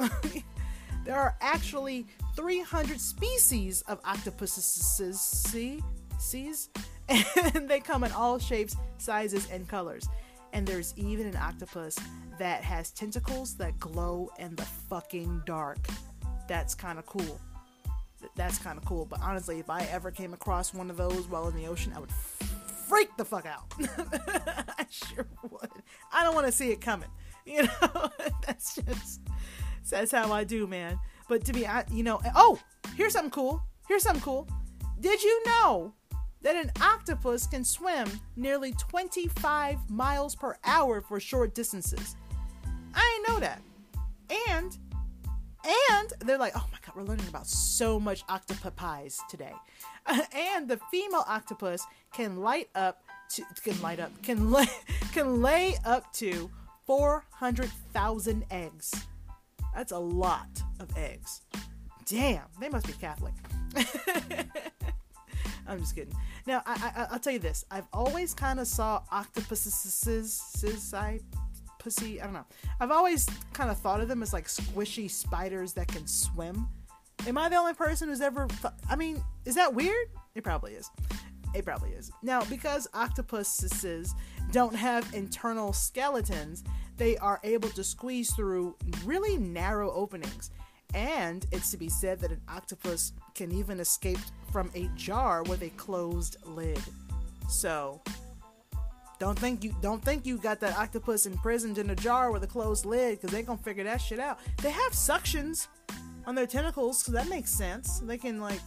there 1.05 1.17
are 1.17 1.37
actually 1.41 2.07
300 2.37 3.01
species 3.01 3.83
of 3.83 4.01
octopuses, 4.05 5.21
see, 5.21 5.83
sees, 6.19 6.71
and 7.09 7.69
they 7.69 7.81
come 7.81 8.05
in 8.05 8.13
all 8.13 8.39
shapes, 8.39 8.77
sizes, 8.99 9.49
and 9.51 9.69
colors. 9.69 10.09
And 10.53 10.67
there's 10.67 10.95
even 10.97 11.27
an 11.27 11.37
octopus 11.37 11.99
that 12.41 12.65
has 12.65 12.91
tentacles 12.91 13.55
that 13.57 13.79
glow 13.79 14.31
in 14.39 14.57
the 14.57 14.65
fucking 14.65 15.43
dark. 15.45 15.77
That's 16.49 16.75
kind 16.75 16.99
of 16.99 17.05
cool. 17.05 17.39
That's 18.35 18.59
kind 18.59 18.79
of 18.79 18.85
cool. 18.87 19.05
But 19.05 19.21
honestly, 19.21 19.59
if 19.59 19.69
I 19.69 19.83
ever 19.93 20.11
came 20.11 20.33
across 20.33 20.73
one 20.73 20.89
of 20.89 20.97
those 20.97 21.29
while 21.29 21.49
in 21.49 21.55
the 21.55 21.67
ocean, 21.67 21.93
I 21.95 22.01
would 22.01 22.11
freak 22.11 23.15
the 23.19 23.27
fuck 23.27 23.45
out. 23.45 23.75
I 24.79 24.87
sure 24.89 25.27
would. 25.51 25.69
I 26.11 26.25
don't 26.25 26.35
want 26.35 26.47
to 26.47 26.53
see 26.53 26.71
it 26.71 26.81
coming. 26.81 27.09
You 27.47 27.63
know, 27.63 28.11
that's 28.47 28.77
just 28.77 29.23
that's 29.91 30.13
how 30.13 30.31
I 30.31 30.45
do, 30.45 30.67
man. 30.67 31.01
But 31.27 31.45
to 31.47 31.55
be, 31.55 31.67
you 31.91 32.05
know, 32.05 32.21
oh, 32.37 32.61
here's 32.95 33.15
something 33.15 33.31
cool. 33.31 33.63
Here's 33.89 34.03
something 34.03 34.23
cool. 34.23 34.47
Did 35.01 35.23
you 35.23 35.43
know 35.47 35.95
that 36.43 36.55
an 36.55 36.71
octopus 36.81 37.47
can 37.47 37.65
swim 37.65 38.09
nearly 38.37 38.73
25 38.73 39.91
miles 39.91 40.37
per 40.37 40.59
hour 40.65 41.01
for 41.01 41.19
short 41.19 41.55
distances? 41.55 42.15
I 42.95 43.23
didn't 43.25 43.35
know 43.35 43.41
that. 43.41 43.63
And 44.49 44.79
and 45.63 46.13
they're 46.21 46.39
like, 46.39 46.53
oh 46.57 46.67
my 46.73 46.79
god, 46.85 46.97
we're 46.97 47.03
learning 47.03 47.29
about 47.29 47.47
so 47.47 48.01
much 48.01 48.25
octopuses 48.29 49.21
today. 49.29 49.53
and 50.35 50.69
the 50.69 50.79
female 50.91 51.25
octopus 51.27 51.87
can 52.13 52.37
light 52.37 52.69
up 52.75 53.03
to 53.31 53.43
can 53.63 53.81
light 53.83 54.01
up 54.01 54.11
can 54.23 54.51
lay 54.53 54.67
can 55.13 55.43
lay 55.43 55.77
up 55.85 56.13
to 56.15 56.51
400,000 56.87 58.45
eggs. 58.51 58.93
That's 59.75 59.93
a 59.93 59.99
lot 59.99 60.63
of 60.81 60.89
eggs. 60.97 61.43
Damn, 62.07 62.43
they 62.61 62.69
must 62.69 62.87
be 62.87 62.93
Catholic. 62.95 63.35
I'm 65.69 65.79
just 65.79 65.95
kidding. 65.95 66.13
Now, 66.47 66.63
I, 66.67 67.07
I, 67.09 67.13
will 67.13 67.21
tell 67.21 67.33
you 67.33 67.39
this. 67.39 67.65
I've 67.71 67.87
always 67.93 68.35
kind 68.35 68.59
of 68.59 68.67
saw 68.67 69.03
octopuses, 69.13 70.35
pussy, 71.81 72.21
I 72.21 72.25
don't 72.25 72.33
know. 72.35 72.47
I've 72.79 72.93
always 72.93 73.27
kind 73.53 73.71
of 73.71 73.79
thought 73.79 74.01
of 74.01 74.07
them 74.07 74.23
as 74.23 74.33
like 74.33 74.47
squishy 74.47 75.11
spiders 75.11 75.73
that 75.73 75.89
can 75.89 76.07
swim. 76.07 76.69
Am 77.27 77.37
I 77.37 77.49
the 77.49 77.57
only 77.57 77.75
person 77.75 78.09
who's 78.09 78.21
ever, 78.21 78.47
I 78.89 78.97
mean, 78.97 79.23
is 79.45 79.57
that 79.57 79.75
weird? 79.75 80.07
It 80.35 80.45
probably 80.45 80.73
is. 80.73 80.89
It 81.55 81.65
probably 81.65 81.91
is. 81.91 82.13
Now, 82.23 82.45
because 82.45 82.87
octopuses 82.95 84.15
don't 84.53 84.75
have 84.75 85.13
internal 85.13 85.73
skeletons, 85.73 86.63
they 86.97 87.17
are 87.19 87.41
able 87.43 87.69
to 87.71 87.83
squeeze 87.83 88.33
through 88.35 88.77
really 89.05 89.37
narrow 89.37 89.91
openings. 89.93 90.51
And 90.95 91.47
it's 91.53 91.71
to 91.71 91.77
be 91.77 91.89
said 91.89 92.21
that 92.21 92.31
an 92.31 92.41
octopus 92.49 93.13
can 93.35 93.53
even 93.53 93.81
escape 93.81 94.19
from 94.53 94.71
a 94.75 94.89
jar 94.97 95.43
with 95.45 95.63
a 95.63 95.71
closed 95.71 96.37
lid. 96.45 96.81
So, 97.49 98.01
don't 99.21 99.39
think 99.39 99.63
you 99.63 99.77
don't 99.83 100.03
think 100.03 100.25
you 100.25 100.39
got 100.39 100.61
that 100.61 100.77
octopus 100.79 101.27
imprisoned 101.27 101.77
in 101.77 101.91
a 101.91 101.95
jar 101.95 102.33
with 102.33 102.43
a 102.43 102.47
closed 102.47 102.87
lid 102.87 103.21
because 103.21 103.31
they 103.31 103.43
gonna 103.43 103.59
figure 103.59 103.85
that 103.85 104.01
shit 104.01 104.19
out. 104.19 104.41
They 104.63 104.71
have 104.71 104.93
suctions 104.93 105.69
on 106.27 106.35
their 106.35 106.47
tentacles, 106.47 107.03
so 107.03 107.13
that 107.13 107.29
makes 107.29 107.51
sense. 107.51 108.01
They 108.01 108.17
can 108.17 108.41
like 108.41 108.61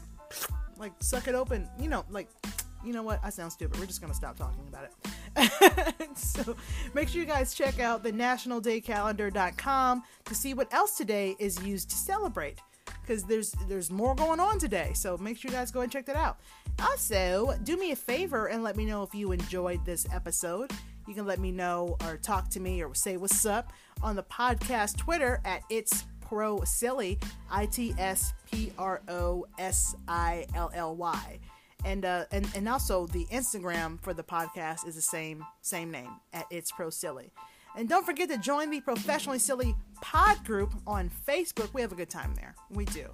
like 0.78 0.93
suck 0.99 1.28
it 1.28 1.34
open. 1.34 1.68
You 1.80 1.89
know, 1.89 2.06
like 2.12 2.30
you 2.86 2.93
know 2.93 3.01
what? 3.01 3.20
I 3.24 3.32
sound 3.32 3.51
stupid. 3.51 3.80
We're 3.80 3.88
just 3.88 3.99
gonna 3.99 4.14
stop 4.14 4.38
talking 4.38 4.64
about 4.68 4.86
it. 4.86 6.18
so 6.18 6.56
make 6.93 7.10
sure 7.10 7.20
you 7.20 7.28
guys 7.28 7.56
check 7.56 7.80
out 7.80 8.04
the 8.04 8.12
nationaldaycalendar.com 8.12 10.04
to 10.26 10.36
see 10.36 10.54
what 10.54 10.72
else 10.72 10.95
today 10.95 11.36
is 11.39 11.60
used 11.64 11.89
to 11.89 11.95
celebrate. 11.95 12.60
Because 13.06 13.24
there's 13.24 13.51
there's 13.68 13.91
more 13.91 14.16
going 14.16 14.39
on 14.39 14.60
today. 14.60 14.91
So 14.93 15.18
make 15.18 15.38
sure 15.38 15.51
you 15.51 15.58
guys 15.58 15.72
go 15.72 15.82
and 15.82 15.91
check 15.91 16.06
that 16.06 16.16
out. 16.16 16.39
Also, 16.82 17.56
do 17.64 17.78
me 17.78 17.91
a 17.91 17.95
favor 17.95 18.47
and 18.47 18.64
let 18.64 18.76
me 18.76 18.86
know 18.86 19.04
if 19.04 19.14
you 19.14 19.32
enjoyed 19.32 19.86
this 19.86 20.08
episode. 20.12 20.72
You 21.08 21.14
can 21.14 21.26
let 21.26 21.39
me 21.39 21.51
know 21.51 21.97
or 22.06 22.18
talk 22.18 22.49
to 22.51 22.60
me 22.60 22.82
or 22.82 22.95
say 22.95 23.18
what's 23.18 23.45
up 23.45 23.74
on 24.01 24.16
the 24.16 24.24
podcast 24.24 24.97
Twitter 24.97 25.41
at 25.43 25.64
It's 25.70 26.06
Pro 26.22 26.64
Silly, 26.64 27.20
I 27.51 27.66
T 27.66 27.93
S 27.99 28.34
P 28.49 28.72
R 28.78 29.01
O 29.10 29.45
S 29.60 29.95
I 30.08 30.45
L 30.56 30.72
L 30.74 30.95
Y 30.95 31.39
and 31.86 32.06
uh, 32.06 32.26
and 32.32 32.47
and 32.56 32.68
also 32.68 33.08
the 33.08 33.26
Instagram 33.26 34.01
for 34.01 34.14
the 34.14 34.24
podcast 34.24 34.88
is 34.88 34.95
the 34.95 35.01
same 35.01 35.45
same 35.62 35.91
name 35.91 36.12
at 36.34 36.45
It's 36.49 36.72
Pro 36.72 36.89
Silly. 36.89 37.32
And 37.76 37.89
don't 37.89 38.06
forget 38.06 38.30
to 38.30 38.38
join 38.38 38.70
the 38.70 38.82
Professionally 38.82 39.39
Silly 39.39 39.76
Pod 40.04 40.43
group 40.43 40.74
on 40.86 41.10
Facebook. 41.26 41.74
We 41.74 41.80
have 41.82 41.93
a 41.93 41.95
good 41.95 42.10
time 42.10 42.34
there. 42.36 42.56
We 42.70 42.84
do. 42.86 43.08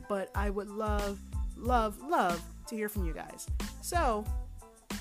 But 0.09 0.31
I 0.35 0.51
would 0.51 0.69
love, 0.69 1.19
love, 1.57 2.01
love 2.03 2.43
to 2.69 2.75
hear 2.75 2.89
from 2.89 3.07
you 3.07 3.13
guys. 3.13 3.47
So, 3.83 4.25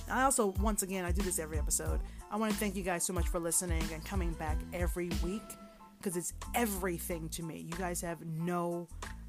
I 0.10 0.24
also, 0.24 0.48
once 0.62 0.84
again, 0.84 1.06
I 1.06 1.12
do 1.12 1.22
this 1.22 1.40
every 1.40 1.58
episode. 1.58 2.00
I 2.32 2.38
want 2.38 2.52
to 2.54 2.58
thank 2.58 2.76
you 2.76 2.84
guys 2.84 3.06
so 3.06 3.14
much 3.14 3.28
for 3.28 3.40
listening 3.40 3.84
and 3.94 4.04
coming 4.06 4.34
back 4.34 4.58
every 4.74 5.10
week 5.24 5.44
because 5.98 6.16
it's 6.18 6.34
everything 6.56 7.30
to 7.30 7.44
me. 7.44 7.60
You 7.60 7.74
guys 7.78 8.02
have 8.02 8.26
no 8.26 8.88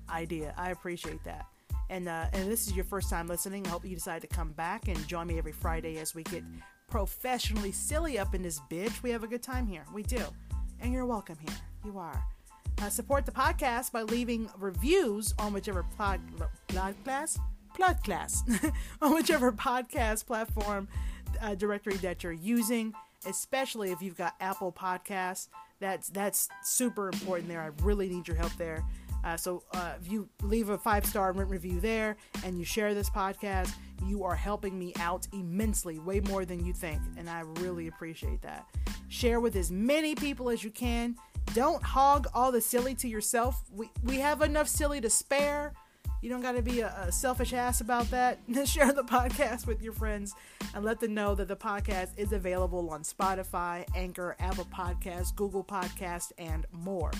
idea. 0.09 0.54
I 0.56 0.70
appreciate 0.70 1.22
that. 1.24 1.46
And 1.90 2.09
uh, 2.09 2.26
and 2.32 2.50
this 2.50 2.66
is 2.66 2.74
your 2.74 2.84
first 2.84 3.09
time 3.09 3.26
listening. 3.28 3.66
I 3.66 3.70
hope 3.70 3.84
you 3.84 3.94
decide 3.94 4.20
to 4.20 4.26
come 4.26 4.52
back 4.52 4.88
and 4.88 5.09
join 5.09 5.26
me 5.26 5.38
every 5.38 5.52
Friday 5.52 5.98
as 5.98 6.14
we 6.14 6.22
get 6.24 6.44
professionally 6.88 7.72
silly 7.72 8.18
up 8.18 8.34
in 8.34 8.42
this 8.42 8.61
bitch. 8.70 9.02
We 9.02 9.11
have 9.11 9.24
a 9.24 9.26
good 9.26 9.42
time 9.42 9.66
here. 9.66 9.84
We 9.92 10.02
do. 10.02 10.22
And 10.80 10.92
you're 10.92 11.06
welcome 11.06 11.36
here. 11.40 11.56
You 11.84 11.98
are. 11.98 12.22
Uh, 12.80 12.88
support 12.88 13.26
the 13.26 13.32
podcast 13.32 13.90
by 13.90 14.02
leaving 14.02 14.48
reviews 14.59 15.34
on 15.38 15.52
whichever 15.52 15.84
pod, 15.96 16.20
pod 16.68 16.94
class, 18.05 18.43
on 19.03 19.14
whichever 19.14 19.53
podcast 19.53 20.26
platform 20.26 20.89
uh, 21.41 21.55
directory 21.55 21.97
that 21.97 22.22
you're 22.22 22.33
using. 22.33 22.95
Especially 23.26 23.91
if 23.91 24.01
you've 24.01 24.16
got 24.16 24.35
Apple 24.41 24.72
Podcasts, 24.72 25.49
that's 25.81 26.09
that's 26.11 26.49
super 26.62 27.09
important 27.09 27.49
there. 27.49 27.61
I 27.61 27.70
really 27.83 28.09
need 28.09 28.29
your 28.29 28.37
help 28.37 28.53
there. 28.57 28.85
Uh, 29.24 29.37
so 29.37 29.64
uh, 29.74 29.95
if 30.01 30.11
you 30.11 30.29
leave 30.43 30.68
a 30.68 30.79
five 30.79 31.05
star 31.05 31.33
review 31.33 31.81
there 31.81 32.16
and 32.45 32.57
you 32.59 32.64
share 32.64 32.95
this 32.95 33.11
podcast, 33.11 33.72
you 34.07 34.22
are 34.22 34.35
helping 34.35 34.79
me 34.79 34.93
out 35.01 35.26
immensely, 35.33 35.99
way 35.99 36.20
more 36.20 36.45
than 36.45 36.64
you 36.64 36.72
think, 36.72 37.01
and 37.16 37.29
I 37.29 37.41
really 37.61 37.89
appreciate 37.89 38.41
that. 38.43 38.66
Share 39.09 39.41
with 39.41 39.57
as 39.57 39.70
many 39.70 40.14
people 40.14 40.51
as 40.51 40.62
you 40.62 40.70
can. 40.70 41.16
Don't 41.55 41.83
hog 41.83 42.29
all 42.35 42.53
the 42.53 42.61
silly 42.61 42.95
to 42.97 43.09
yourself. 43.09 43.62
We 43.72 43.91
we 44.05 44.20
have 44.20 44.43
enough 44.43 44.68
silly 44.68 45.01
to 45.01 45.11
spare. 45.11 45.72
You 46.21 46.31
don't 46.31 46.41
got 46.41 46.53
to 46.53 46.62
be 46.62 46.81
a, 46.81 46.89
a, 47.07 47.12
selfish 47.12 47.53
ass 47.53 47.81
about 47.81 48.11
that. 48.11 48.41
Share 48.66 48.93
the 48.93 49.05
podcast 49.05 49.66
with 49.66 49.83
your 49.83 49.93
friends 49.93 50.35
and 50.75 50.85
let 50.85 50.99
them 50.99 51.14
know 51.14 51.35
that 51.37 51.47
the 51.47 51.57
podcast 51.57 52.11
is 52.16 52.33
available 52.33 52.91
on 52.91 53.03
Spotify, 53.03 53.85
Anchor, 53.95 54.35
Apple 54.41 54.66
Podcasts, 54.66 55.35
Google 55.35 55.62
Podcast, 55.62 56.33
and 56.39 56.66
more. 56.73 57.12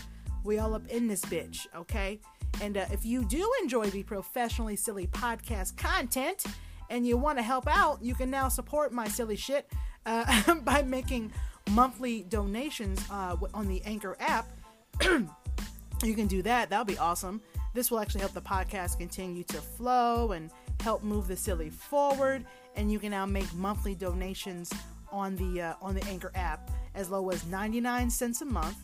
We 0.45 0.59
all 0.59 0.75
up 0.75 0.89
in 0.89 1.07
this 1.07 1.21
bitch, 1.23 1.67
okay? 1.77 2.21
And 2.61 2.77
uh, 2.77 2.87
if 2.91 3.05
you 3.05 3.25
do 3.25 3.49
enjoy 3.63 3.87
the 3.87 4.03
professionally 4.03 4.77
silly 4.77 5.07
podcast 5.07 5.77
content 5.77 6.45
and 6.91 7.07
you 7.07 7.17
want 7.17 7.39
to 7.39 7.43
help 7.43 7.69
out, 7.69 8.03
you 8.03 8.15
can 8.15 8.31
now 8.31 8.49
support 8.49 8.93
my 8.93 9.07
silly 9.07 9.37
shit 9.37 9.71
uh, 10.07 10.55
by 10.63 10.83
making 10.83 11.33
monthly 11.71 12.25
donations 12.25 13.01
uh, 13.11 13.37
on 13.55 13.69
the 13.69 13.81
Anchor 13.85 14.17
app. 14.19 14.49
you 15.03 16.15
can 16.15 16.27
do 16.27 16.43
that. 16.43 16.71
That'll 16.71 16.85
be 16.85 16.99
awesome. 16.99 17.41
This 17.75 17.91
will 17.91 18.01
actually 18.01 18.21
help 18.21 18.33
the 18.33 18.41
podcast 18.41 18.99
continue 18.99 19.45
to 19.45 19.59
flow 19.59 20.33
and 20.33 20.51
help 20.81 21.03
move 21.03 21.29
the 21.29 21.37
silly 21.37 21.71
forward. 21.71 22.45
And 22.77 22.91
you 22.91 22.99
can 22.99 23.11
now 23.11 23.27
make 23.27 23.53
monthly 23.55 23.95
donations 23.95 24.73
on 25.11 25.37
the 25.37 25.63
uh, 25.63 25.75
on 25.81 25.95
the 25.95 26.05
Anchor 26.07 26.33
app 26.35 26.71
as 26.95 27.11
low 27.11 27.31
as 27.31 27.47
99 27.47 28.11
cents 28.11 28.43
a 28.43 28.45
month, 28.45 28.77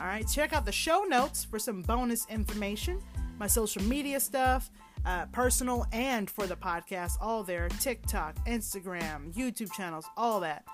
All 0.00 0.06
right, 0.06 0.26
check 0.26 0.52
out 0.52 0.66
the 0.66 0.72
show 0.72 1.04
notes 1.04 1.44
for 1.44 1.58
some 1.58 1.82
bonus 1.82 2.26
information, 2.28 3.00
my 3.38 3.46
social 3.46 3.82
media 3.82 4.20
stuff, 4.20 4.70
uh, 5.06 5.26
personal 5.26 5.86
and 5.92 6.28
for 6.28 6.46
the 6.46 6.56
podcast, 6.56 7.12
all 7.20 7.42
there 7.42 7.68
TikTok, 7.68 8.36
Instagram, 8.46 9.32
YouTube 9.32 9.72
channels, 9.72 10.04
all 10.16 10.40
that. 10.40 10.64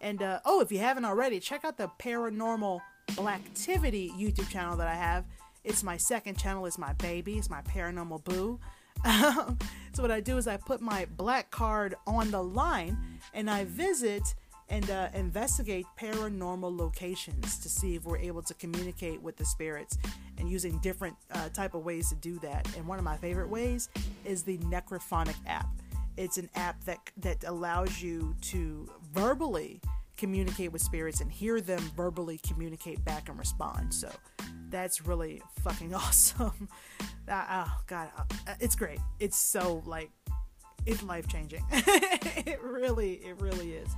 And 0.00 0.22
uh, 0.22 0.40
oh, 0.44 0.60
if 0.60 0.72
you 0.72 0.78
haven't 0.78 1.04
already, 1.04 1.38
check 1.38 1.64
out 1.64 1.76
the 1.76 1.90
Paranormal 1.98 2.80
Blacktivity 3.08 4.10
YouTube 4.12 4.48
channel 4.48 4.76
that 4.76 4.88
I 4.88 4.94
have. 4.94 5.24
It's 5.64 5.84
my 5.84 5.96
second 5.96 6.38
channel, 6.38 6.66
it's 6.66 6.78
my 6.78 6.92
baby, 6.94 7.38
it's 7.38 7.50
my 7.50 7.62
paranormal 7.62 8.24
boo. 8.24 8.58
so 9.92 10.02
what 10.02 10.10
I 10.10 10.20
do 10.20 10.36
is 10.36 10.46
I 10.46 10.56
put 10.56 10.80
my 10.80 11.06
black 11.16 11.50
card 11.50 11.94
on 12.06 12.30
the 12.30 12.42
line 12.42 12.96
and 13.34 13.50
I 13.50 13.64
visit 13.64 14.34
and 14.68 14.88
uh, 14.90 15.08
investigate 15.14 15.84
paranormal 16.00 16.76
locations 16.78 17.58
to 17.58 17.68
see 17.68 17.94
if 17.94 18.04
we're 18.04 18.18
able 18.18 18.42
to 18.42 18.54
communicate 18.54 19.20
with 19.20 19.36
the 19.36 19.44
spirits 19.44 19.98
and 20.38 20.50
using 20.50 20.78
different 20.78 21.14
uh, 21.32 21.48
type 21.50 21.74
of 21.74 21.84
ways 21.84 22.08
to 22.08 22.14
do 22.16 22.38
that. 22.38 22.66
And 22.76 22.86
one 22.86 22.98
of 22.98 23.04
my 23.04 23.16
favorite 23.16 23.50
ways 23.50 23.88
is 24.24 24.42
the 24.42 24.58
necrophonic 24.58 25.36
app. 25.46 25.66
It's 26.16 26.38
an 26.38 26.48
app 26.54 26.82
that 26.84 26.98
that 27.18 27.44
allows 27.44 28.02
you 28.02 28.34
to 28.42 28.88
verbally 29.12 29.80
communicate 30.22 30.72
with 30.72 30.80
spirits 30.80 31.20
and 31.20 31.30
hear 31.32 31.60
them 31.60 31.80
verbally 31.96 32.38
communicate 32.46 33.04
back 33.04 33.28
and 33.28 33.36
respond. 33.36 33.92
So 33.92 34.08
that's 34.70 35.04
really 35.04 35.42
fucking 35.64 35.92
awesome. 36.02 36.68
Uh, 37.28 37.44
oh 37.50 37.76
god 37.88 38.08
uh, 38.16 38.22
it's 38.60 38.76
great. 38.76 39.00
It's 39.18 39.36
so 39.36 39.82
like 39.84 40.12
it's 40.86 41.02
life 41.02 41.26
changing 41.26 41.64
it 41.72 42.62
really 42.62 43.14
it 43.14 43.40
really 43.40 43.72
is. 43.72 43.88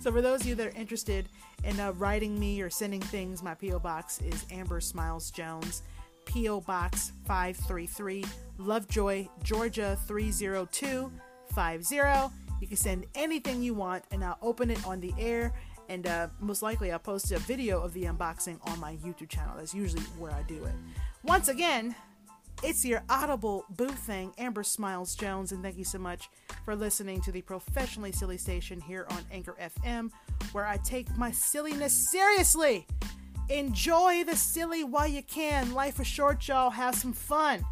So 0.00 0.12
for 0.12 0.20
those 0.20 0.42
of 0.42 0.48
you 0.48 0.54
that 0.56 0.66
are 0.66 0.78
interested 0.78 1.30
in 1.64 1.80
uh, 1.80 1.92
writing 1.92 2.38
me 2.38 2.60
or 2.60 2.68
sending 2.68 3.00
things 3.00 3.42
my 3.42 3.54
po 3.54 3.78
box 3.78 4.20
is 4.20 4.44
amber 4.50 4.80
smiles 4.80 5.30
jones 5.30 5.82
po 6.26 6.60
box 6.60 7.12
533 7.26 8.26
lovejoy 8.58 9.26
georgia 9.42 9.96
30250 10.06 12.34
you 12.60 12.66
can 12.66 12.76
send 12.76 13.06
anything 13.14 13.62
you 13.62 13.74
want 13.74 14.04
and 14.10 14.24
i'll 14.24 14.38
open 14.42 14.70
it 14.70 14.84
on 14.86 15.00
the 15.00 15.12
air 15.18 15.52
and 15.90 16.06
uh, 16.06 16.28
most 16.38 16.62
likely 16.62 16.92
I'll 16.92 17.00
post 17.00 17.32
a 17.32 17.38
video 17.40 17.82
of 17.82 17.92
the 17.92 18.04
unboxing 18.04 18.58
on 18.70 18.78
my 18.78 18.94
YouTube 18.96 19.28
channel. 19.28 19.54
That's 19.58 19.74
usually 19.74 20.02
where 20.18 20.32
I 20.32 20.42
do 20.42 20.64
it. 20.64 20.72
Once 21.24 21.48
again, 21.48 21.96
it's 22.62 22.84
your 22.84 23.02
audible 23.10 23.64
boo 23.70 23.88
thing, 23.88 24.32
Amber 24.38 24.62
Smiles 24.62 25.16
Jones, 25.16 25.50
and 25.50 25.62
thank 25.62 25.76
you 25.76 25.84
so 25.84 25.98
much 25.98 26.30
for 26.64 26.76
listening 26.76 27.20
to 27.22 27.32
the 27.32 27.42
professionally 27.42 28.12
silly 28.12 28.38
station 28.38 28.80
here 28.80 29.06
on 29.10 29.18
Anchor 29.32 29.56
FM, 29.60 30.12
where 30.52 30.66
I 30.66 30.76
take 30.78 31.14
my 31.18 31.32
silliness 31.32 31.92
seriously. 31.92 32.86
Enjoy 33.48 34.22
the 34.22 34.36
silly 34.36 34.84
while 34.84 35.08
you 35.08 35.24
can. 35.24 35.74
Life 35.74 35.98
is 35.98 36.06
short, 36.06 36.46
y'all. 36.46 36.70
Have 36.70 36.94
some 36.94 37.12
fun. 37.12 37.64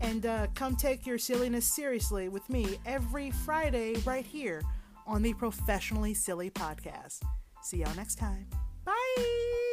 And 0.00 0.26
uh, 0.26 0.48
come 0.56 0.74
take 0.74 1.06
your 1.06 1.18
silliness 1.18 1.66
seriously 1.66 2.28
with 2.28 2.48
me 2.50 2.78
every 2.84 3.30
Friday 3.30 3.94
right 4.04 4.26
here 4.26 4.60
on 5.06 5.22
the 5.22 5.34
Professionally 5.34 6.14
Silly 6.14 6.50
Podcast. 6.50 7.20
See 7.62 7.78
y'all 7.78 7.94
next 7.94 8.16
time. 8.16 8.46
Bye. 8.84 9.69